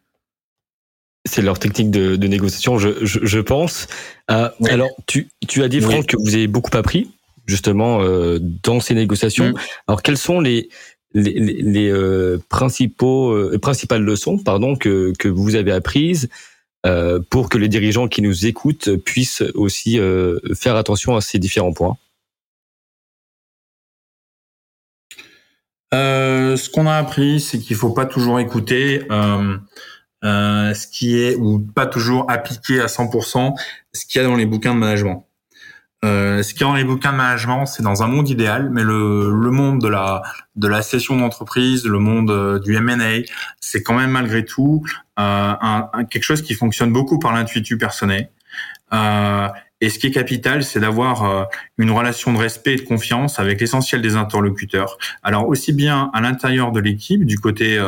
C'est 1.24 1.42
leur 1.42 1.58
technique 1.58 1.90
de, 1.92 2.16
négociation, 2.26 2.78
je, 2.78 3.04
je, 3.04 3.38
pense. 3.38 3.86
Euh, 4.30 4.48
alors, 4.68 4.88
tu, 5.06 5.28
tu 5.46 5.62
as 5.62 5.68
dit, 5.68 5.80
Franck, 5.80 6.06
que 6.06 6.16
vous 6.16 6.34
avez 6.34 6.48
beaucoup 6.48 6.76
appris, 6.76 7.12
justement, 7.52 8.00
euh, 8.00 8.38
dans 8.40 8.80
ces 8.80 8.94
négociations. 8.94 9.50
Mm. 9.50 9.54
Alors, 9.86 10.02
quelles 10.02 10.16
sont 10.16 10.40
les, 10.40 10.70
les, 11.12 11.38
les 11.38 11.90
euh, 11.90 12.38
principaux, 12.48 13.30
euh, 13.32 13.58
principales 13.58 14.02
leçons 14.02 14.38
pardon, 14.38 14.74
que, 14.74 15.12
que 15.18 15.28
vous 15.28 15.54
avez 15.54 15.72
apprises 15.72 16.28
pour 17.30 17.48
que 17.48 17.58
les 17.58 17.68
dirigeants 17.68 18.08
qui 18.08 18.22
nous 18.22 18.44
écoutent 18.44 18.96
puissent 18.96 19.44
aussi 19.54 20.00
faire 20.52 20.74
attention 20.74 21.14
à 21.14 21.20
ces 21.20 21.38
différents 21.38 21.72
points? 21.72 21.96
Ce 25.92 26.68
qu'on 26.68 26.88
a 26.88 26.96
appris, 26.96 27.38
c'est 27.38 27.60
qu'il 27.60 27.76
faut 27.76 27.92
pas 27.92 28.04
toujours 28.04 28.40
écouter 28.40 29.06
ce 30.24 30.86
qui 30.88 31.22
est 31.22 31.36
ou 31.36 31.60
pas 31.60 31.86
toujours 31.86 32.28
appliquer 32.28 32.80
à 32.80 32.86
100% 32.86 33.54
ce 33.92 34.04
qu'il 34.04 34.20
y 34.20 34.24
a 34.24 34.26
dans 34.26 34.34
les 34.34 34.46
bouquins 34.46 34.74
de 34.74 34.80
management. 34.80 35.24
Euh, 36.04 36.42
ce 36.42 36.52
qui 36.52 36.60
dans 36.60 36.74
les 36.74 36.82
bouquins 36.82 37.12
de 37.12 37.16
management, 37.16 37.66
c'est 37.66 37.82
dans 37.82 38.02
un 38.02 38.08
monde 38.08 38.28
idéal, 38.28 38.70
mais 38.70 38.82
le, 38.82 39.30
le 39.30 39.50
monde 39.50 39.80
de 39.80 39.88
la 39.88 40.22
de 40.56 40.66
la 40.66 40.82
session 40.82 41.16
d'entreprise, 41.16 41.86
le 41.86 41.98
monde 42.00 42.30
euh, 42.30 42.58
du 42.58 42.74
M&A, 42.74 43.22
c'est 43.60 43.82
quand 43.82 43.94
même 43.94 44.10
malgré 44.10 44.44
tout 44.44 44.82
euh, 45.20 45.54
un, 45.60 46.04
quelque 46.10 46.24
chose 46.24 46.42
qui 46.42 46.54
fonctionne 46.54 46.92
beaucoup 46.92 47.20
par 47.20 47.32
l'intuitu 47.32 47.78
personnel. 47.78 48.30
Euh, 48.92 49.48
et 49.80 49.90
ce 49.90 49.98
qui 49.98 50.08
est 50.08 50.10
capital, 50.10 50.64
c'est 50.64 50.80
d'avoir 50.80 51.24
euh, 51.24 51.44
une 51.78 51.90
relation 51.90 52.32
de 52.32 52.38
respect 52.38 52.74
et 52.74 52.76
de 52.76 52.82
confiance 52.82 53.38
avec 53.38 53.60
l'essentiel 53.60 54.02
des 54.02 54.16
interlocuteurs. 54.16 54.98
Alors 55.22 55.48
aussi 55.48 55.72
bien 55.72 56.10
à 56.14 56.20
l'intérieur 56.20 56.72
de 56.72 56.80
l'équipe, 56.80 57.24
du 57.24 57.38
côté 57.38 57.80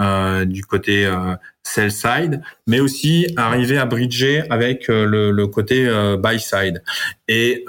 euh, 0.00 0.44
du 0.46 0.64
côté 0.64 1.04
euh, 1.04 1.34
sell 1.62 1.92
side, 1.92 2.40
mais 2.66 2.80
aussi 2.80 3.26
arriver 3.36 3.76
à 3.76 3.84
bridger 3.84 4.42
avec 4.48 4.88
euh, 4.88 5.04
le, 5.04 5.46
côté 5.46 5.86
euh, 5.86 6.16
buy 6.16 6.40
side. 6.40 6.82
Et 7.28 7.64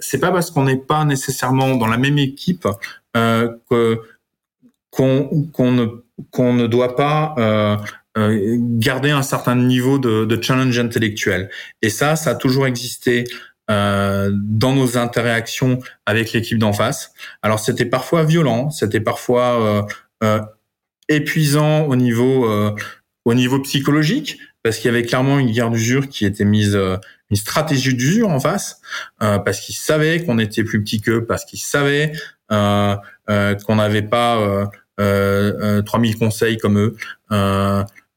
c'est 0.00 0.18
pas 0.18 0.32
parce 0.32 0.50
qu'on 0.50 0.64
n'est 0.64 0.76
pas 0.76 1.04
nécessairement 1.04 1.76
dans 1.76 1.86
la 1.86 1.96
même 1.96 2.18
équipe 2.18 2.66
qu'on 3.12 4.02
ne 6.52 6.66
doit 6.66 6.96
pas 6.96 7.78
garder 8.16 9.10
un 9.10 9.22
certain 9.22 9.54
niveau 9.54 9.98
de, 9.98 10.42
challenge 10.42 10.78
intellectuel. 10.78 11.50
Et 11.82 11.90
ça, 11.90 12.16
ça 12.16 12.30
a 12.30 12.34
toujours 12.34 12.66
existé 12.66 13.24
dans 13.68 14.74
nos 14.74 14.98
interactions 14.98 15.78
avec 16.06 16.32
l'équipe 16.32 16.58
d'en 16.58 16.72
face. 16.72 17.12
Alors 17.42 17.60
c'était 17.60 17.84
parfois 17.84 18.24
violent, 18.24 18.70
c'était 18.70 19.00
parfois 19.00 19.86
euh, 20.22 20.40
épuisant 21.08 21.86
au 21.86 21.96
niveau 21.96 22.46
euh, 22.46 22.74
au 23.24 23.34
niveau 23.34 23.60
psychologique 23.60 24.38
parce 24.62 24.78
qu'il 24.78 24.86
y 24.86 24.94
avait 24.94 25.04
clairement 25.04 25.38
une 25.38 25.50
guerre 25.50 25.70
d'usure 25.70 26.08
qui 26.08 26.24
était 26.24 26.44
mise 26.44 26.74
euh, 26.74 26.96
une 27.30 27.36
stratégie 27.36 27.94
d'usure 27.94 28.28
en 28.30 28.40
face 28.40 28.80
euh, 29.22 29.38
parce 29.38 29.60
qu'ils 29.60 29.74
savaient 29.74 30.24
qu'on 30.24 30.38
était 30.38 30.64
plus 30.64 30.82
petit 30.82 31.00
qu'eux 31.00 31.24
parce 31.24 31.44
qu'ils 31.44 31.60
savaient 31.60 32.12
euh, 32.50 32.96
qu'on 33.26 33.76
n'avait 33.76 34.02
pas 34.02 34.70
3000 34.98 36.18
conseils 36.18 36.56
comme 36.56 36.78
eux 36.78 36.96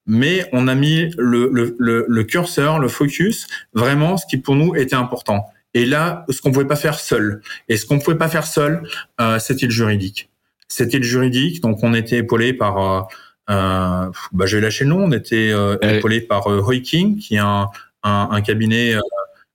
mais 0.07 0.45
on 0.51 0.67
a 0.67 0.75
mis 0.75 1.13
le, 1.17 1.49
le, 1.51 1.75
le, 1.79 2.05
le, 2.07 2.23
curseur, 2.23 2.79
le 2.79 2.87
focus, 2.87 3.47
vraiment 3.73 4.17
ce 4.17 4.25
qui 4.25 4.37
pour 4.37 4.55
nous 4.55 4.75
était 4.75 4.95
important. 4.95 5.45
Et 5.73 5.85
là, 5.85 6.25
ce 6.29 6.41
qu'on 6.41 6.51
pouvait 6.51 6.67
pas 6.67 6.75
faire 6.75 6.99
seul. 6.99 7.41
Et 7.69 7.77
ce 7.77 7.85
qu'on 7.85 7.99
pouvait 7.99 8.17
pas 8.17 8.27
faire 8.27 8.45
seul, 8.45 8.83
euh, 9.21 9.39
c'était 9.39 9.67
le 9.67 9.71
juridique 9.71 10.30
c'était 10.71 10.97
le 10.97 11.03
juridique, 11.03 11.61
donc 11.61 11.79
on 11.83 11.93
était 11.93 12.17
épaulé 12.17 12.53
par, 12.53 12.77
euh, 12.77 13.01
euh 13.49 14.11
bah, 14.31 14.45
je 14.45 14.57
vais 14.57 14.63
lâcher 14.63 14.85
le 14.85 14.91
nom, 14.91 15.03
on 15.03 15.11
était 15.11 15.51
euh, 15.51 15.77
épaulé 15.81 16.21
par 16.21 16.47
euh, 16.47 16.63
Heuking, 16.65 17.17
qui 17.17 17.35
est 17.35 17.39
un, 17.39 17.67
un, 18.03 18.29
un 18.31 18.41
cabinet 18.41 18.95
euh, 18.95 19.01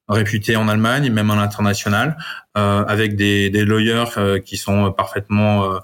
réputé 0.09 0.57
en 0.57 0.69
Allemagne, 0.69 1.11
même 1.11 1.31
à 1.31 1.37
l'international, 1.37 2.17
avec 2.55 3.17
des, 3.17 3.51
des 3.51 3.65
lawyers 3.65 4.41
qui 4.45 4.57
sont 4.57 4.93
parfaitement 4.93 5.81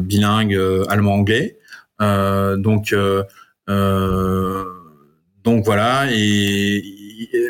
bilingues 0.00 0.58
allemand-anglais. 0.88 1.58
donc 1.98 2.94
donc 5.44 5.64
voilà, 5.64 6.06
et 6.12 6.80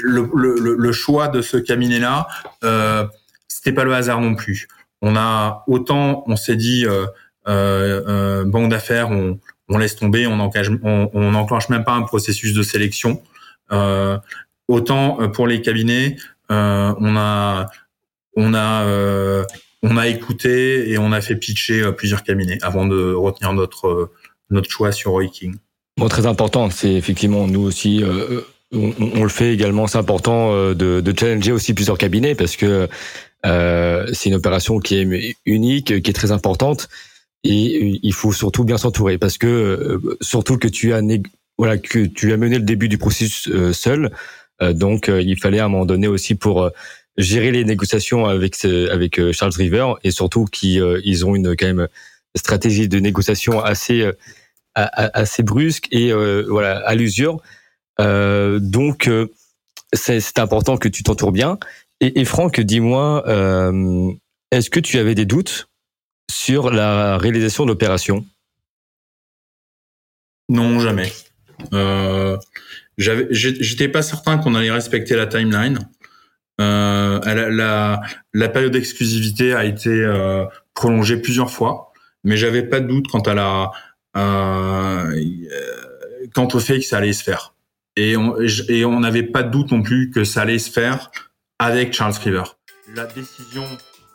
le, 0.02 0.30
le, 0.34 0.76
le 0.76 0.92
choix 0.92 1.28
de 1.28 1.42
ce 1.42 1.58
cabinet-là, 1.58 2.26
euh, 2.64 3.06
c'était 3.48 3.72
pas 3.72 3.84
le 3.84 3.92
hasard 3.92 4.22
non 4.22 4.34
plus 4.34 4.66
on 5.02 5.16
a 5.16 5.64
autant, 5.66 6.24
on 6.28 6.36
s'est 6.36 6.56
dit 6.56 6.86
euh, 6.86 7.06
euh, 7.48 8.02
euh, 8.08 8.44
banque 8.44 8.70
d'affaires, 8.70 9.10
on, 9.10 9.38
on, 9.68 9.78
laisse 9.78 9.96
tomber, 9.96 10.26
on 10.28 10.36
n'enclenche 10.36 10.68
on, 10.84 11.10
on 11.12 11.34
enclenche 11.34 11.68
même 11.68 11.84
pas 11.84 11.92
un 11.92 12.02
processus 12.02 12.54
de 12.54 12.62
sélection. 12.62 13.20
Euh, 13.72 14.16
autant 14.68 15.28
pour 15.30 15.48
les 15.48 15.60
cabinets, 15.60 16.16
on 16.48 17.16
a 17.16 17.68
on 18.36 18.54
a 18.54 19.44
on 19.82 19.96
a 19.96 20.06
écouté 20.06 20.90
et 20.90 20.98
on 20.98 21.10
a 21.10 21.20
fait 21.20 21.36
pitcher 21.36 21.90
plusieurs 21.92 22.22
cabinets 22.22 22.58
avant 22.62 22.86
de 22.86 23.12
retenir 23.12 23.52
notre 23.52 24.12
notre 24.50 24.70
choix 24.70 24.92
sur 24.92 25.12
Roy 25.12 25.26
King. 25.26 25.56
Bon, 25.96 26.08
très 26.08 26.26
important, 26.26 26.70
c'est 26.70 26.92
effectivement 26.92 27.48
nous 27.48 27.62
aussi. 27.62 28.04
On, 28.74 28.94
on, 28.98 29.22
le 29.22 29.28
fait 29.28 29.52
également, 29.52 29.86
c'est 29.86 29.98
important 29.98 30.52
de, 30.72 30.74
de, 30.74 31.18
challenger 31.18 31.52
aussi 31.52 31.74
plusieurs 31.74 31.98
cabinets 31.98 32.34
parce 32.34 32.56
que 32.56 32.64
euh, 32.64 32.86
c'est 33.44 34.28
une 34.28 34.34
opération 34.34 34.78
qui 34.78 34.96
est 34.96 35.36
unique, 35.46 36.02
qui 36.02 36.10
est 36.10 36.14
très 36.14 36.32
importante, 36.32 36.88
et 37.44 38.00
il 38.02 38.12
faut 38.12 38.32
surtout 38.32 38.64
bien 38.64 38.78
s'entourer 38.78 39.18
parce 39.18 39.36
que 39.36 39.46
euh, 39.46 40.16
surtout 40.20 40.58
que 40.58 40.68
tu 40.68 40.92
as 40.92 41.00
voilà 41.58 41.76
que 41.76 42.06
tu 42.06 42.32
as 42.32 42.36
mené 42.36 42.58
le 42.58 42.64
début 42.64 42.88
du 42.88 42.98
processus 42.98 43.48
euh, 43.48 43.72
seul, 43.72 44.10
donc 44.60 45.08
il 45.08 45.36
fallait 45.40 45.58
à 45.58 45.64
un 45.64 45.68
moment 45.68 45.86
donné 45.86 46.06
aussi 46.06 46.36
pour 46.36 46.70
gérer 47.16 47.50
les 47.50 47.64
négociations 47.64 48.26
avec 48.26 48.64
avec 48.64 49.32
Charles 49.32 49.54
River 49.56 49.94
et 50.04 50.12
surtout 50.12 50.44
qu'ils 50.44 51.00
ils 51.02 51.26
ont 51.26 51.34
une 51.34 51.56
quand 51.56 51.66
même 51.66 51.88
stratégie 52.36 52.86
de 52.86 53.00
négociation 53.00 53.60
assez 53.60 54.08
assez 54.76 55.42
brusque 55.42 55.88
et 55.90 56.12
voilà 56.12 56.78
à 56.86 56.94
l'usure. 56.94 57.42
donc 57.98 59.10
c'est 59.92 60.38
important 60.38 60.76
que 60.76 60.88
tu 60.88 61.02
t'entoures 61.02 61.32
bien 61.32 61.58
et, 62.02 62.24
Franck, 62.24 62.60
dis-moi, 62.60 63.22
euh, 63.28 64.10
est-ce 64.50 64.70
que 64.70 64.80
tu 64.80 64.98
avais 64.98 65.14
des 65.14 65.24
doutes 65.24 65.68
sur 66.28 66.70
la 66.70 67.16
réalisation 67.16 67.64
de 67.64 67.68
l'opération? 67.68 68.26
Non, 70.48 70.80
jamais. 70.80 71.12
Euh, 71.72 72.36
J'étais 72.98 73.88
pas 73.88 74.02
certain 74.02 74.38
qu'on 74.38 74.54
allait 74.54 74.70
respecter 74.70 75.16
la 75.16 75.26
timeline. 75.26 75.78
Euh, 76.60 77.20
la, 78.34 78.48
période 78.48 78.72
d'exclusivité 78.72 79.54
a 79.54 79.64
été 79.64 79.90
euh, 79.90 80.44
prolongée 80.74 81.16
plusieurs 81.16 81.50
fois, 81.50 81.92
mais 82.24 82.36
j'avais 82.36 82.64
pas 82.64 82.80
de 82.80 82.88
doute 82.88 83.06
quant 83.08 83.22
au 86.52 86.60
fait 86.60 86.80
que 86.80 86.84
ça 86.84 86.98
allait 86.98 87.12
se 87.12 87.22
faire. 87.22 87.54
Et 87.96 88.16
on 88.16 89.00
n'avait 89.00 89.22
pas 89.22 89.42
de 89.42 89.50
doute 89.50 89.70
non 89.70 89.82
plus 89.82 90.10
que 90.10 90.24
ça 90.24 90.42
allait 90.42 90.58
se 90.58 90.70
faire 90.70 91.10
avec 91.62 91.92
Charles 91.92 92.14
River. 92.22 92.42
La 92.94 93.06
décision 93.06 93.64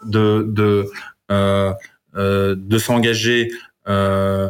de 0.03 0.45
de 0.47 0.89
euh, 1.31 1.73
euh, 2.15 2.55
de 2.57 2.77
s'engager 2.77 3.51
euh, 3.87 4.49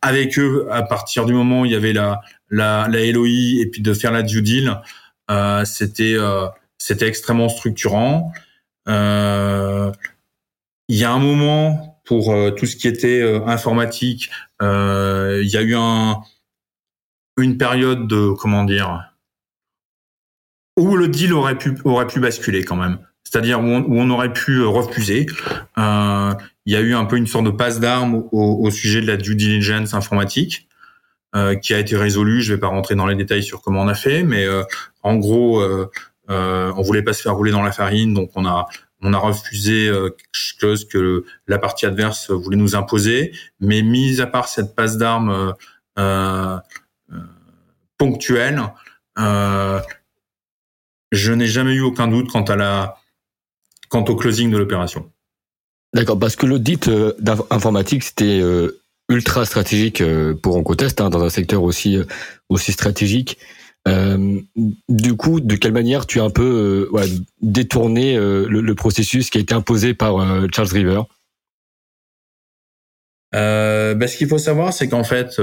avec 0.00 0.38
eux 0.38 0.66
à 0.70 0.82
partir 0.82 1.26
du 1.26 1.34
moment 1.34 1.60
où 1.60 1.66
il 1.66 1.72
y 1.72 1.76
avait 1.76 1.92
la 1.92 2.20
la, 2.50 2.88
la 2.90 3.12
LOI 3.12 3.60
et 3.60 3.68
puis 3.70 3.82
de 3.82 3.92
faire 3.94 4.12
la 4.12 4.22
due 4.22 4.42
deal, 4.42 4.80
c'était 5.64 6.16
c'était 6.78 7.06
extrêmement 7.06 7.48
structurant. 7.48 8.32
il 8.86 9.92
y 10.88 11.04
a 11.04 11.12
un 11.12 11.18
moment 11.18 12.00
pour 12.04 12.34
tout 12.56 12.66
ce 12.66 12.76
qui 12.76 12.88
était 12.88 13.22
informatique, 13.46 14.30
il 14.60 15.48
y 15.48 15.56
a 15.56 15.62
eu 15.62 15.74
un 15.76 16.22
une 17.38 17.56
période 17.56 18.06
de 18.08 18.32
comment 18.32 18.64
dire 18.64 19.11
où 20.76 20.96
le 20.96 21.08
deal 21.08 21.32
aurait 21.32 21.58
pu 21.58 21.76
aurait 21.84 22.06
pu 22.06 22.20
basculer 22.20 22.64
quand 22.64 22.76
même. 22.76 22.98
C'est-à-dire 23.24 23.60
où, 23.60 23.64
on, 23.64 24.10
aurait 24.10 24.32
pu 24.32 24.58
euh, 24.58 24.66
refuser. 24.66 25.26
Euh, 25.78 26.34
il 26.66 26.72
y 26.72 26.76
a 26.76 26.80
eu 26.80 26.94
un 26.94 27.04
peu 27.06 27.16
une 27.16 27.26
sorte 27.26 27.46
de 27.46 27.50
passe 27.50 27.80
d'armes 27.80 28.24
au, 28.30 28.70
sujet 28.70 29.00
de 29.00 29.06
la 29.06 29.16
due 29.16 29.34
diligence 29.34 29.94
informatique 29.94 30.68
euh, 31.34 31.54
qui 31.54 31.72
a 31.72 31.78
été 31.78 31.96
résolue. 31.96 32.42
Je 32.42 32.54
vais 32.54 32.60
pas 32.60 32.66
rentrer 32.66 32.94
dans 32.94 33.06
les 33.06 33.14
détails 33.14 33.42
sur 33.42 33.62
comment 33.62 33.82
on 33.82 33.88
a 33.88 33.94
fait, 33.94 34.22
mais 34.22 34.46
en 35.02 35.16
gros, 35.16 35.60
euh, 35.60 35.88
on 36.28 36.82
voulait 36.82 37.02
pas 37.02 37.14
se 37.14 37.22
faire 37.22 37.34
rouler 37.34 37.52
dans 37.52 37.62
la 37.62 37.72
farine, 37.72 38.14
donc 38.14 38.30
on 38.34 38.46
a 38.46 38.66
on 39.04 39.12
a 39.12 39.18
refusé 39.18 39.90
quelque 39.90 40.60
chose 40.60 40.86
que 40.86 41.24
la 41.48 41.58
partie 41.58 41.86
adverse 41.86 42.30
voulait 42.30 42.56
nous 42.56 42.76
imposer. 42.76 43.32
Mais 43.58 43.82
mis 43.82 44.20
à 44.20 44.26
part 44.26 44.46
cette 44.46 44.76
passe 44.76 44.96
d'armes 44.98 45.54
ponctuelle, 47.98 48.62
je 51.12 51.32
n'ai 51.32 51.46
jamais 51.46 51.74
eu 51.74 51.82
aucun 51.82 52.08
doute 52.08 52.28
quant 52.28 52.42
à 52.42 52.56
la 52.56 52.96
quant 53.88 54.04
au 54.04 54.16
closing 54.16 54.50
de 54.50 54.56
l'opération. 54.56 55.10
D'accord, 55.94 56.18
parce 56.18 56.36
que 56.36 56.46
l'audit 56.46 56.88
euh, 56.88 57.12
informatique 57.50 58.02
c'était 58.02 58.40
euh, 58.40 58.80
ultra 59.10 59.44
stratégique 59.44 60.00
euh, 60.00 60.34
pour 60.34 60.56
Oncotest 60.56 61.02
hein, 61.02 61.10
dans 61.10 61.22
un 61.22 61.28
secteur 61.28 61.62
aussi 61.62 61.98
aussi 62.48 62.72
stratégique. 62.72 63.38
du 64.88 65.16
coup, 65.16 65.40
de 65.40 65.56
quelle 65.56 65.72
manière 65.72 66.06
tu 66.06 66.20
as 66.20 66.24
un 66.24 66.30
peu 66.30 66.88
détourné 67.40 68.16
le, 68.16 68.74
processus 68.74 69.28
qui 69.28 69.38
a 69.38 69.40
été 69.40 69.54
imposé 69.54 69.92
par 69.92 70.14
Charles 70.54 70.68
River? 70.72 71.02
Euh, 73.34 73.94
bah, 73.94 74.06
ce 74.06 74.16
qu'il 74.18 74.28
faut 74.28 74.38
savoir, 74.38 74.72
c'est 74.72 74.88
qu'en 74.88 75.02
fait, 75.04 75.40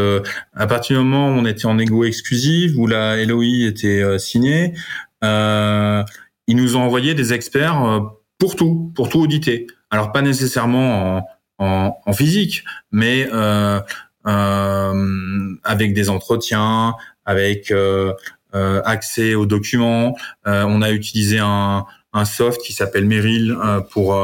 à 0.53 0.67
partir 0.67 0.97
du 0.97 1.03
moment 1.03 1.27
où 1.27 1.39
on 1.39 1.45
était 1.45 1.65
en 1.65 1.77
égo 1.79 2.05
exclusive, 2.05 2.79
où 2.79 2.87
la 2.87 3.21
LOI 3.25 3.67
était 3.67 4.17
signée, 4.19 4.73
euh, 4.73 4.77
ils 5.21 6.55
nous 6.55 6.75
ont 6.75 6.81
envoyé 6.81 7.13
des 7.13 7.31
experts 7.33 7.83
euh, 7.83 7.99
pour 8.39 8.55
tout, 8.55 8.91
pour 8.95 9.09
tout 9.09 9.19
auditer. 9.19 9.67
Alors 9.91 10.11
pas 10.11 10.21
nécessairement 10.21 11.17
en, 11.17 11.27
en, 11.59 11.97
en 12.05 12.13
physique, 12.13 12.63
mais 12.91 13.27
euh, 13.31 13.79
euh, 14.27 15.55
avec 15.63 15.93
des 15.93 16.09
entretiens, 16.09 16.95
avec 17.25 17.69
euh, 17.71 18.13
accès 18.53 19.35
aux 19.35 19.45
documents. 19.45 20.15
on 20.45 20.81
a 20.81 20.89
utilisé 20.91 21.37
un, 21.39 21.85
un 22.13 22.25
soft 22.25 22.61
qui 22.61 22.73
s'appelle 22.73 23.05
Merrill 23.05 23.55
pour 23.91 24.17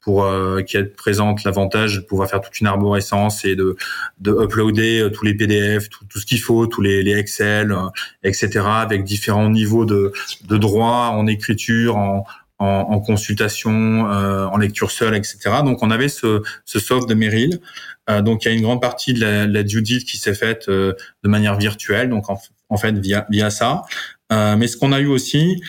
pour 0.00 0.24
euh, 0.24 0.62
qui 0.62 0.82
présente 0.82 1.44
l'avantage 1.44 1.96
de 1.96 2.00
pouvoir 2.00 2.28
faire 2.28 2.40
toute 2.40 2.58
une 2.60 2.66
arborescence 2.66 3.44
et 3.44 3.54
de, 3.54 3.76
de 4.18 4.32
uploader 4.32 5.00
euh, 5.00 5.10
tous 5.10 5.24
les 5.24 5.34
PDF, 5.34 5.88
tout, 5.90 6.04
tout 6.06 6.18
ce 6.18 6.26
qu'il 6.26 6.40
faut, 6.40 6.66
tous 6.66 6.80
les, 6.80 7.02
les 7.02 7.16
Excel, 7.16 7.72
euh, 7.72 7.88
etc. 8.22 8.60
avec 8.64 9.04
différents 9.04 9.50
niveaux 9.50 9.84
de, 9.84 10.12
de 10.48 10.56
droit 10.56 11.10
en 11.12 11.26
écriture, 11.26 11.96
en, 11.96 12.24
en, 12.58 13.00
consultation, 13.00 14.10
euh, 14.10 14.46
en 14.46 14.56
lecture 14.58 14.90
seule, 14.90 15.14
etc. 15.14 15.38
Donc 15.64 15.82
on 15.82 15.90
avait 15.90 16.10
ce, 16.10 16.42
ce 16.64 16.78
soft 16.78 17.08
de 17.08 17.14
Merrill. 17.14 17.60
Euh, 18.08 18.20
donc 18.22 18.44
il 18.44 18.48
y 18.48 18.50
a 18.50 18.54
une 18.54 18.62
grande 18.62 18.82
partie 18.82 19.14
de 19.14 19.20
la, 19.20 19.46
la 19.46 19.62
due 19.62 19.82
deal 19.82 20.04
qui 20.04 20.18
s'est 20.18 20.34
faite 20.34 20.68
de 20.68 20.96
manière 21.24 21.56
virtuelle, 21.56 22.08
donc 22.10 22.28
en, 22.28 22.38
en 22.68 22.76
fait 22.76 22.92
via 22.98 23.26
via 23.30 23.50
ça. 23.50 23.82
mais 24.30 24.66
ce 24.66 24.76
qu'on 24.76 24.92
a 24.92 25.00
eu 25.00 25.06
aussi, 25.06 25.62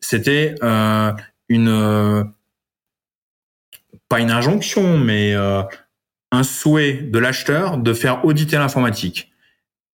c'était 0.00 0.54
une 1.48 2.32
pas 4.08 4.20
une 4.20 4.30
injonction, 4.30 4.98
mais 4.98 5.34
euh, 5.34 5.62
un 6.32 6.42
souhait 6.42 6.94
de 6.94 7.18
l'acheteur 7.18 7.78
de 7.78 7.92
faire 7.92 8.24
auditer 8.24 8.56
l'informatique. 8.56 9.32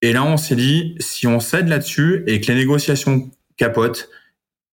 Et 0.02 0.12
là, 0.12 0.24
on 0.24 0.36
s'est 0.36 0.56
dit, 0.56 0.96
si 0.98 1.26
on 1.26 1.40
cède 1.40 1.68
là-dessus 1.68 2.24
et 2.26 2.40
que 2.40 2.48
les 2.48 2.56
négociations 2.56 3.30
capotent, 3.56 4.08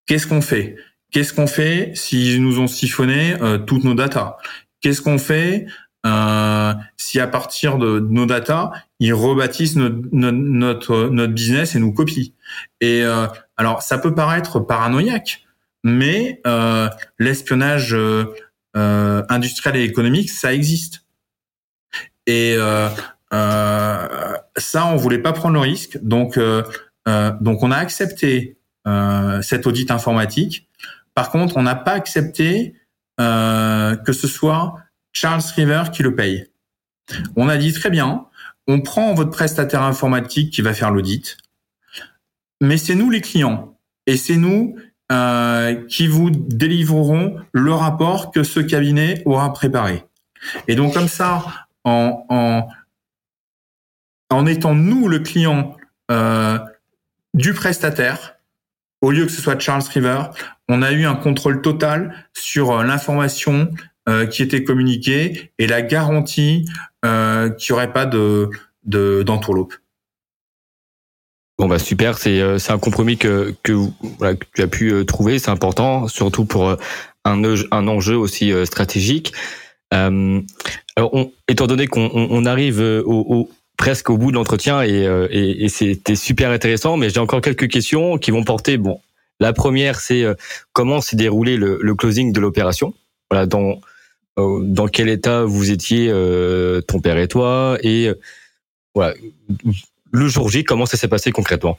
qu'est-ce 0.05 0.27
qu'on 0.27 0.41
fait? 0.41 0.75
Qu'est-ce 1.11 1.33
qu'on 1.33 1.47
fait 1.47 1.91
s'ils 1.95 2.41
nous 2.41 2.59
ont 2.59 2.67
siphonné 2.67 3.35
euh, 3.41 3.57
toutes 3.57 3.83
nos 3.83 3.93
datas 3.93 4.37
Qu'est-ce 4.81 5.01
qu'on 5.01 5.17
fait 5.17 5.65
euh, 6.05 6.73
si 6.97 7.19
à 7.19 7.27
partir 7.27 7.77
de 7.77 7.99
nos 7.99 8.25
datas, 8.25 8.71
ils 8.99 9.13
rebâtissent 9.13 9.75
notre, 9.75 10.07
notre, 10.11 11.09
notre 11.09 11.33
business 11.33 11.75
et 11.75 11.79
nous 11.79 11.93
copient? 11.93 12.31
Et 12.81 13.03
euh, 13.03 13.27
alors, 13.57 13.81
ça 13.81 13.97
peut 13.97 14.15
paraître 14.15 14.59
paranoïaque, 14.59 15.45
mais 15.83 16.41
euh, 16.47 16.89
l'espionnage 17.19 17.95
euh, 18.76 19.24
industriel 19.30 19.76
et 19.78 19.84
économique, 19.84 20.30
ça 20.30 20.53
existe. 20.53 21.05
Et 22.30 22.55
euh, 22.57 22.89
euh, 23.34 24.38
ça, 24.55 24.86
on 24.86 24.95
voulait 24.95 25.17
pas 25.17 25.34
prendre 25.34 25.55
le 25.55 25.61
risque, 25.61 25.97
donc 26.03 26.38
euh, 26.38 26.63
donc 27.41 27.63
on 27.63 27.72
a 27.72 27.78
accepté 27.78 28.57
cet 29.41 29.67
audit 29.67 29.91
informatique. 29.91 30.67
Par 31.15 31.32
contre, 31.32 31.57
on 31.57 31.63
n'a 31.63 31.76
pas 31.76 31.93
accepté 31.93 32.76
que 33.17 34.13
ce 34.13 34.28
soit 34.28 34.76
Charles 35.11 35.41
River 35.55 35.84
qui 35.91 36.03
le 36.03 36.15
paye. 36.15 36.47
On 37.36 37.49
a 37.49 37.57
dit 37.57 37.74
très 37.74 37.89
bien, 37.89 38.28
on 38.67 38.82
prend 38.82 39.13
votre 39.13 39.32
prestataire 39.32 39.82
informatique 39.84 40.53
qui 40.53 40.61
va 40.61 40.74
faire 40.74 40.91
l'audit, 40.91 41.38
mais 42.61 42.78
c'est 42.78 42.95
nous 42.95 43.09
les 43.09 43.22
clients 43.22 43.80
et 44.05 44.17
c'est 44.17 44.38
nous 44.38 44.76
euh, 45.12 45.74
qui 45.88 46.05
vous 46.05 46.30
délivreront 46.30 47.38
le 47.51 47.74
rapport 47.74 48.30
que 48.30 48.43
ce 48.43 48.60
cabinet 48.60 49.24
aura 49.26 49.51
préparé. 49.53 50.05
Et 50.68 50.76
donc 50.76 50.93
comme 50.93 51.07
ça, 51.07 51.43
en, 51.84 52.26
en, 54.30 54.45
étant 54.45 54.76
nous 54.76 55.07
le 55.07 55.18
client 55.18 55.76
euh, 56.12 56.60
du 57.34 57.55
prestataire, 57.55 58.36
au 59.01 59.10
lieu 59.10 59.26
que 59.26 59.32
ce 59.32 59.41
soit 59.41 59.60
Charles 59.60 59.82
River, 59.91 60.26
on 60.68 60.84
a 60.84 60.91
eu 60.91 61.05
un 61.05 61.16
contrôle 61.16 61.62
total 61.62 62.14
sur 62.34 62.72
euh, 62.72 62.84
l'information 62.84 63.72
qui 64.32 64.41
était 64.41 64.64
communiquée 64.64 65.51
et 65.60 65.68
la 65.68 65.84
garantie 65.84 66.66
qu'il 67.03 67.12
n'y 67.12 67.72
aurait 67.72 67.93
pas 67.93 68.07
de 68.07 68.49
d'entourloupe. 68.84 69.76
Bon 71.60 71.68
bah 71.68 71.78
super, 71.78 72.18
c'est 72.18 72.39
euh, 72.39 72.57
c'est 72.57 72.72
un 72.72 72.80
compromis 72.80 73.18
que 73.18 73.53
que, 73.64 73.74
tu 74.55 74.62
as 74.62 74.68
pu 74.68 74.93
euh, 74.93 75.03
trouver, 75.03 75.39
c'est 75.39 75.51
important, 75.51 76.07
surtout 76.07 76.45
pour 76.45 76.70
euh, 76.70 76.78
un 77.26 77.43
un 77.72 77.88
enjeu 77.89 78.16
aussi 78.16 78.53
stratégique. 78.66 79.34
Alors 79.91 81.12
étant 81.49 81.68
donné 81.68 81.88
qu'on 81.88 82.10
on, 82.14 82.45
arrive 82.45 82.80
au, 82.80 83.49
presque 83.76 84.10
au 84.10 84.18
bout 84.18 84.32
de 84.32 84.36
l'entretien 84.36 84.84
et, 84.84 85.03
et, 85.32 85.66
et 85.66 85.70
c'était 85.70 86.16
super 86.16 86.51
intéressant, 86.51 86.95
mais 86.95 87.10
j'ai 87.10 87.20
encore 87.20 87.41
quelques 87.41 87.68
questions 87.68 88.18
qui 88.18 88.32
vont 88.32 88.43
porter. 88.43 88.78
Bon, 88.78 89.01
la 89.39 89.51
première 89.51 89.99
c'est 89.99 90.24
comment 90.74 91.01
s'est 91.01 91.18
déroulé 91.18 91.57
le, 91.57 91.80
le 91.82 91.95
closing 91.95 92.32
de 92.32 92.39
l'opération? 92.39 92.93
Voilà, 93.30 93.45
dans 93.45 93.82
dans 94.38 94.88
quel 94.88 95.10
état 95.10 95.43
vous 95.43 95.72
étiez, 95.72 96.07
ton 96.88 96.99
père 97.01 97.18
et 97.18 97.28
toi, 97.28 97.78
et 97.82 98.12
voilà 98.95 99.16
le 100.12 100.28
jour 100.28 100.49
J, 100.49 100.64
comment 100.64 100.86
ça 100.86 100.97
s'est 100.97 101.07
passé 101.07 101.32
concrètement? 101.32 101.78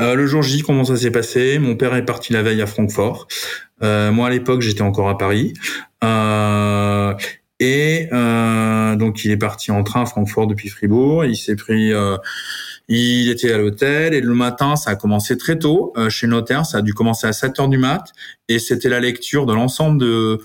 Euh, 0.00 0.14
le 0.14 0.26
jour 0.26 0.42
J, 0.42 0.62
comment 0.62 0.84
ça 0.84 0.96
s'est 0.96 1.10
passé? 1.10 1.58
Mon 1.58 1.76
père 1.76 1.94
est 1.94 2.04
parti 2.04 2.32
la 2.32 2.42
veille 2.42 2.62
à 2.62 2.66
Francfort. 2.66 3.28
Euh, 3.82 4.10
moi, 4.10 4.28
à 4.28 4.30
l'époque, 4.30 4.62
j'étais 4.62 4.82
encore 4.82 5.08
à 5.08 5.18
Paris. 5.18 5.52
Euh, 6.02 7.14
et 7.60 8.08
donc, 8.98 9.24
il 9.24 9.30
est 9.30 9.36
parti 9.36 9.70
en 9.70 9.84
train 9.84 10.02
à 10.02 10.06
Francfort 10.06 10.46
depuis 10.46 10.68
Fribourg. 10.68 11.24
Il 11.24 11.36
s'est 11.36 11.56
pris... 11.56 11.92
il 12.88 13.30
était 13.30 13.52
à 13.52 13.58
l'hôtel 13.58 14.14
et 14.14 14.20
le 14.20 14.34
matin, 14.34 14.74
ça 14.74 14.90
a 14.90 14.96
commencé 14.96 15.36
très 15.36 15.58
tôt 15.58 15.92
chez 16.08 16.26
le 16.26 16.32
notaire. 16.32 16.66
Ça 16.66 16.78
a 16.78 16.82
dû 16.82 16.92
commencer 16.92 17.28
à 17.28 17.32
7 17.32 17.60
heures 17.60 17.68
du 17.68 17.78
mat. 17.78 18.12
Et 18.48 18.58
c'était 18.58 18.88
la 18.88 18.98
lecture 18.98 19.46
de 19.46 19.54
l'ensemble 19.54 20.00
de 20.00 20.40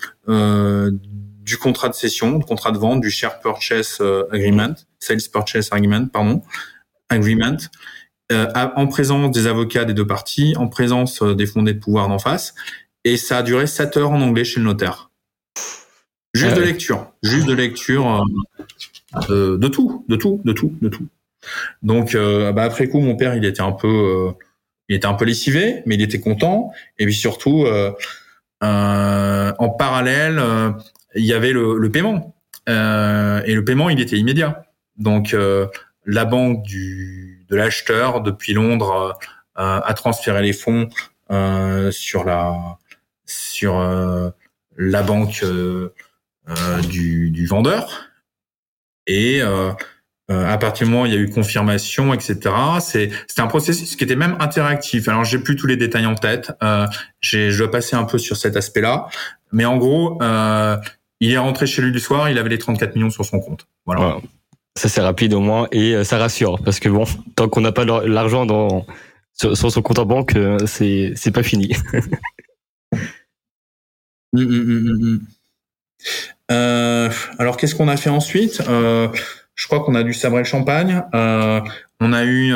du 1.48 1.58
contrat 1.58 1.88
de 1.88 1.94
cession, 1.94 2.38
du 2.38 2.46
contrat 2.46 2.72
de 2.72 2.78
vente, 2.78 3.00
du 3.00 3.10
share 3.10 3.40
purchase 3.40 4.00
euh, 4.02 4.26
agreement, 4.32 4.76
sales 5.00 5.22
purchase 5.32 5.70
agreement, 5.72 6.06
pardon, 6.08 6.44
agreement, 7.08 7.56
euh, 8.34 8.52
en 8.54 8.88
présence 8.88 9.32
des 9.32 9.48
avocats 9.48 9.86
des 9.86 9.94
deux 9.94 10.06
parties, 10.06 10.56
en 10.58 10.68
présence 10.68 11.22
euh, 11.22 11.36
des 11.36 11.46
fondés 11.46 11.74
de 11.74 11.80
pouvoir 11.80 12.10
d'en 12.10 12.20
face, 12.20 12.54
et 13.06 13.16
ça 13.16 13.38
a 13.38 13.44
duré 13.44 13.66
7 13.66 13.96
heures 13.96 14.12
en 14.12 14.22
anglais 14.22 14.44
chez 14.44 14.60
le 14.60 14.66
notaire. 14.66 15.10
Juste 16.34 16.58
de 16.58 16.62
lecture, 16.62 17.14
juste 17.24 17.48
de 17.48 17.54
lecture 17.54 18.26
de 19.30 19.68
tout, 19.70 20.06
de 20.10 20.18
tout, 20.18 20.42
de 20.44 20.52
tout, 20.52 20.78
de 20.82 20.90
tout. 20.90 21.08
Donc, 21.82 22.16
bah 22.16 22.64
après 22.64 22.90
coup, 22.90 23.00
mon 23.00 23.16
père, 23.16 23.34
il 23.36 23.46
était 23.46 23.62
un 23.62 23.72
peu, 23.72 24.34
il 24.90 24.98
était 24.98 25.08
un 25.08 25.16
peu 25.16 25.26
lessivé, 25.26 25.82
mais 25.86 25.96
il 25.96 26.02
était 26.02 26.20
content. 26.20 26.72
Et 27.00 27.06
puis 27.06 27.16
surtout, 27.16 27.66
en 28.62 29.70
parallèle, 29.80 30.40
il 31.18 31.26
y 31.26 31.34
avait 31.34 31.52
le, 31.52 31.78
le 31.78 31.92
paiement. 31.92 32.36
Euh, 32.70 33.42
et 33.46 33.54
le 33.54 33.64
paiement, 33.64 33.90
il 33.90 34.00
était 34.00 34.18
immédiat. 34.18 34.66
Donc, 34.98 35.34
euh, 35.34 35.68
la 36.06 36.26
banque 36.26 36.64
du, 36.64 37.46
de 37.50 37.56
l'acheteur 37.56 38.22
depuis 38.22 38.54
Londres 38.54 39.18
euh, 39.58 39.80
a 39.84 39.94
transféré 39.94 40.42
les 40.42 40.54
fonds 40.54 40.90
euh, 41.32 41.92
sur 41.92 42.24
la 42.24 42.78
sur 43.26 43.78
la 44.78 45.04
banque 45.04 45.44
du, 46.88 47.30
du, 47.30 47.46
vendeur. 47.46 48.10
Et 49.06 49.42
à 50.30 50.58
partir 50.58 50.86
du 50.86 50.92
moment 50.92 51.04
où 51.04 51.06
il 51.06 51.14
y 51.14 51.16
a 51.18 51.20
eu 51.20 51.30
confirmation, 51.30 52.14
etc. 52.14 52.38
C'est 52.80 53.10
c'était 53.28 53.42
un 53.42 53.48
processus 53.48 53.96
qui 53.96 54.04
était 54.04 54.16
même 54.16 54.38
interactif. 54.40 55.08
Alors 55.08 55.24
j'ai 55.24 55.40
plus 55.40 55.56
tous 55.56 55.68
les 55.68 55.78
détails 55.78 56.06
en 56.06 56.16
tête. 56.16 56.52
Euh, 56.64 56.88
je 57.20 57.58
dois 57.58 57.72
passer 57.72 57.96
un 57.96 58.06
peu 58.06 58.18
sur 58.18 58.38
cet 58.38 58.56
aspect-là, 58.56 59.08
mais 59.52 59.66
en 59.66 59.78
gros, 59.78 60.22
euh, 60.22 60.78
il 61.20 61.32
est 61.32 61.38
rentré 61.38 61.68
chez 61.68 61.82
lui 61.82 61.92
du 61.92 62.00
soir, 62.00 62.30
il 62.30 62.38
avait 62.38 62.50
les 62.50 62.58
34 62.58 62.96
millions 62.96 63.10
sur 63.10 63.26
son 63.26 63.40
compte. 63.40 63.68
Voilà. 63.86 64.18
Ça 64.78 64.90
c'est 64.90 65.02
rapide 65.02 65.34
au 65.34 65.40
moins 65.40 65.68
et 65.72 65.96
euh, 65.96 66.04
ça 66.04 66.18
rassure 66.18 66.62
parce 66.64 66.80
que 66.80 66.90
bon, 66.90 67.06
tant 67.36 67.50
qu'on 67.50 67.62
n'a 67.62 67.72
pas 67.72 67.86
l'argent 67.86 68.46
dans 68.46 68.86
sur, 69.34 69.56
son 69.56 69.82
compte 69.82 70.00
en 70.00 70.06
banque, 70.06 70.36
euh, 70.36 70.58
c'est 70.66 71.14
c'est 71.16 71.32
pas 71.32 71.44
fini. 71.44 71.74
Hum, 74.34 74.44
hum, 74.44 75.00
hum, 75.02 75.20
euh, 76.52 77.10
alors 77.40 77.58
qu'est-ce 77.58 77.76
qu'on 77.76 77.88
a 77.88 77.98
fait 77.98 78.10
ensuite? 78.10 78.62
Euh, 78.68 79.08
Je 79.56 79.68
crois 79.68 79.80
qu'on 79.84 79.96
a 79.96 80.04
dû 80.04 80.14
sabrer 80.14 80.40
le 80.40 80.46
champagne. 80.46 81.02
Euh, 81.16 81.62
on 82.00 82.14
a 82.14 82.26
eu 82.26 82.54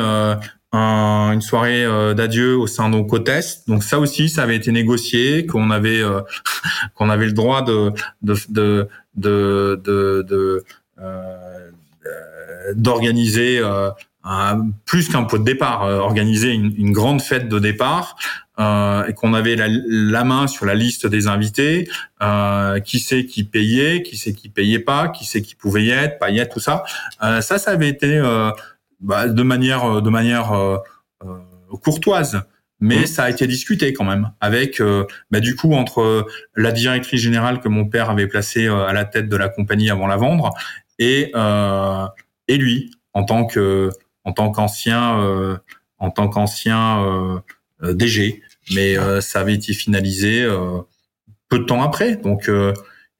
une 0.72 1.42
soirée 1.42 1.84
euh, 1.84 2.14
d'adieu 2.14 2.56
au 2.56 2.66
sein 2.66 2.88
de 2.88 3.00
Cotest. 3.02 3.68
Donc 3.68 3.84
ça 3.84 3.98
aussi, 3.98 4.28
ça 4.28 4.42
avait 4.42 4.56
été 4.56 4.72
négocié, 4.72 5.46
qu'on 5.46 5.70
avait 5.70 6.02
euh, 6.02 6.20
qu'on 6.94 7.10
avait 7.10 7.26
le 7.26 7.32
droit 7.32 7.62
de 7.62 7.92
de 8.22 8.88
de 9.14 9.80
de, 9.84 10.64
euh, 11.00 12.72
d'organiser 12.74 13.60
un, 14.24 14.70
plus 14.86 15.08
qu'un 15.08 15.24
pot 15.24 15.38
de 15.38 15.44
départ, 15.44 15.82
organiser 15.82 16.50
une, 16.50 16.72
une, 16.76 16.92
grande 16.92 17.20
fête 17.20 17.48
de 17.48 17.58
départ. 17.58 18.16
et 18.58 19.12
qu'on 19.14 19.34
avait 19.34 19.56
la, 19.56 19.66
la, 19.68 20.22
main 20.24 20.46
sur 20.46 20.64
la 20.64 20.74
liste 20.74 21.06
des 21.06 21.26
invités, 21.26 21.88
qui 22.84 23.00
sait 23.00 23.26
qui 23.26 23.44
payait, 23.44 24.02
qui 24.02 24.16
sait 24.16 24.32
qui 24.32 24.48
payait 24.48 24.78
pas, 24.78 25.08
qui 25.08 25.26
sait 25.26 25.42
qui 25.42 25.56
pouvait 25.56 25.82
y 25.82 25.90
être, 25.90 26.18
pas 26.18 26.30
y 26.30 26.38
être, 26.38 26.54
tout 26.54 26.60
ça. 26.60 26.84
ça, 27.20 27.58
ça 27.58 27.72
avait 27.72 27.88
été 27.88 28.22
bah, 29.02 29.28
de 29.28 29.42
manière 29.42 29.84
euh, 29.84 30.00
de 30.00 30.10
manière 30.10 30.52
euh, 30.52 30.78
euh, 31.24 31.38
courtoise 31.82 32.42
mais 32.78 33.00
mmh. 33.00 33.06
ça 33.06 33.24
a 33.24 33.30
été 33.30 33.46
discuté 33.46 33.92
quand 33.92 34.04
même 34.04 34.32
avec 34.40 34.82
bah, 35.30 35.38
du 35.38 35.54
coup 35.54 35.72
entre 35.72 36.26
la 36.56 36.72
directrice 36.72 37.20
générale 37.20 37.60
que 37.60 37.68
mon 37.68 37.86
père 37.86 38.10
avait 38.10 38.26
placée 38.26 38.66
à 38.66 38.92
la 38.92 39.04
tête 39.04 39.28
de 39.28 39.36
la 39.36 39.48
compagnie 39.48 39.88
avant 39.88 40.08
la 40.08 40.16
vendre 40.16 40.52
et 40.98 41.32
et 42.48 42.56
lui 42.56 42.90
en 43.14 43.22
tant 43.22 43.46
que 43.46 43.90
en 44.24 44.32
tant 44.32 44.50
qu'ancien 44.50 45.60
en 45.98 46.10
tant 46.10 46.28
qu'ancien 46.28 47.40
DG, 47.80 48.42
mais 48.74 48.96
ça 49.20 49.38
avait 49.38 49.54
été 49.54 49.74
finalisé 49.74 50.44
peu 51.48 51.60
de 51.60 51.64
temps 51.64 51.82
après. 51.82 52.16
Donc, 52.16 52.50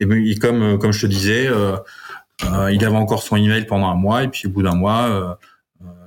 et 0.01 0.07
ben, 0.07 0.39
comme 0.41 0.77
comme 0.81 0.93
je 0.93 1.03
te 1.03 1.07
disais, 1.07 1.49
il 2.43 2.85
avait 2.85 2.97
encore 2.97 3.23
son 3.23 3.37
email 3.37 3.65
pendant 3.67 3.87
un 3.87 3.95
mois 3.95 4.25
et 4.25 4.29
puis 4.29 4.49
au 4.49 4.51
bout 4.51 4.65
d'un 4.65 4.75
mois 4.75 5.39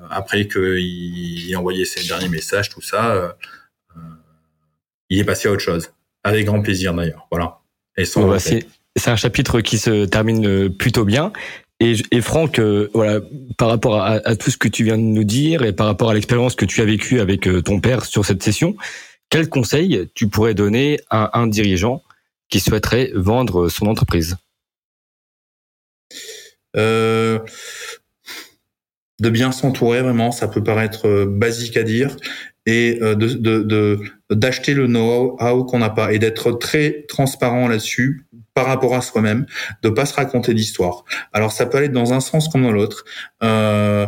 après 0.10 0.48
qu'il 0.48 1.52
ait 1.52 1.56
envoyé 1.56 1.86
ses 1.86 2.08
derniers 2.08 2.30
messages, 2.30 2.70
tout 2.70 2.82
ça, 2.82 3.14
euh, 3.14 3.30
euh, 3.96 4.02
il 5.10 5.20
est 5.20 5.24
passé 5.24 5.48
à 5.48 5.52
autre 5.52 5.62
chose. 5.62 5.92
Avec 6.24 6.46
grand 6.46 6.62
plaisir 6.62 6.94
d'ailleurs. 6.94 7.28
Voilà. 7.32 7.60
Et 7.98 8.04
bah, 8.16 8.40
c'est, 8.40 8.66
un 9.08 9.16
chapitre 9.16 9.62
qui 9.62 9.78
se 9.78 10.06
termine 10.06 10.48
euh, 10.48 10.70
plutôt 10.70 11.06
bien. 11.06 11.32
Et, 11.80 11.96
et 12.12 12.22
Franck, 12.22 12.60
voilà, 12.94 13.20
par 13.58 13.68
rapport 13.68 14.02
à, 14.02 14.36
tout 14.38 14.50
ce 14.50 14.58
que 14.58 14.70
tu 14.70 14.86
viens 14.86 14.98
de 14.98 15.04
nous 15.04 15.26
dire 15.26 15.64
et 15.64 15.74
par 15.74 15.88
rapport 15.88 16.10
à 16.10 16.14
l'expérience 16.14 16.56
que 16.56 16.64
tu 16.64 16.82
as 16.82 16.86
vécue 16.86 17.20
avec 17.20 17.50
ton 17.66 17.82
père 17.82 18.06
sur 18.06 18.26
cette 18.26 18.42
session, 18.42 18.78
quel 19.30 19.50
conseil 19.50 20.10
tu 20.14 20.30
pourrais 20.30 20.54
donner 20.54 21.02
à 21.10 21.38
un 21.38 21.48
dirigeant 21.48 22.02
qui 22.50 22.62
souhaiterait 22.62 23.12
vendre 23.14 23.68
son 23.68 23.88
entreprise? 23.88 24.38
Euh, 26.76 27.40
de 29.20 29.30
bien 29.30 29.52
s'entourer 29.52 30.02
vraiment, 30.02 30.32
ça 30.32 30.48
peut 30.48 30.64
paraître 30.64 31.08
euh, 31.08 31.26
basique 31.26 31.78
à 31.78 31.84
dire, 31.84 32.16
et 32.66 33.00
euh, 33.02 33.16
de 33.16 34.00
d'acheter 34.32 34.74
le 34.74 34.88
know-how 34.88 35.66
qu'on 35.66 35.80
n'a 35.80 35.92
pas 35.92 36.12
et 36.12 36.20
d'être 36.20 36.52
très 36.54 37.06
transparent 37.08 37.68
là-dessus 37.68 38.26
par 38.56 38.66
rapport 38.66 38.96
à 38.96 39.02
soi-même, 39.02 39.46
de 39.84 39.90
pas 39.90 40.06
se 40.06 40.16
raconter 40.16 40.54
d'histoire. 40.54 41.04
Alors 41.32 41.52
ça 41.52 41.66
peut 41.66 41.78
aller 41.78 41.90
dans 41.90 42.14
un 42.14 42.20
sens 42.20 42.50
comme 42.50 42.64
dans 42.64 42.72
l'autre. 42.72 43.06
Euh, 43.44 44.08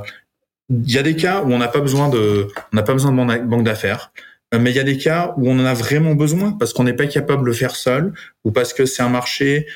il 0.69 0.91
y 0.91 0.97
a 0.97 1.03
des 1.03 1.15
cas 1.15 1.43
où 1.43 1.51
on 1.51 1.59
n'a 1.59 1.67
pas 1.67 1.81
besoin 1.81 2.09
de, 2.09 2.47
on 2.73 2.75
n'a 2.75 2.83
pas 2.83 2.93
besoin 2.93 3.11
de 3.11 3.45
banque 3.45 3.63
d'affaires. 3.63 4.11
Mais 4.57 4.71
il 4.71 4.75
y 4.77 4.79
a 4.79 4.83
des 4.83 4.97
cas 4.97 5.33
où 5.37 5.49
on 5.49 5.59
en 5.59 5.65
a 5.65 5.73
vraiment 5.73 6.15
besoin 6.15 6.53
parce 6.53 6.71
qu'on 6.71 6.85
n'est 6.85 6.93
pas 6.93 7.05
capable 7.07 7.41
de 7.41 7.47
le 7.47 7.53
faire 7.53 7.75
seul 7.75 8.13
ou 8.45 8.51
parce 8.51 8.73
que 8.73 8.85
c'est 8.85 9.03
un 9.03 9.09
marché 9.09 9.67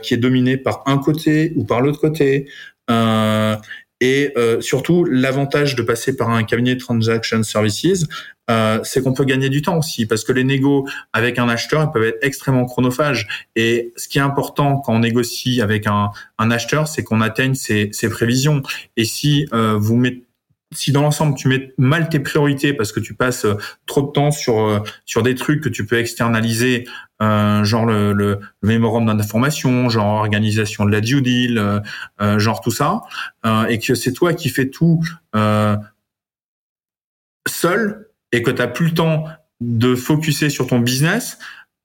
qui 0.00 0.14
est 0.14 0.18
dominé 0.18 0.56
par 0.56 0.84
un 0.86 0.98
côté 0.98 1.52
ou 1.56 1.64
par 1.64 1.80
l'autre 1.80 2.00
côté. 2.00 2.48
Et 4.02 4.32
euh, 4.36 4.60
surtout, 4.60 5.04
l'avantage 5.04 5.76
de 5.76 5.82
passer 5.82 6.16
par 6.16 6.30
un 6.30 6.42
cabinet 6.42 6.74
de 6.74 6.80
transaction 6.80 7.44
services, 7.44 8.04
euh, 8.50 8.80
c'est 8.82 9.00
qu'on 9.00 9.14
peut 9.14 9.24
gagner 9.24 9.48
du 9.48 9.62
temps 9.62 9.78
aussi, 9.78 10.06
parce 10.06 10.24
que 10.24 10.32
les 10.32 10.42
négos 10.42 10.88
avec 11.12 11.38
un 11.38 11.48
acheteur 11.48 11.92
peuvent 11.92 12.02
être 12.02 12.18
extrêmement 12.20 12.64
chronophages. 12.64 13.28
Et 13.54 13.92
ce 13.96 14.08
qui 14.08 14.18
est 14.18 14.22
important 14.22 14.78
quand 14.78 14.96
on 14.96 14.98
négocie 14.98 15.60
avec 15.60 15.86
un, 15.86 16.10
acheteur, 16.36 16.88
c'est 16.88 17.04
qu'on 17.04 17.20
atteigne 17.20 17.54
ses, 17.54 17.90
ses, 17.92 18.08
prévisions. 18.08 18.62
Et 18.96 19.04
si 19.04 19.46
euh, 19.52 19.76
vous 19.78 19.94
mettez 19.94 20.24
si 20.72 20.92
dans 20.92 21.02
l'ensemble 21.02 21.36
tu 21.36 21.48
mets 21.48 21.72
mal 21.78 22.08
tes 22.08 22.20
priorités 22.20 22.72
parce 22.72 22.92
que 22.92 23.00
tu 23.00 23.14
passes 23.14 23.44
euh, 23.44 23.54
trop 23.86 24.02
de 24.02 24.12
temps 24.12 24.30
sur 24.30 24.58
euh, 24.60 24.80
sur 25.04 25.22
des 25.22 25.34
trucs 25.34 25.62
que 25.62 25.68
tu 25.68 25.86
peux 25.86 25.98
externaliser, 25.98 26.86
euh, 27.20 27.64
genre 27.64 27.86
le, 27.86 28.12
le, 28.12 28.40
le 28.60 28.68
mémorandum 28.68 29.16
d'information, 29.16 29.88
genre 29.88 30.20
organisation 30.20 30.84
de 30.84 30.90
la 30.90 31.00
due 31.00 31.22
deal, 31.22 31.82
genre 32.38 32.60
tout 32.60 32.70
ça, 32.70 33.02
et 33.68 33.78
que 33.78 33.94
c'est 33.94 34.12
toi 34.12 34.34
qui 34.34 34.48
fais 34.48 34.68
tout 34.68 35.02
seul 37.46 38.08
et 38.32 38.42
que 38.42 38.50
tu 38.50 38.58
n'as 38.58 38.68
plus 38.68 38.86
le 38.86 38.94
temps 38.94 39.24
de 39.60 39.94
focuser 39.94 40.50
sur 40.50 40.66
ton 40.66 40.80
business 40.80 41.38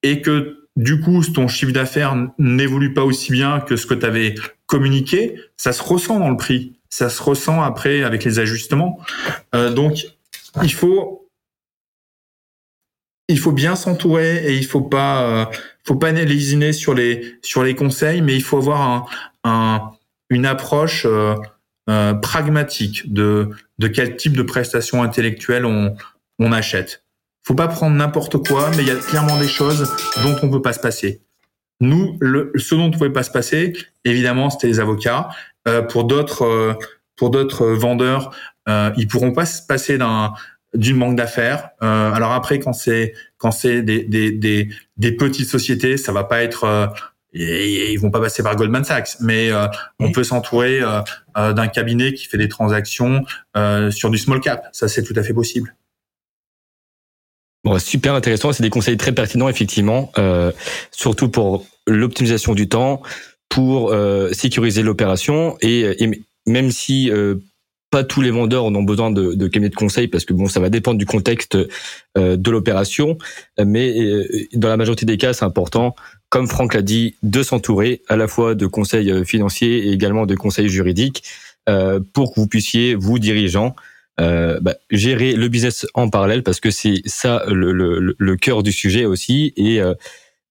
et 0.03 0.21
que 0.21 0.67
du 0.75 1.01
coup 1.01 1.23
ton 1.23 1.47
chiffre 1.47 1.71
d'affaires 1.71 2.15
n'évolue 2.37 2.93
pas 2.93 3.03
aussi 3.03 3.31
bien 3.31 3.59
que 3.59 3.75
ce 3.75 3.85
que 3.85 3.93
tu 3.93 4.05
avais 4.05 4.35
communiqué, 4.65 5.39
ça 5.57 5.73
se 5.73 5.81
ressent 5.81 6.19
dans 6.19 6.29
le 6.29 6.37
prix 6.37 6.76
ça 6.89 7.09
se 7.09 7.21
ressent 7.21 7.61
après 7.61 8.03
avec 8.03 8.23
les 8.23 8.39
ajustements. 8.39 8.99
Euh, 9.55 9.71
donc, 9.71 10.07
il 10.63 10.73
faut 10.73 11.27
il 13.29 13.39
faut 13.39 13.51
bien 13.51 13.75
s'entourer 13.75 14.45
et 14.45 14.55
il 14.55 14.65
faut 14.65 14.81
pas 14.81 15.23
euh, 15.23 15.45
faut 15.85 15.95
pas 15.95 16.11
lésiner 16.11 16.73
sur 16.73 16.93
les 16.93 17.35
sur 17.41 17.63
les 17.63 17.75
conseils, 17.75 18.21
mais 18.21 18.35
il 18.35 18.43
faut 18.43 18.57
avoir 18.57 18.81
un, 18.81 19.05
un 19.43 19.91
une 20.29 20.45
approche 20.45 21.05
euh, 21.05 21.35
euh, 21.89 22.13
pragmatique 22.13 23.13
de 23.13 23.49
de 23.79 23.87
quel 23.87 24.15
type 24.15 24.35
de 24.35 24.43
prestations 24.43 25.03
intellectuelles 25.03 25.65
on 25.65 25.95
on 26.39 26.51
achète. 26.51 27.03
Faut 27.43 27.55
pas 27.55 27.67
prendre 27.67 27.95
n'importe 27.95 28.45
quoi, 28.45 28.69
mais 28.71 28.83
il 28.83 28.87
y 28.87 28.91
a 28.91 28.95
clairement 28.95 29.39
des 29.39 29.47
choses 29.47 29.89
dont 30.21 30.35
on 30.43 30.49
peut 30.49 30.61
pas 30.61 30.73
se 30.73 30.79
passer. 30.79 31.21
Nous, 31.79 32.17
le, 32.19 32.51
ce 32.55 32.75
dont 32.75 32.85
on 32.85 32.91
pouvait 32.91 33.11
pas 33.11 33.23
se 33.23 33.31
passer, 33.31 33.73
évidemment, 34.03 34.49
c'était 34.49 34.67
les 34.67 34.79
avocats. 34.79 35.29
Euh, 35.67 35.81
pour 35.81 36.05
d'autres 36.05 36.45
euh, 36.45 36.73
pour 37.15 37.29
d'autres 37.29 37.67
vendeurs, 37.67 38.33
euh, 38.69 38.91
ils 38.97 39.07
pourront 39.07 39.33
pas 39.33 39.45
se 39.45 39.61
passer 39.61 39.97
d'un 39.97 40.33
d'une 40.73 40.99
banque 40.99 41.15
d'affaires. 41.15 41.69
Euh, 41.81 42.11
alors 42.11 42.31
après, 42.31 42.59
quand 42.59 42.73
c'est 42.73 43.13
quand 43.37 43.51
c'est 43.51 43.81
des, 43.81 44.03
des, 44.03 44.31
des, 44.31 44.69
des, 44.97 45.11
petites 45.11 45.49
sociétés, 45.49 45.97
ça 45.97 46.11
va 46.11 46.23
pas 46.23 46.43
être 46.43 46.63
euh, 46.65 46.87
ils 47.33 47.97
vont 47.97 48.11
pas 48.11 48.19
passer 48.19 48.41
par 48.41 48.55
Goldman 48.55 48.83
Sachs, 48.83 49.17
mais 49.19 49.51
euh, 49.51 49.67
on 49.99 50.11
peut 50.11 50.23
s'entourer 50.23 50.81
d'un 51.35 51.67
cabinet 51.67 52.13
qui 52.13 52.25
fait 52.25 52.37
des 52.37 52.47
transactions 52.47 53.25
sur 53.91 54.09
du 54.09 54.17
small 54.17 54.39
cap. 54.39 54.69
Ça, 54.71 54.87
c'est 54.87 55.03
tout 55.03 55.13
à 55.15 55.21
fait 55.21 55.33
possible. 55.33 55.75
Bon, 57.63 57.77
super 57.77 58.15
intéressant. 58.15 58.53
C'est 58.53 58.63
des 58.63 58.71
conseils 58.71 58.97
très 58.97 59.11
pertinents, 59.11 59.49
effectivement, 59.49 60.11
surtout 60.91 61.29
pour 61.29 61.67
l'optimisation 61.85 62.55
du 62.55 62.69
temps, 62.69 63.03
pour 63.49 63.91
euh, 63.91 64.31
sécuriser 64.33 64.83
l'opération 64.83 65.57
et, 65.61 66.03
et, 66.03 66.23
même 66.45 66.71
si 66.71 67.09
euh, 67.11 67.35
pas 67.89 68.03
tous 68.03 68.21
les 68.21 68.31
vendeurs 68.31 68.65
en 68.65 68.75
ont 68.75 68.83
besoin 68.83 69.11
de, 69.11 69.33
de 69.33 69.47
cabinets 69.47 69.69
de 69.69 69.75
conseil 69.75 70.07
parce 70.07 70.25
que 70.25 70.33
bon 70.33 70.47
ça 70.47 70.59
va 70.59 70.69
dépendre 70.69 70.97
du 70.97 71.05
contexte 71.05 71.57
euh, 72.17 72.35
de 72.35 72.51
l'opération 72.51 73.17
mais 73.63 73.95
dans 74.53 74.67
la 74.67 74.77
majorité 74.77 75.05
des 75.05 75.17
cas 75.17 75.33
c'est 75.33 75.45
important 75.45 75.95
comme 76.29 76.47
Franck 76.47 76.73
l'a 76.73 76.81
dit 76.81 77.15
de 77.23 77.43
s'entourer 77.43 78.01
à 78.09 78.17
la 78.17 78.27
fois 78.27 78.55
de 78.55 78.67
conseils 78.67 79.25
financiers 79.25 79.87
et 79.87 79.91
également 79.91 80.25
de 80.25 80.35
conseils 80.35 80.69
juridiques 80.69 81.23
pour 82.13 82.33
que 82.33 82.39
vous 82.39 82.47
puissiez 82.47 82.95
vous 82.95 83.19
dirigeant 83.19 83.75
euh, 84.19 84.59
bah, 84.61 84.73
gérer 84.89 85.33
le 85.33 85.47
business 85.47 85.85
en 85.93 86.09
parallèle 86.09 86.41
parce 86.41 86.59
que 86.59 86.71
c'est 86.71 87.03
ça 87.05 87.43
le, 87.47 87.71
le, 87.71 88.15
le, 88.17 88.35
cœur 88.35 88.63
du 88.63 88.71
sujet 88.71 89.05
aussi 89.05 89.53
et 89.57 89.79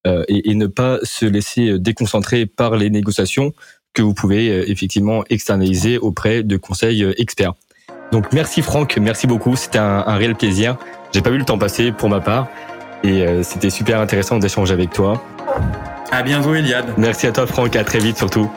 euh, 0.07 0.25
et, 0.29 0.55
ne 0.55 0.67
pas 0.67 0.99
se 1.03 1.27
laisser 1.27 1.79
déconcentrer 1.79 2.47
par 2.47 2.77
les 2.77 2.91
négociations 2.91 3.53
que 3.93 4.03
vous 4.03 4.15
pouvez 4.15 4.51
euh, 4.51 4.71
effectivement 4.71 5.25
externaliser 5.29 5.99
auprès 5.99 6.43
de 6.43 6.57
conseils 6.57 7.03
euh, 7.03 7.21
experts. 7.21 7.55
Donc 8.13 8.33
merci 8.33 8.63
Franck, 8.63 8.99
merci 8.99 9.27
beaucoup, 9.27 9.57
c'était 9.57 9.79
un, 9.79 10.17
réel 10.17 10.37
plaisir. 10.37 10.77
J'ai 11.13 11.23
pas 11.23 11.31
vu 11.31 11.39
le 11.39 11.45
temps 11.45 11.59
passer 11.59 11.91
pour 11.93 12.09
ma 12.09 12.21
part 12.21 12.49
et 13.03 13.25
c'était 13.43 13.71
super 13.71 14.01
intéressant 14.01 14.39
d'échanger 14.39 14.73
avec 14.73 14.91
toi. 14.91 15.23
À 16.13 16.23
bientôt 16.23 16.55
Eliade. 16.55 16.87
Merci 16.97 17.27
à 17.27 17.33
toi 17.33 17.47
Franck, 17.47 17.75
à 17.75 17.85
très 17.85 17.99
vite 17.99 18.17
surtout. 18.17 18.51